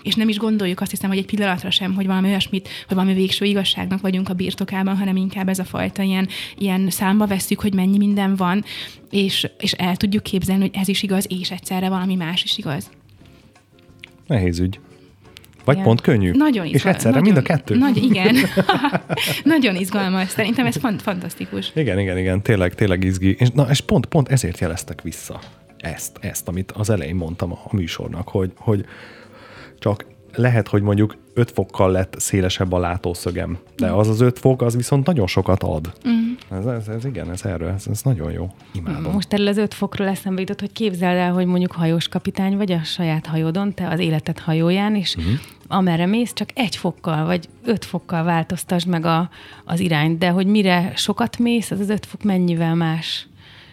és 0.03 0.15
nem 0.15 0.29
is 0.29 0.37
gondoljuk 0.37 0.81
azt 0.81 0.91
hiszem, 0.91 1.09
hogy 1.09 1.19
egy 1.19 1.27
pillanatra 1.27 1.71
sem, 1.71 1.95
hogy 1.95 2.07
valami 2.07 2.29
olyasmit, 2.29 2.69
hogy 2.87 2.97
valami 2.97 3.15
végső 3.15 3.45
igazságnak 3.45 4.01
vagyunk 4.01 4.29
a 4.29 4.35
birtokában, 4.35 4.97
hanem 4.97 5.17
inkább 5.17 5.49
ez 5.49 5.59
a 5.59 5.65
fajta 5.65 6.03
ilyen, 6.03 6.29
ilyen 6.57 6.91
számba 6.91 7.27
veszük, 7.27 7.61
hogy 7.61 7.75
mennyi 7.75 7.97
minden 7.97 8.37
van, 8.37 8.65
és, 9.11 9.49
és 9.59 9.73
el 9.73 9.97
tudjuk 9.97 10.23
képzelni, 10.23 10.63
hogy 10.63 10.81
ez 10.81 10.89
is 10.89 11.03
igaz, 11.03 11.27
és 11.29 11.51
egyszerre 11.51 11.89
valami 11.89 12.15
más 12.15 12.43
is 12.43 12.59
igaz. 12.59 12.91
Nehéz 14.27 14.59
ügy. 14.59 14.81
Vagy 15.65 15.77
igen. 15.77 15.87
pont 15.87 16.01
könnyű. 16.01 16.31
Nagyon 16.31 16.67
izgalmas. 16.67 16.73
És 16.73 16.85
egyszerre 16.85 17.19
nagyon, 17.19 17.33
mind 17.33 17.37
a 17.37 17.43
kettő. 17.43 17.77
Nagy, 17.77 17.97
igen. 17.97 18.37
nagyon 19.45 19.77
izgalmas. 19.77 20.29
Szerintem 20.29 20.67
ez 20.67 20.77
fant- 20.77 21.03
fantasztikus. 21.03 21.71
Igen, 21.75 21.99
igen, 21.99 22.19
igen. 22.19 22.43
Tényleg, 22.43 22.75
tényleg 22.75 23.05
izgi. 23.05 23.37
És, 23.39 23.49
na, 23.51 23.67
és 23.71 23.81
pont, 23.81 24.07
pont 24.07 24.29
ezért 24.29 24.59
jeleztek 24.59 25.03
vissza 25.03 25.41
ezt, 25.77 26.19
ezt, 26.21 26.49
amit 26.49 26.73
az 26.73 26.91
elején 26.91 27.15
mondtam 27.15 27.53
a 27.53 27.69
műsornak, 27.71 28.29
hogy, 28.29 28.53
hogy 28.57 28.85
csak 29.79 30.05
lehet, 30.35 30.69
hogy 30.69 30.83
mondjuk 30.83 31.17
5 31.35 31.51
fokkal 31.51 31.91
lett 31.91 32.15
szélesebb 32.19 32.73
a 32.73 32.79
látószögem, 32.79 33.59
de 33.77 33.91
az 33.91 34.09
az 34.09 34.21
5 34.21 34.39
fok, 34.39 34.63
az 34.63 34.77
viszont 34.77 35.07
nagyon 35.07 35.27
sokat 35.27 35.63
ad. 35.63 35.93
Mm. 36.09 36.59
Ez, 36.59 36.67
ez, 36.67 36.89
ez 36.89 37.05
igen, 37.05 37.31
ez 37.31 37.45
erről, 37.45 37.69
ez, 37.69 37.87
ez 37.91 38.03
nagyon 38.03 38.33
jó. 38.33 38.51
Imádom. 38.73 39.13
Most 39.13 39.33
erről 39.33 39.47
az 39.47 39.57
5 39.57 39.75
fokról 39.75 40.09
eszembe 40.09 40.41
jutott, 40.41 40.61
hogy 40.61 40.73
képzeld 40.73 41.17
el, 41.17 41.33
hogy 41.33 41.47
mondjuk 41.47 41.73
hajós 41.73 42.09
kapitány 42.09 42.57
vagy 42.57 42.73
a 42.73 42.83
saját 42.85 43.27
hajódon, 43.27 43.75
te 43.75 43.89
az 43.89 43.99
életed 43.99 44.39
hajóján, 44.39 44.95
és 44.95 45.17
mm-hmm. 45.21 45.35
amerre 45.69 46.07
mész, 46.07 46.33
csak 46.33 46.49
egy 46.55 46.77
fokkal 46.77 47.27
vagy 47.27 47.49
5 47.65 47.85
fokkal 47.85 48.23
változtasd 48.23 48.89
meg 48.89 49.05
a, 49.05 49.31
az 49.65 49.81
irányt, 49.81 50.19
de 50.19 50.29
hogy 50.29 50.47
mire 50.47 50.93
sokat 50.97 51.39
mész, 51.39 51.71
az 51.71 51.81
az 51.81 51.89
5 51.89 52.07
fok 52.07 52.23
mennyivel 52.23 52.75
más, 52.75 53.29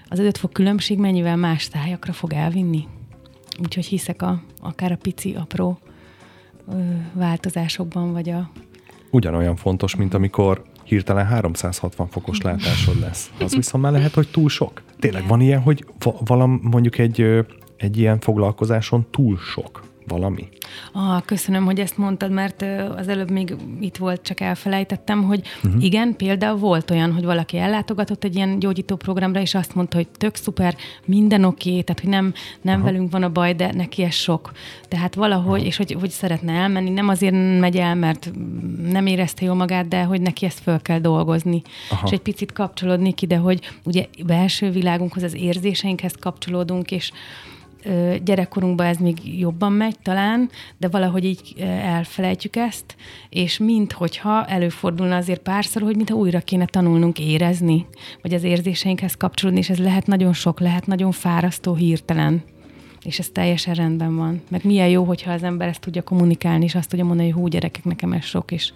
az 0.09 0.19
5 0.19 0.37
fok 0.37 0.53
különbség 0.53 0.97
mennyivel 0.97 1.35
más 1.35 1.67
tájakra 1.67 2.13
fog 2.13 2.33
elvinni. 2.33 2.87
Úgyhogy 3.63 3.85
hiszek 3.85 4.21
a, 4.21 4.41
akár 4.61 4.91
a 4.91 4.97
pici, 4.97 5.35
apró 5.35 5.79
változásokban, 7.13 8.11
vagy 8.11 8.29
a... 8.29 8.49
Ugyanolyan 9.11 9.55
fontos, 9.55 9.95
mint 9.95 10.13
amikor 10.13 10.63
hirtelen 10.83 11.25
360 11.25 12.07
fokos 12.07 12.41
látásod 12.41 12.99
lesz. 12.99 13.31
Az 13.39 13.55
viszont 13.55 13.83
már 13.83 13.93
lehet, 13.93 14.13
hogy 14.13 14.27
túl 14.31 14.49
sok. 14.49 14.81
Tényleg 14.99 15.27
van 15.27 15.41
ilyen, 15.41 15.61
hogy 15.61 15.85
valam, 16.25 16.59
mondjuk 16.63 16.97
egy, 16.97 17.45
egy 17.77 17.97
ilyen 17.97 18.19
foglalkozáson 18.19 19.05
túl 19.11 19.37
sok 19.37 19.81
valami? 20.07 20.47
Ah, 20.91 21.21
köszönöm, 21.25 21.65
hogy 21.65 21.79
ezt 21.79 21.97
mondtad, 21.97 22.31
mert 22.31 22.65
az 22.95 23.07
előbb 23.07 23.31
még 23.31 23.55
itt 23.79 23.97
volt, 23.97 24.21
csak 24.21 24.39
elfelejtettem, 24.39 25.23
hogy 25.23 25.41
uh-huh. 25.63 25.83
igen, 25.83 26.15
például 26.15 26.57
volt 26.57 26.91
olyan, 26.91 27.13
hogy 27.13 27.23
valaki 27.23 27.57
ellátogatott 27.57 28.23
egy 28.23 28.35
ilyen 28.35 28.59
gyógyító 28.59 28.95
programra, 28.95 29.41
és 29.41 29.55
azt 29.55 29.75
mondta, 29.75 29.97
hogy 29.97 30.07
tök 30.07 30.35
szuper, 30.35 30.75
minden 31.05 31.43
oké, 31.43 31.69
okay, 31.69 31.83
tehát 31.83 32.01
hogy 32.01 32.09
nem, 32.09 32.33
nem 32.61 32.75
uh-huh. 32.75 32.91
velünk 32.91 33.11
van 33.11 33.23
a 33.23 33.29
baj, 33.29 33.53
de 33.53 33.73
neki 33.73 34.03
ez 34.03 34.13
sok. 34.13 34.51
Tehát 34.87 35.15
valahogy, 35.15 35.51
uh-huh. 35.51 35.65
és 35.65 35.77
hogy, 35.77 35.91
hogy 35.99 36.09
szeretne 36.09 36.53
elmenni, 36.53 36.89
nem 36.89 37.07
azért 37.07 37.59
megy 37.59 37.77
el, 37.77 37.95
mert 37.95 38.31
nem 38.91 39.05
érezte 39.05 39.45
jól 39.45 39.55
magát, 39.55 39.87
de 39.87 40.03
hogy 40.03 40.21
neki 40.21 40.45
ezt 40.45 40.59
föl 40.59 40.81
kell 40.81 40.99
dolgozni. 40.99 41.61
Uh-huh. 41.91 41.99
És 42.05 42.11
egy 42.11 42.21
picit 42.21 42.51
kapcsolódni 42.51 43.13
ki, 43.13 43.25
de 43.25 43.37
hogy 43.37 43.71
ugye 43.83 44.05
belső 44.25 44.69
világunkhoz, 44.69 45.23
az 45.23 45.35
érzéseinkhez 45.35 46.13
kapcsolódunk, 46.19 46.91
és 46.91 47.11
gyerekkorunkban 48.23 48.85
ez 48.85 48.97
még 48.97 49.39
jobban 49.39 49.71
megy 49.71 49.99
talán, 49.99 50.49
de 50.77 50.87
valahogy 50.87 51.25
így 51.25 51.53
elfelejtjük 51.81 52.55
ezt, 52.55 52.95
és 53.29 53.57
minthogyha 53.57 54.45
előfordulna 54.45 55.15
azért 55.15 55.41
párszor, 55.41 55.81
hogy 55.81 55.95
mintha 55.95 56.15
újra 56.15 56.39
kéne 56.39 56.65
tanulnunk 56.65 57.19
érezni, 57.19 57.85
vagy 58.21 58.33
az 58.33 58.43
érzéseinkhez 58.43 59.15
kapcsolódni, 59.15 59.59
és 59.59 59.69
ez 59.69 59.79
lehet 59.79 60.07
nagyon 60.07 60.33
sok, 60.33 60.59
lehet 60.59 60.87
nagyon 60.87 61.11
fárasztó 61.11 61.75
hirtelen 61.75 62.43
és 63.05 63.19
ez 63.19 63.29
teljesen 63.29 63.73
rendben 63.73 64.15
van. 64.15 64.41
Meg 64.49 64.63
milyen 64.63 64.87
jó, 64.87 65.03
hogyha 65.03 65.31
az 65.31 65.43
ember 65.43 65.67
ezt 65.67 65.81
tudja 65.81 66.01
kommunikálni, 66.01 66.63
és 66.63 66.75
azt 66.75 66.89
tudja 66.89 67.05
mondani, 67.05 67.29
hogy 67.29 67.41
hú, 67.41 67.47
gyerekek, 67.47 67.83
nekem 67.83 68.13
ez 68.13 68.23
sok, 68.23 68.51
és 68.51 68.71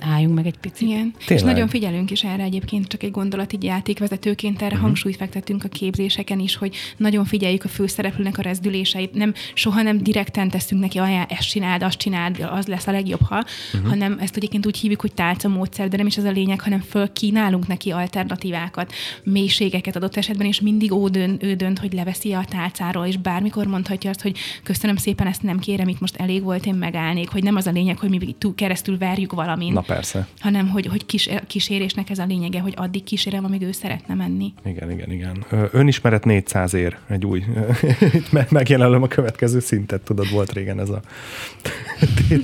álljunk 0.00 0.34
meg 0.34 0.46
egy 0.46 0.58
picit. 0.58 0.88
Igen, 0.88 1.14
Tényleg. 1.26 1.38
és 1.38 1.42
nagyon 1.42 1.68
figyelünk 1.68 2.10
is 2.10 2.24
erre 2.24 2.42
egyébként, 2.42 2.86
csak 2.86 3.02
egy 3.02 3.10
gondolat 3.10 3.52
így 3.52 3.62
játékvezetőként 3.62 4.56
erre 4.56 4.66
uh-huh. 4.66 4.80
hangsúlyt 4.80 5.16
fektettünk 5.16 5.64
a 5.64 5.68
képzéseken 5.68 6.38
is, 6.38 6.56
hogy 6.56 6.76
nagyon 6.96 7.24
figyeljük 7.24 7.64
a 7.64 7.68
főszereplőnek 7.68 8.38
a 8.38 8.42
rezdüléseit, 8.42 9.14
nem, 9.14 9.34
soha 9.54 9.82
nem 9.82 10.02
direkten 10.02 10.48
teszünk 10.48 10.80
neki, 10.80 10.98
ajánl, 10.98 11.26
ezt 11.28 11.48
csináld, 11.48 11.82
azt 11.82 11.98
csináld, 11.98 12.48
az 12.50 12.66
lesz 12.66 12.86
a 12.86 12.90
legjobb, 12.90 13.22
ha, 13.22 13.44
uh-huh. 13.74 13.88
hanem 13.88 14.18
ezt 14.20 14.36
egyébként 14.36 14.66
úgy 14.66 14.78
hívjuk, 14.78 15.00
hogy 15.00 15.12
tálca 15.12 15.48
módszer, 15.48 15.88
de 15.88 15.96
nem 15.96 16.06
is 16.06 16.16
ez 16.16 16.24
a 16.24 16.30
lényeg, 16.30 16.60
hanem 16.60 16.80
föl 16.80 17.12
kínálunk 17.12 17.66
neki 17.66 17.90
alternatívákat, 17.90 18.92
mélységeket 19.22 19.96
adott 19.96 20.16
esetben, 20.16 20.46
és 20.46 20.60
mindig 20.60 20.92
ő 20.92 21.08
dönt, 21.08 21.42
ő 21.42 21.54
dönt, 21.54 21.78
hogy 21.78 21.92
leveszi 21.92 22.32
a 22.32 22.44
tálcáról, 22.48 23.06
és 23.06 23.16
bármikor 23.16 23.66
mondhatja 23.66 24.10
azt, 24.10 24.22
hogy 24.22 24.36
köszönöm 24.62 24.96
szépen, 24.96 25.26
ezt 25.26 25.42
nem 25.42 25.58
kérem, 25.58 25.88
itt 25.88 26.00
most 26.00 26.16
elég 26.16 26.42
volt, 26.42 26.66
én 26.66 26.74
megállnék, 26.74 27.28
hogy 27.28 27.42
nem 27.42 27.56
az 27.56 27.66
a 27.66 27.70
lényeg, 27.70 27.98
hogy 27.98 28.08
mi 28.08 28.36
keresztül 28.54 28.98
verjük 28.98 29.32
valamin. 29.32 29.72
Na 29.72 29.82
persze. 29.88 30.26
Hanem, 30.40 30.68
hogy, 30.68 30.86
hogy 30.86 31.06
kis, 31.06 31.28
kísérésnek 31.46 32.10
ez 32.10 32.18
a 32.18 32.24
lényege, 32.24 32.60
hogy 32.60 32.74
addig 32.76 33.04
kísérem, 33.04 33.44
amíg 33.44 33.62
ő 33.62 33.72
szeretne 33.72 34.14
menni. 34.14 34.52
Igen, 34.64 34.90
igen, 34.90 35.12
igen. 35.12 35.44
Önismeret 35.72 36.24
400 36.24 36.74
ér, 36.74 36.96
egy 37.06 37.24
új, 37.24 37.44
itt 38.18 38.50
megjelölöm 38.50 39.02
a 39.02 39.06
következő 39.06 39.60
szintet, 39.60 40.00
tudod, 40.00 40.30
volt 40.30 40.52
régen 40.52 40.80
ez 40.80 40.88
a 40.88 41.00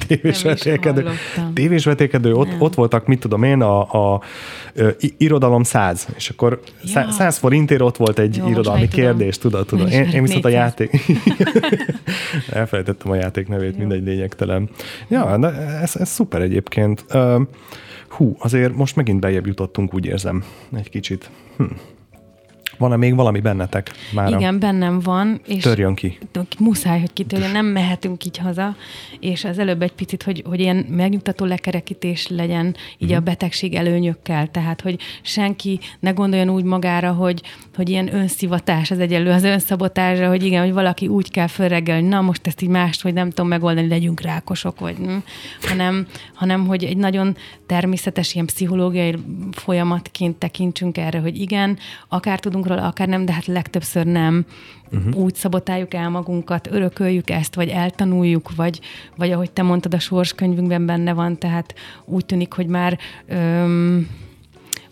tévés 0.06 0.42
vetélkedő. 0.42 1.08
Tévés 1.54 1.84
vetélkedő, 1.84 2.34
ott, 2.34 2.48
ott 2.58 2.74
voltak, 2.74 3.06
mit 3.06 3.20
tudom 3.20 3.42
én, 3.42 3.60
a, 3.60 4.12
a, 4.14 4.20
irodalom 5.16 5.62
100, 5.62 6.08
és 6.16 6.28
akkor 6.28 6.60
ja. 6.94 7.10
100 7.10 7.38
forintért 7.38 7.80
ott 7.80 7.96
volt 7.96 8.18
egy 8.18 8.36
Jó, 8.36 8.48
irodalmi 8.48 8.88
kérdés, 8.88 9.38
tudod, 9.38 9.66
tudod. 9.66 9.92
Én, 9.92 10.04
én 10.04 10.22
viszont 10.22 10.44
a 10.44 10.48
játék... 10.48 10.90
Elfelejtettem 12.52 13.10
a 13.10 13.14
játék 13.14 13.48
nevét, 13.48 13.78
mindegy 13.78 14.04
lényegtelen. 14.04 14.68
Ja, 15.08 15.38
de 15.38 15.48
ez, 15.82 15.96
ez 15.96 16.08
szuper 16.08 16.42
egyébként. 16.42 17.04
Uh, 17.12 17.33
hú, 18.08 18.36
azért 18.38 18.74
most 18.74 18.96
megint 18.96 19.20
bejebb 19.20 19.46
jutottunk, 19.46 19.94
úgy 19.94 20.06
érzem, 20.06 20.44
egy 20.76 20.90
kicsit. 20.90 21.30
Hm. 21.56 21.64
Van-e 22.78 22.96
még 22.96 23.14
valami 23.14 23.40
bennetek 23.40 23.90
már? 24.12 24.32
Igen, 24.32 24.58
bennem 24.58 25.00
van. 25.00 25.40
És 25.46 25.62
Törjön 25.62 25.94
ki. 25.94 26.18
Muszáj, 26.58 27.00
hogy 27.00 27.12
kitörjön, 27.12 27.50
nem 27.50 27.66
mehetünk 27.66 28.24
így 28.24 28.38
haza, 28.38 28.76
és 29.20 29.44
az 29.44 29.58
előbb 29.58 29.82
egy 29.82 29.92
picit, 29.92 30.22
hogy, 30.22 30.42
hogy 30.46 30.60
ilyen 30.60 30.76
megnyugtató 30.76 31.44
lekerekítés 31.44 32.28
legyen 32.28 32.66
így 32.66 32.76
uh-huh. 33.00 33.16
a 33.16 33.20
betegség 33.20 33.74
előnyökkel, 33.74 34.46
tehát, 34.50 34.80
hogy 34.80 34.98
senki 35.22 35.80
ne 36.00 36.10
gondoljon 36.10 36.50
úgy 36.50 36.64
magára, 36.64 37.12
hogy, 37.12 37.42
hogy 37.74 37.88
ilyen 37.88 38.14
önszivatás 38.14 38.90
az 38.90 38.98
egyenlő 38.98 39.30
az 39.30 39.44
önszabotásra, 39.44 40.28
hogy 40.28 40.44
igen, 40.44 40.62
hogy 40.62 40.72
valaki 40.72 41.06
úgy 41.06 41.30
kell 41.30 41.46
fölreggel, 41.46 42.00
hogy 42.00 42.08
na 42.08 42.20
most 42.20 42.46
ezt 42.46 42.62
így 42.62 42.68
mást, 42.68 43.02
hogy 43.02 43.12
nem 43.12 43.28
tudom 43.28 43.48
megoldani, 43.48 43.88
legyünk 43.88 44.20
rákosok, 44.20 44.80
vagy 44.80 44.98
nem, 44.98 45.24
hanem, 45.68 46.06
hanem 46.34 46.66
hogy 46.66 46.84
egy 46.84 46.96
nagyon 46.96 47.36
természetes 47.66 48.34
ilyen 48.34 48.46
pszichológiai 48.46 49.14
folyamatként 49.52 50.36
tekintsünk 50.36 50.98
erre, 50.98 51.18
hogy 51.18 51.40
igen, 51.40 51.78
akár 52.08 52.40
tudunk 52.40 52.63
róla, 52.66 52.86
akár 52.86 53.08
nem, 53.08 53.24
de 53.24 53.32
hát 53.32 53.46
legtöbbször 53.46 54.06
nem. 54.06 54.44
Uh-huh. 54.92 55.16
Úgy 55.16 55.34
szabotáljuk 55.34 55.94
el 55.94 56.10
magunkat, 56.10 56.68
örököljük 56.70 57.30
ezt, 57.30 57.54
vagy 57.54 57.68
eltanuljuk, 57.68 58.54
vagy, 58.56 58.80
vagy 59.16 59.30
ahogy 59.30 59.50
te 59.50 59.62
mondtad, 59.62 59.94
a 59.94 59.98
sorskönyvünkben 59.98 60.86
benne 60.86 61.12
van, 61.12 61.38
tehát 61.38 61.74
úgy 62.04 62.26
tűnik, 62.26 62.52
hogy 62.52 62.66
már 62.66 62.98
öm, 63.26 64.08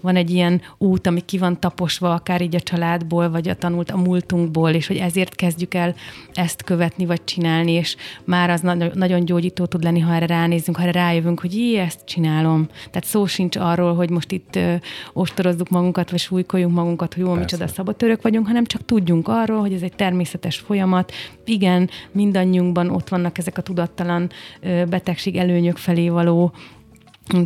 van 0.02 0.16
egy 0.16 0.30
ilyen 0.30 0.60
út, 0.78 1.06
ami 1.06 1.20
ki 1.20 1.38
van 1.38 1.60
taposva, 1.60 2.14
akár 2.14 2.42
így 2.42 2.54
a 2.54 2.60
családból, 2.60 3.30
vagy 3.30 3.48
a 3.48 3.54
tanult 3.54 3.90
a 3.90 3.96
múltunkból, 3.96 4.70
és 4.70 4.86
hogy 4.86 4.96
ezért 4.96 5.34
kezdjük 5.34 5.74
el 5.74 5.94
ezt 6.32 6.62
követni, 6.62 7.06
vagy 7.06 7.24
csinálni, 7.24 7.72
és 7.72 7.96
már 8.24 8.50
az 8.50 8.60
na- 8.60 8.94
nagyon 8.94 9.24
gyógyító 9.24 9.66
tud 9.66 9.82
lenni, 9.82 10.00
ha 10.00 10.14
erre 10.14 10.26
ránézzünk, 10.26 10.76
ha 10.76 10.82
erre 10.82 10.92
rájövünk, 10.92 11.40
hogy 11.40 11.54
jé, 11.54 11.78
ezt 11.78 12.04
csinálom. 12.04 12.66
Tehát 12.66 13.04
szó 13.04 13.26
sincs 13.26 13.56
arról, 13.56 13.94
hogy 13.94 14.10
most 14.10 14.32
itt 14.32 14.56
ö, 14.56 14.74
ostorozzuk 15.12 15.68
magunkat, 15.68 16.10
vagy 16.10 16.20
súlykoljunk 16.20 16.74
magunkat, 16.74 17.14
hogy 17.14 17.24
jó, 17.24 17.32
micsoda 17.32 17.66
szabotörök 17.66 18.22
vagyunk, 18.22 18.46
hanem 18.46 18.64
csak 18.64 18.84
tudjunk 18.84 19.28
arról, 19.28 19.60
hogy 19.60 19.72
ez 19.72 19.82
egy 19.82 19.94
természetes 19.94 20.58
folyamat. 20.58 21.12
Igen, 21.44 21.90
mindannyiunkban 22.12 22.90
ott 22.90 23.08
vannak 23.08 23.38
ezek 23.38 23.58
a 23.58 23.62
tudattalan 23.62 24.30
ö, 24.60 24.84
betegség 24.84 25.36
előnyök 25.36 25.76
felé 25.76 26.08
való 26.08 26.52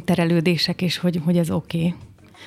terelődések, 0.05 0.83
és 0.83 0.99
hogy, 0.99 1.21
hogy 1.25 1.39
ez 1.39 1.51
oké. 1.51 1.79
Okay. 1.79 1.95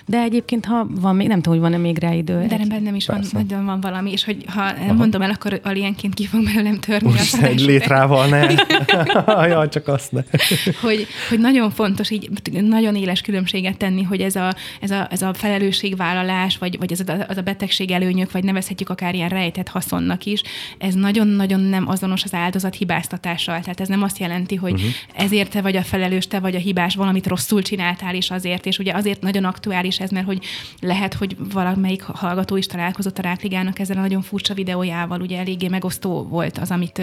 De 0.06 0.22
egyébként, 0.22 0.66
ha 0.66 0.88
van 0.90 1.16
még, 1.16 1.28
nem 1.28 1.42
tudom, 1.42 1.60
hogy 1.60 1.70
van-e 1.70 1.82
még 1.82 2.00
rá 2.00 2.14
idő. 2.14 2.46
De 2.46 2.58
nem, 2.58 2.84
nem 2.84 2.96
is 2.96 3.06
van, 3.06 3.24
nagyon 3.32 3.66
van 3.66 3.82
valami, 3.82 4.12
és 4.12 4.24
hogy 4.24 4.46
ha 4.48 4.62
Aha. 4.62 4.94
mondom 4.94 5.22
el, 5.22 5.30
akkor 5.30 5.60
alienként 5.64 6.14
ki 6.14 6.26
fog 6.26 6.44
belőlem 6.44 6.80
törni. 6.80 7.10
Most 7.10 7.42
egy 7.42 7.60
létrával 7.60 8.28
ne. 8.28 8.48
ja, 9.48 9.68
csak 9.70 9.88
azt 9.88 10.12
ne. 10.12 10.22
hogy, 10.82 11.08
hogy 11.30 11.40
nagyon 11.40 11.72
fontos 11.72 12.10
így 12.10 12.30
nagyon 12.62 12.96
éles 12.96 13.22
különbséget 13.22 13.78
tenni, 13.78 14.04
hogy 14.04 14.22
ez 14.22 14.36
a, 14.36 14.56
ez 14.82 14.92
a, 14.92 15.08
ez 15.12 15.22
a 15.22 15.34
felelősségvállalás, 15.34 16.58
vagy, 16.58 16.78
vagy 16.78 16.92
ez 16.92 17.00
a, 17.00 17.26
az 17.28 17.38
a 17.38 17.42
betegség 17.42 17.92
előnyök, 17.92 18.32
vagy 18.32 18.44
nevezhetjük 18.44 18.90
akár 18.90 19.16
ilyen 19.16 19.30
rejtett 19.30 19.68
haszonnak 19.68 20.26
is, 20.26 20.42
ez 20.78 20.94
nagyon-nagyon 20.94 21.60
nem 21.60 21.88
azonos 21.88 22.24
az 22.24 22.34
áldozat 22.34 22.76
hibáztatással. 22.76 23.60
Tehát 23.60 23.80
ez 23.80 23.88
nem 23.88 24.04
azt 24.04 24.18
jelenti, 24.18 24.56
hogy 24.56 24.74
uh-huh. 24.74 24.90
ezért 25.14 25.52
te 25.52 25.62
vagy 25.62 25.76
a 25.76 25.84
felelős, 25.84 26.28
te 26.28 26.40
vagy 26.40 26.56
a 26.56 26.60
hibás, 26.60 26.96
valamit 26.96 27.28
rosszul 27.28 27.62
csináltál 27.62 28.16
is 28.16 28.32
azért, 28.32 28.66
és 28.66 28.80
ugye 28.80 28.94
azért 28.94 29.22
nagyon 29.22 29.44
aktuális 29.44 29.89
ez, 29.98 30.10
mert 30.10 30.26
hogy 30.26 30.46
lehet, 30.80 31.14
hogy 31.14 31.36
valamelyik 31.54 32.02
hallgató 32.02 32.56
is 32.56 32.66
találkozott 32.66 33.18
a 33.18 33.22
Rákligának 33.22 33.80
ezzel 33.80 33.98
a 33.98 34.02
nagyon 34.02 34.22
furcsa 34.22 34.54
videójával, 34.54 35.22
ugye 35.22 35.38
eléggé 35.38 35.68
megosztó 35.68 36.24
volt 36.24 36.58
az, 36.58 36.72
amit, 36.72 37.02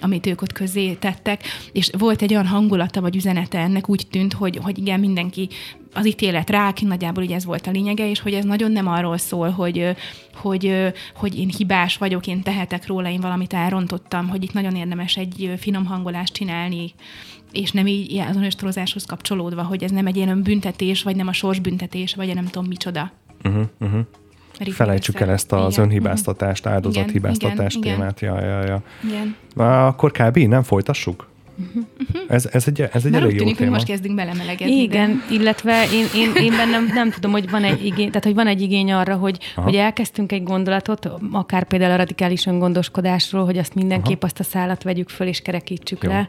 amit 0.00 0.26
ők 0.26 0.42
ott 0.42 0.52
közé 0.52 0.92
tettek, 0.92 1.42
és 1.72 1.90
volt 1.98 2.22
egy 2.22 2.32
olyan 2.32 2.46
hangulata 2.46 3.00
vagy 3.00 3.16
üzenete 3.16 3.58
ennek, 3.58 3.88
úgy 3.88 4.06
tűnt, 4.10 4.32
hogy, 4.32 4.58
hogy 4.62 4.78
igen, 4.78 5.00
mindenki 5.00 5.48
az 5.96 6.06
ítélet 6.06 6.50
rá, 6.50 6.72
nagyjából 6.80 7.22
ugye 7.22 7.34
ez 7.34 7.44
volt 7.44 7.66
a 7.66 7.70
lényege, 7.70 8.10
és 8.10 8.20
hogy 8.20 8.32
ez 8.32 8.44
nagyon 8.44 8.72
nem 8.72 8.86
arról 8.86 9.18
szól, 9.18 9.50
hogy, 9.50 9.96
hogy, 10.34 10.92
hogy 11.14 11.38
én 11.38 11.48
hibás 11.56 11.96
vagyok, 11.96 12.26
én 12.26 12.42
tehetek 12.42 12.86
róla, 12.86 13.08
én 13.08 13.20
valamit 13.20 13.52
elrontottam, 13.52 14.28
hogy 14.28 14.42
itt 14.42 14.52
nagyon 14.52 14.76
érdemes 14.76 15.16
egy 15.16 15.54
finom 15.58 15.84
hangolást 15.84 16.32
csinálni, 16.32 16.92
és 17.56 17.70
nem 17.70 17.86
így 17.86 18.18
az 18.18 18.36
önostorozáshoz 18.36 19.04
kapcsolódva, 19.04 19.62
hogy 19.62 19.82
ez 19.82 19.90
nem 19.90 20.06
egy 20.06 20.16
ilyen 20.16 20.42
büntetés, 20.42 21.02
vagy 21.02 21.16
nem 21.16 21.26
a 21.26 21.32
sorsbüntetés, 21.32 22.14
vagy 22.14 22.34
nem 22.34 22.44
tudom 22.44 22.68
micsoda. 22.68 23.12
Uh-huh, 23.44 23.64
uh-huh. 23.80 24.00
Felejtsük 24.70 25.20
el 25.20 25.30
ezt 25.30 25.52
az 25.52 25.72
igen. 25.72 25.84
önhibáztatást, 25.84 26.64
mhm. 26.64 26.72
áldozathibáztatás 26.72 27.78
témát. 27.80 28.20
Ja, 28.20 28.40
ja, 28.40 28.64
ja. 28.64 28.82
Igen. 29.04 29.36
Akkor 29.66 30.10
kb. 30.10 30.36
nem 30.36 30.62
folytassuk? 30.62 31.28
Uh-huh. 31.58 31.84
Ez, 32.28 32.48
ez 32.52 32.66
egy, 32.66 32.80
ez 32.92 33.04
egy 33.04 33.14
elég 33.14 33.30
jó 33.30 33.38
tűnik, 33.38 33.56
téma. 33.56 33.70
hogy 33.70 33.78
most 33.78 33.86
kezdünk 33.86 34.14
belemelegedni. 34.14 34.80
Igen, 34.80 35.22
de... 35.28 35.34
illetve 35.34 35.84
én, 35.92 36.06
én, 36.14 36.44
én 36.44 36.56
bennem 36.56 36.90
nem 36.94 37.10
tudom, 37.10 37.30
hogy 37.30 37.50
van 37.50 37.64
egy 37.64 37.84
igény, 37.84 38.08
tehát 38.08 38.24
hogy 38.24 38.34
van 38.34 38.46
egy 38.46 38.60
igény 38.60 38.92
arra, 38.92 39.16
hogy, 39.16 39.38
hogy 39.54 39.74
elkezdtünk 39.74 40.32
egy 40.32 40.42
gondolatot, 40.42 41.10
akár 41.32 41.64
például 41.64 41.92
a 41.92 41.96
radikális 41.96 42.46
öngondoskodásról, 42.46 43.44
hogy 43.44 43.58
azt 43.58 43.74
mindenképp 43.74 44.22
Aha. 44.22 44.26
azt 44.26 44.40
a 44.40 44.42
szállat 44.42 44.82
vegyük 44.82 45.08
föl 45.08 45.26
és 45.26 45.40
kerekítsük 45.40 46.02
jó. 46.02 46.10
le. 46.10 46.28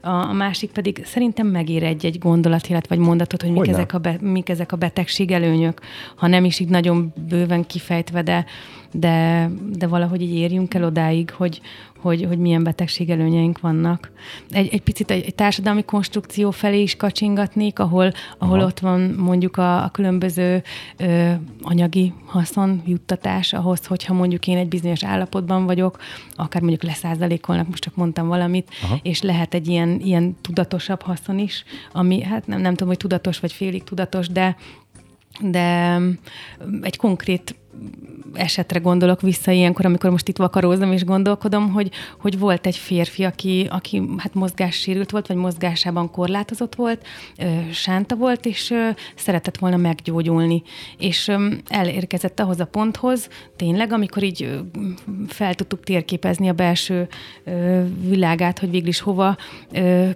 A, 0.00 0.10
a 0.10 0.32
másik 0.32 0.70
pedig 0.70 1.00
szerintem 1.04 1.46
megér 1.46 1.82
egy-egy 1.82 2.18
gondolat, 2.18 2.66
illetve 2.66 2.96
vagy 2.96 3.04
mondatot, 3.04 3.42
hogy 3.42 3.50
mik 3.50 3.68
ezek, 3.68 3.92
a 3.92 3.98
be, 3.98 4.16
mik 4.20 4.48
ezek 4.48 4.72
a 4.72 4.76
betegség 4.76 5.30
előnyök, 5.30 5.80
ha 6.14 6.26
nem 6.26 6.44
is 6.44 6.58
így 6.58 6.68
nagyon 6.68 7.12
bőven 7.28 7.66
kifejtve, 7.66 8.22
de, 8.22 8.44
de, 8.92 9.50
de 9.72 9.86
valahogy 9.86 10.22
így 10.22 10.34
érjünk 10.34 10.74
el 10.74 10.84
odáig, 10.84 11.30
hogy, 11.30 11.60
hogy, 12.00 12.24
hogy 12.24 12.38
milyen 12.38 12.62
betegségelőnyeink 12.62 13.60
vannak. 13.60 14.10
Egy, 14.50 14.68
egy 14.72 14.82
picit 14.82 15.10
egy, 15.10 15.24
egy 15.24 15.34
társadalmi 15.34 15.84
konstrukció 15.84 16.50
felé 16.50 16.82
is 16.82 16.96
kacsingatnék, 16.96 17.78
ahol, 17.78 18.12
ahol 18.38 18.60
ott 18.60 18.78
van 18.78 19.00
mondjuk 19.00 19.56
a, 19.56 19.84
a 19.84 19.88
különböző 19.88 20.62
ö, 20.96 21.32
anyagi 21.62 22.12
haszon, 22.24 22.82
juttatás 22.86 23.52
ahhoz, 23.52 23.86
hogyha 23.86 24.14
mondjuk 24.14 24.46
én 24.46 24.56
egy 24.56 24.68
bizonyos 24.68 25.04
állapotban 25.04 25.66
vagyok, 25.66 25.98
akár 26.34 26.62
mondjuk 26.62 26.82
leszázalékolnak, 26.82 27.68
most 27.68 27.82
csak 27.82 27.96
mondtam 27.96 28.28
valamit, 28.28 28.70
Aha. 28.82 28.98
és 29.02 29.22
lehet 29.22 29.54
egy 29.54 29.68
ilyen, 29.68 30.00
ilyen 30.00 30.36
tudatosabb 30.40 31.02
haszon 31.02 31.38
is, 31.38 31.64
ami 31.92 32.22
hát 32.22 32.46
nem, 32.46 32.60
nem 32.60 32.72
tudom, 32.72 32.88
hogy 32.88 32.96
tudatos 32.96 33.40
vagy 33.40 33.52
félig 33.52 33.84
tudatos, 33.84 34.28
de 34.28 34.56
de 35.40 35.98
egy 36.80 36.96
konkrét 36.96 37.54
esetre 38.34 38.78
gondolok 38.78 39.20
vissza 39.20 39.50
ilyenkor, 39.50 39.86
amikor 39.86 40.10
most 40.10 40.28
itt 40.28 40.36
vakarózom 40.36 40.92
és 40.92 41.04
gondolkodom, 41.04 41.70
hogy, 41.72 41.90
hogy 42.20 42.38
volt 42.38 42.66
egy 42.66 42.76
férfi, 42.76 43.24
aki, 43.24 43.66
aki 43.70 44.02
hát 44.16 44.34
mozgássérült 44.34 45.10
volt, 45.10 45.26
vagy 45.26 45.36
mozgásában 45.36 46.10
korlátozott 46.10 46.74
volt, 46.74 47.06
sánta 47.72 48.16
volt, 48.16 48.46
és 48.46 48.74
szeretett 49.14 49.58
volna 49.58 49.76
meggyógyulni. 49.76 50.62
És 50.98 51.32
elérkezett 51.68 52.40
ahhoz 52.40 52.60
a 52.60 52.66
ponthoz, 52.66 53.28
tényleg, 53.56 53.92
amikor 53.92 54.22
így 54.22 54.60
fel 55.28 55.54
tudtuk 55.54 55.84
térképezni 55.84 56.48
a 56.48 56.52
belső 56.52 57.08
világát, 58.08 58.58
hogy 58.58 58.70
végül 58.70 58.88
is 58.88 59.00
hova 59.00 59.36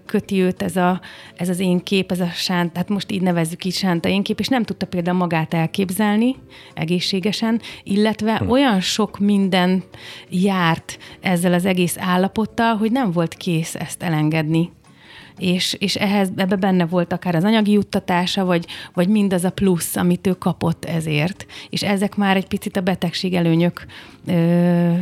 köti 0.07 0.41
őt 0.41 0.63
ez, 0.63 0.77
a, 0.77 1.01
ez 1.37 1.49
az 1.49 1.59
én 1.59 1.83
kép, 1.83 2.11
ez 2.11 2.21
a 2.21 2.29
sánt, 2.35 2.77
hát 2.77 2.89
most 2.89 3.13
így 3.13 3.23
nevezzük 3.23 3.65
így 3.65 3.75
sánta 3.75 4.09
én 4.09 4.23
kép, 4.23 4.41
és 4.41 4.49
nem 4.49 4.63
tudta 4.63 4.87
például 4.87 5.17
magát 5.17 5.55
elképzelni 5.55 6.37
egészségesen, 6.75 7.61
illetve 7.83 8.02
hm. 8.39 8.51
olyan 8.51 8.81
sok 8.81 9.19
minden 9.19 9.83
járt 10.29 10.99
ezzel 11.21 11.53
az 11.53 11.65
egész 11.65 11.97
állapottal, 11.99 12.77
hogy 12.77 12.93
nem 12.93 13.13
volt 13.13 13.35
kész 13.35 13.75
ezt 13.75 14.03
elengedni 14.03 14.71
és, 15.39 15.77
és 15.79 15.95
ehhez, 15.95 16.31
ebbe 16.37 16.57
benne 16.57 16.87
volt 16.87 17.13
akár 17.13 17.35
az 17.35 17.45
anyagi 17.45 17.73
juttatása, 17.73 18.45
vagy, 18.45 18.67
vagy 18.95 19.09
mindaz 19.09 19.45
a 19.45 19.51
plusz, 19.51 19.97
amit 19.97 20.27
ő 20.27 20.33
kapott 20.33 20.85
ezért. 20.85 21.47
És 21.71 21.83
ezek 21.83 22.17
már 22.17 22.37
egy 22.37 22.47
picit 22.47 22.77
a 22.77 22.81
betegség 22.81 23.35
előnyök 23.35 23.85
ö, 24.27 24.93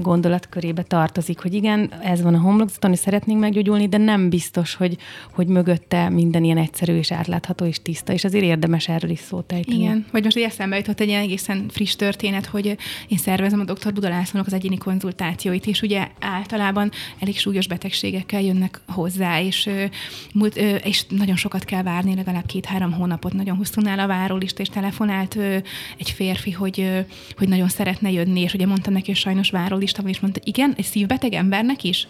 gondolatkörébe 0.00 0.82
tartozik, 0.82 1.38
hogy 1.38 1.54
igen, 1.54 1.92
ez 2.02 2.22
van 2.22 2.34
a 2.34 2.38
homlokzaton, 2.38 2.92
és 2.92 2.98
szeretnénk 2.98 3.40
meggyógyulni, 3.40 3.88
de 3.88 3.96
nem 3.96 4.28
biztos, 4.28 4.74
hogy, 4.74 4.96
hogy 5.32 5.46
mögötte 5.46 6.08
minden 6.08 6.44
ilyen 6.44 6.58
egyszerű 6.58 6.96
és 6.96 7.12
átlátható 7.12 7.64
és 7.64 7.82
tiszta, 7.82 8.12
és 8.12 8.24
azért 8.24 8.44
érdemes 8.44 8.88
erről 8.88 9.10
is 9.10 9.18
szót 9.18 9.52
ejteni. 9.52 9.78
Igen, 9.78 10.06
vagy 10.12 10.24
most 10.24 10.36
eszembe 10.36 10.76
jutott 10.76 11.00
egy 11.00 11.08
ilyen 11.08 11.22
egészen 11.22 11.66
friss 11.68 11.94
történet, 11.94 12.46
hogy 12.46 12.66
én 13.08 13.18
szervezem 13.18 13.60
a 13.60 13.72
dr. 13.72 13.92
Budalászlónak 13.92 14.46
az 14.46 14.52
egyéni 14.54 14.78
konzultációit, 14.78 15.66
és 15.66 15.82
ugye 15.82 16.08
általában 16.20 16.90
elég 17.18 17.38
súlyos 17.38 17.66
betegségekkel 17.66 18.42
jönnek 18.42 18.80
hozzá, 18.86 19.40
és, 19.40 19.70
és 20.82 21.04
nagyon 21.08 21.36
sokat 21.36 21.64
kell 21.64 21.82
várni, 21.82 22.14
legalább 22.14 22.46
két-három 22.46 22.92
hónapot, 22.92 23.32
nagyon 23.32 23.56
hosszú 23.56 23.80
a 23.98 24.06
várólista, 24.06 24.62
és 24.62 24.68
telefonált 24.68 25.38
egy 25.98 26.10
férfi, 26.10 26.50
hogy, 26.50 27.04
hogy 27.36 27.48
nagyon 27.48 27.68
szeretne 27.68 28.10
jönni, 28.10 28.49
és 28.50 28.56
ugye 28.56 28.66
mondtam 28.66 28.92
neki, 28.92 29.06
hogy 29.06 29.16
sajnos 29.16 29.50
várólista 29.50 30.02
van, 30.02 30.10
és 30.10 30.20
mondta, 30.20 30.40
igen, 30.44 30.74
egy 30.76 30.84
szívbeteg 30.84 31.32
embernek 31.32 31.84
is? 31.84 32.06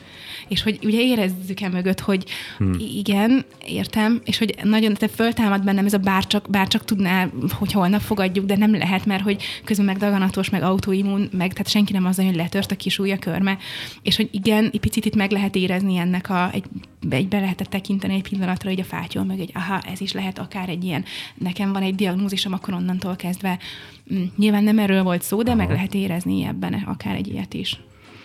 És 0.49 0.63
hogy 0.63 0.79
ugye 0.83 1.01
érezzük-e 1.01 1.69
mögött, 1.69 2.01
hogy 2.01 2.25
hmm. 2.59 2.73
igen, 2.79 3.45
értem, 3.67 4.21
és 4.25 4.39
hogy 4.39 4.55
nagyon, 4.63 4.95
te 4.95 5.09
föltámad 5.09 5.65
bennem 5.65 5.87
ez 5.87 5.93
a 5.93 5.99
bárcsak, 5.99 6.51
bárcsak 6.51 6.85
tudná, 6.85 7.29
hogy 7.51 7.73
holnap 7.73 8.01
fogadjuk, 8.01 8.47
de 8.47 8.57
nem 8.57 8.75
lehet, 8.75 9.07
mert 9.07 9.23
hogy 9.23 9.43
közben 9.65 9.87
meg 9.87 9.97
daganatos, 9.97 10.51
meg 10.51 10.63
autoimmun, 10.63 11.29
meg 11.33 11.53
tehát 11.53 11.69
senki 11.69 11.93
nem 11.93 12.07
az, 12.07 12.17
hogy 12.17 12.35
letört 12.35 12.73
a 12.73 12.77
kis 12.77 12.99
ujja 12.99 13.19
körme, 13.19 13.59
és 14.03 14.17
hogy 14.17 14.29
igen, 14.33 14.71
egy 14.73 14.81
picit 14.81 15.05
itt 15.05 15.17
meg 15.17 15.31
lehet 15.31 15.55
érezni 15.57 15.97
ennek 15.97 16.31
a, 16.31 16.51
egy 16.53 16.65
egybe 17.09 17.41
lehetett 17.41 17.69
tekinteni 17.69 18.15
egy 18.15 18.29
pillanatra, 18.29 18.69
hogy 18.69 18.81
a 18.81 18.85
fátyol 18.85 19.25
meg 19.25 19.41
egy, 19.41 19.51
aha, 19.55 19.81
ez 19.81 20.01
is 20.01 20.13
lehet 20.13 20.39
akár 20.39 20.69
egy 20.69 20.85
ilyen, 20.85 21.05
nekem 21.35 21.73
van 21.73 21.83
egy 21.83 21.95
diagnózisom, 21.95 22.53
akkor 22.53 22.75
onnantól 22.75 23.17
kezdve 23.17 23.59
mm, 24.15 24.25
nyilván 24.37 24.65
nem 24.65 24.79
erről 24.79 25.03
volt 25.03 25.23
szó, 25.23 25.43
de 25.43 25.51
aha. 25.51 25.59
meg 25.59 25.71
lehet 25.71 25.95
érezni 25.95 26.45
ebben 26.45 26.75
akár 26.75 27.15
egy 27.15 27.29
ilyet 27.29 27.55
is. 27.55 27.81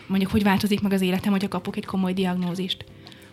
Mondjuk, 0.08 0.32
hogy 0.32 0.44
változik 0.44 0.82
meg 0.82 0.94
az 0.94 1.02
életem, 1.02 1.32
hogyha 1.32 1.48
kapok 1.48 1.76
egy 1.76 1.86
komoly 1.86 2.14
diagnózist 2.14 2.86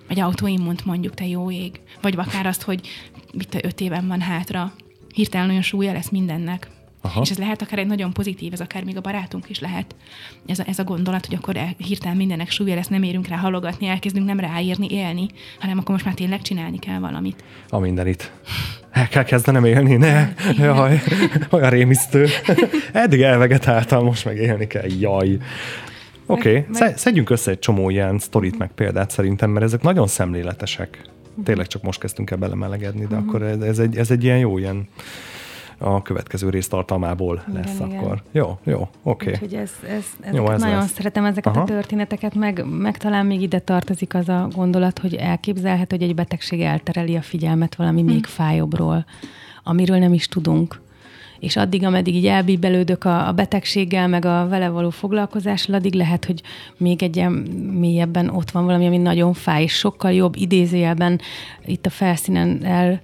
vagy 0.08 0.20
autoimmont 0.20 0.84
mondjuk, 0.84 1.14
te 1.14 1.26
jó 1.26 1.50
ég. 1.50 1.80
Vagy 2.00 2.14
akár 2.16 2.46
azt, 2.46 2.62
hogy 2.62 2.88
mit 3.32 3.48
te 3.48 3.60
öt 3.62 3.80
éven 3.80 4.06
van 4.06 4.20
hátra, 4.20 4.72
hirtelen 5.14 5.48
olyan 5.48 5.62
súlya 5.62 5.92
lesz 5.92 6.08
mindennek. 6.08 6.70
Aha. 7.04 7.20
És 7.20 7.30
ez 7.30 7.38
lehet 7.38 7.62
akár 7.62 7.78
egy 7.78 7.86
nagyon 7.86 8.12
pozitív, 8.12 8.52
ez 8.52 8.60
akár 8.60 8.84
még 8.84 8.96
a 8.96 9.00
barátunk 9.00 9.48
is 9.48 9.60
lehet. 9.60 9.94
Ez 10.46 10.58
a, 10.58 10.62
ez 10.66 10.78
a 10.78 10.84
gondolat, 10.84 11.26
hogy 11.26 11.34
akkor 11.34 11.56
hirtelen 11.76 12.16
mindennek 12.16 12.50
súlya 12.50 12.74
lesz, 12.74 12.88
nem 12.88 13.02
érünk 13.02 13.26
rá 13.26 13.36
halogatni, 13.36 13.86
elkezdünk 13.86 14.26
nem 14.26 14.40
ráírni, 14.40 14.86
élni, 14.90 15.26
hanem 15.60 15.78
akkor 15.78 15.90
most 15.90 16.04
már 16.04 16.14
tényleg 16.14 16.42
csinálni 16.42 16.78
kell 16.78 16.98
valamit. 16.98 17.44
A 17.68 17.78
mindenit. 17.78 18.32
El 18.90 19.08
kell 19.08 19.24
kezdenem 19.24 19.64
élni, 19.64 19.96
ne? 19.96 20.32
Jaj, 20.58 21.02
olyan 21.50 21.70
rémisztő. 21.70 22.26
Eddig 22.92 23.20
elvegetáltam, 23.20 24.04
most 24.04 24.24
meg 24.24 24.36
élni 24.36 24.66
kell, 24.66 24.90
jaj. 24.98 25.38
Oké, 26.26 26.56
okay. 26.56 26.66
meg... 26.78 26.98
szedjünk 26.98 27.30
össze 27.30 27.50
egy 27.50 27.58
csomó 27.58 27.90
ilyen 27.90 28.18
sztorit, 28.18 28.58
meg 28.58 28.70
példát 28.74 29.10
szerintem, 29.10 29.50
mert 29.50 29.64
ezek 29.64 29.82
nagyon 29.82 30.06
szemléletesek. 30.06 30.98
Tényleg 31.44 31.66
csak 31.66 31.82
most 31.82 32.00
kezdtünk 32.00 32.30
el 32.30 32.38
belemelegedni, 32.38 33.06
de 33.06 33.16
uh-huh. 33.16 33.28
akkor 33.28 33.42
ez, 33.42 33.60
ez, 33.60 33.78
egy, 33.78 33.96
ez 33.96 34.10
egy 34.10 34.24
ilyen 34.24 34.38
jó 34.38 34.58
ilyen 34.58 34.88
a 35.82 36.02
következő 36.02 36.48
rész 36.48 36.68
tartalmából 36.68 37.42
igen, 37.48 37.60
lesz 37.60 37.74
igen. 37.74 37.98
akkor. 37.98 38.22
Jó, 38.32 38.58
jó, 38.62 38.80
oké. 38.80 38.88
Okay. 39.02 39.32
Úgyhogy 39.32 39.54
ez, 39.54 39.72
ez, 39.88 40.04
ez 40.20 40.34
jó, 40.34 40.50
ez 40.50 40.60
nagyon 40.60 40.76
lesz. 40.76 40.92
szeretem 40.92 41.24
ezeket 41.24 41.56
Aha. 41.56 41.62
a 41.62 41.66
történeteket, 41.66 42.34
meg, 42.34 42.64
meg 42.68 42.96
talán 42.96 43.26
még 43.26 43.42
ide 43.42 43.58
tartozik 43.58 44.14
az 44.14 44.28
a 44.28 44.48
gondolat, 44.54 44.98
hogy 44.98 45.14
elképzelhető, 45.14 45.96
hogy 45.96 46.08
egy 46.08 46.14
betegség 46.14 46.60
eltereli 46.60 47.16
a 47.16 47.22
figyelmet 47.22 47.74
valami 47.74 48.00
hm. 48.00 48.06
még 48.06 48.26
fájóbbról, 48.26 49.04
amiről 49.62 49.98
nem 49.98 50.12
is 50.12 50.28
tudunk 50.28 50.80
és 51.42 51.56
addig, 51.56 51.84
ameddig 51.84 52.14
így 52.14 52.26
elbíbelődök 52.26 53.04
a, 53.04 53.28
a 53.28 53.32
betegséggel, 53.32 54.08
meg 54.08 54.24
a 54.24 54.46
vele 54.48 54.68
való 54.68 54.90
foglalkozással, 54.90 55.74
addig 55.74 55.94
lehet, 55.94 56.24
hogy 56.24 56.42
még 56.76 57.02
egy 57.02 57.16
ilyen 57.16 57.32
mélyebben 57.78 58.28
ott 58.28 58.50
van 58.50 58.64
valami, 58.64 58.86
ami 58.86 58.96
nagyon 58.96 59.32
fáj, 59.32 59.62
és 59.62 59.72
sokkal 59.72 60.12
jobb 60.12 60.36
idézőjelben 60.36 61.20
itt 61.66 61.86
a 61.86 61.90
felszínen 61.90 62.64
el 62.64 63.00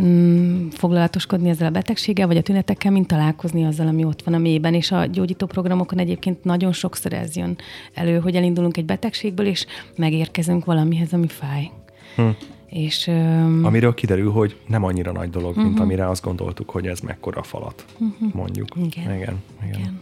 mm, 0.00 0.68
foglalatoskodni 0.68 1.48
ezzel 1.48 1.66
a 1.66 1.70
betegséggel, 1.70 2.26
vagy 2.26 2.36
a 2.36 2.42
tünetekkel, 2.42 2.90
mint 2.90 3.06
találkozni 3.06 3.64
azzal, 3.64 3.86
ami 3.86 4.04
ott 4.04 4.22
van 4.22 4.34
a 4.34 4.38
mélyben. 4.38 4.74
És 4.74 4.90
a 4.90 5.06
gyógyító 5.06 5.46
programokon 5.46 5.98
egyébként 5.98 6.44
nagyon 6.44 6.72
sokszor 6.72 7.12
ez 7.12 7.36
jön 7.36 7.56
elő, 7.94 8.18
hogy 8.18 8.36
elindulunk 8.36 8.76
egy 8.76 8.84
betegségből, 8.84 9.46
és 9.46 9.66
megérkezünk 9.96 10.64
valamihez, 10.64 11.12
ami 11.12 11.28
fáj. 11.28 11.70
Hm. 12.16 12.28
És, 12.66 13.06
um... 13.06 13.64
Amiről 13.64 13.94
kiderül, 13.94 14.30
hogy 14.30 14.56
nem 14.66 14.84
annyira 14.84 15.12
nagy 15.12 15.30
dolog, 15.30 15.48
uh-huh. 15.48 15.64
mint 15.64 15.74
mhm. 15.74 15.82
amire 15.82 16.08
azt 16.08 16.22
gondoltuk, 16.22 16.70
hogy 16.70 16.86
ez 16.86 17.00
mekkora 17.00 17.42
falat, 17.42 17.84
uh-huh. 17.98 18.32
mondjuk. 18.34 18.68
Igen. 18.76 19.14
Igen, 19.14 19.42
igen. 19.62 19.78
igen. 19.78 20.00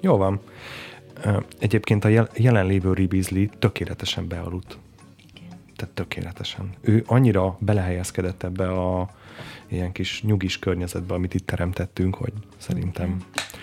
Jó 0.00 0.16
van. 0.16 0.40
Egyébként 1.58 2.04
a 2.04 2.28
jelenlévő 2.36 2.92
Ribizli 2.92 3.50
tökéletesen 3.58 4.28
bealudt. 4.28 4.78
Igen. 5.34 5.58
Tehát 5.76 5.94
tökéletesen. 5.94 6.70
Ő 6.80 7.04
annyira 7.06 7.56
belehelyezkedett 7.60 8.42
ebbe 8.42 8.68
a 8.68 9.10
ilyen 9.72 9.92
kis 9.92 10.22
nyugis 10.22 10.58
környezetbe, 10.58 11.14
amit 11.14 11.34
itt 11.34 11.46
teremtettünk, 11.46 12.14
hogy 12.14 12.32
szerintem, 12.56 13.16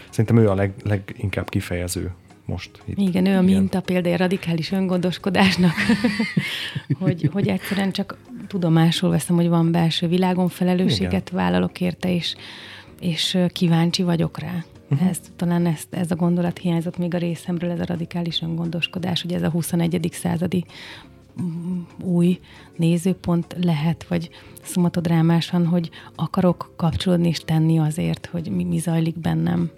szerintem 0.09 0.37
ő 0.37 0.49
a 0.49 0.55
leg, 0.55 0.73
leginkább 0.83 1.49
kifejező 1.49 2.11
most. 2.49 2.81
Itt. 2.85 2.97
Igen, 2.97 3.25
ő 3.25 3.37
a 3.37 3.41
minta 3.41 3.81
példája 3.81 4.17
radikális 4.17 4.71
öngondoskodásnak, 4.71 5.73
hogy, 6.99 7.29
hogy 7.31 7.47
egyszerűen 7.47 7.91
csak 7.91 8.17
tudomásul 8.47 9.09
veszem, 9.09 9.35
hogy 9.35 9.47
van 9.47 9.71
belső 9.71 10.07
világon 10.07 10.47
felelősséget 10.47 11.29
Igen. 11.29 11.41
vállalok 11.41 11.81
érte, 11.81 12.13
és, 12.13 12.35
és 12.99 13.37
kíváncsi 13.47 14.03
vagyok 14.03 14.39
rá. 14.39 14.63
Uh-huh. 14.89 15.09
Ez, 15.09 15.19
talán 15.35 15.65
ez, 15.65 15.81
ez 15.89 16.11
a 16.11 16.15
gondolat 16.15 16.57
hiányzott 16.57 16.97
még 16.97 17.13
a 17.13 17.17
részemről, 17.17 17.71
ez 17.71 17.79
a 17.79 17.85
radikális 17.85 18.41
öngondoskodás, 18.41 19.21
hogy 19.21 19.33
ez 19.33 19.43
a 19.43 19.49
21. 19.49 20.09
századi 20.11 20.65
új 22.03 22.39
nézőpont 22.75 23.55
lehet, 23.61 24.07
vagy 24.07 24.29
szomatodrámásan, 24.61 25.65
hogy 25.65 25.89
akarok 26.15 26.73
kapcsolódni 26.75 27.27
és 27.27 27.39
tenni 27.39 27.79
azért, 27.79 28.25
hogy 28.25 28.51
mi, 28.51 28.63
mi 28.63 28.77
zajlik 28.77 29.19
bennem 29.19 29.71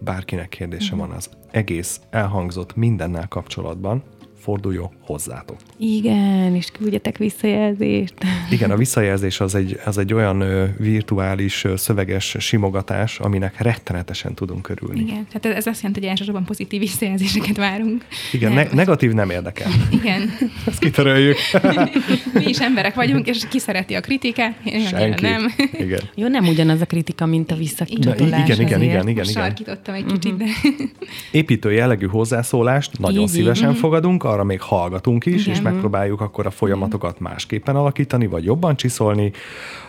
bárkinek 0.00 0.48
kérdése 0.48 0.94
uh-huh. 0.94 1.08
van 1.08 1.16
az 1.16 1.30
egész 1.50 2.00
elhangzott 2.10 2.76
mindennel 2.76 3.28
kapcsolatban, 3.28 4.02
forduljon 4.46 4.90
hozzátok. 5.00 5.56
Igen, 5.78 6.54
és 6.54 6.66
küldjetek 6.78 7.16
visszajelzést. 7.16 8.14
Igen, 8.50 8.70
a 8.70 8.76
visszajelzés 8.76 9.40
az 9.40 9.54
egy, 9.54 9.80
az 9.84 9.98
egy 9.98 10.14
olyan 10.14 10.44
virtuális, 10.78 11.64
szöveges 11.76 12.36
simogatás, 12.38 13.18
aminek 13.18 13.60
rettenetesen 13.60 14.34
tudunk 14.34 14.68
örülni. 14.68 15.00
Igen, 15.00 15.26
tehát 15.32 15.58
ez 15.58 15.66
azt 15.66 15.76
jelenti, 15.76 16.00
hogy 16.00 16.08
elsősorban 16.08 16.44
pozitív 16.44 16.80
visszajelzéseket 16.80 17.56
várunk. 17.56 18.04
Igen, 18.32 18.52
ne, 18.52 18.66
negatív 18.72 19.12
nem 19.12 19.30
érdekel. 19.30 19.70
Igen. 19.90 20.30
Ezt 20.66 20.78
kitöröljük. 20.78 21.36
Mi 22.34 22.44
is 22.44 22.60
emberek 22.60 22.94
vagyunk, 22.94 23.26
és 23.26 23.48
ki 23.48 23.58
szereti 23.58 23.94
a 23.94 24.00
kritikát? 24.00 24.54
Senki. 24.88 25.22
Nem. 25.22 25.52
Igen. 25.72 26.00
Jó, 26.14 26.28
nem 26.28 26.46
ugyanaz 26.46 26.80
a 26.80 26.86
kritika, 26.86 27.26
mint 27.26 27.50
a 27.50 27.56
visszacsatolás. 27.56 28.48
Igen, 28.48 28.60
igen, 28.60 28.82
igen, 28.82 29.08
igen. 29.08 29.24
Sarkítottam 29.24 29.94
egy 29.94 30.04
kicsit, 30.04 30.32
uh-huh. 30.32 30.48
de... 30.48 30.84
Építő 31.30 31.72
jellegű 31.72 32.06
hozzászólást 32.06 32.98
nagyon 32.98 33.22
így, 33.22 33.28
szívesen 33.28 33.70
így. 33.70 33.78
fogadunk, 33.78 34.24
arra 34.36 34.44
még 34.44 34.60
hallgatunk 34.60 35.26
is, 35.26 35.42
Igen. 35.42 35.54
és 35.54 35.60
megpróbáljuk 35.60 36.20
akkor 36.20 36.46
a 36.46 36.50
folyamatokat 36.50 37.20
másképpen 37.20 37.76
alakítani, 37.76 38.26
vagy 38.26 38.44
jobban 38.44 38.76
csiszolni. 38.76 39.32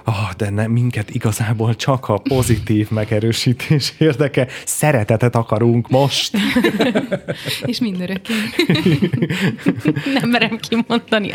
Oh, 0.05 0.31
de 0.37 0.49
nem, 0.49 0.71
minket 0.71 1.09
igazából 1.09 1.75
csak 1.75 2.09
a 2.09 2.17
pozitív 2.17 2.89
megerősítés 2.99 3.93
érdeke. 3.97 4.47
Szeretetet 4.65 5.35
akarunk 5.35 5.89
most. 5.89 6.37
és 7.65 7.79
mindörökké. 7.79 8.33
nem 10.19 10.29
merem 10.29 10.57
kimondani, 10.57 11.31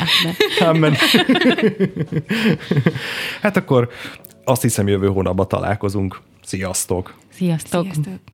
Amen. 0.61 0.95
hát 3.43 3.57
akkor 3.57 3.89
azt 4.45 4.63
hiszem 4.63 4.89
jövő 4.89 5.07
hónapban 5.07 5.49
találkozunk. 5.49 6.21
Sziasztok! 6.43 7.15
Sziasztok! 7.33 7.83
Sziasztok. 7.83 8.32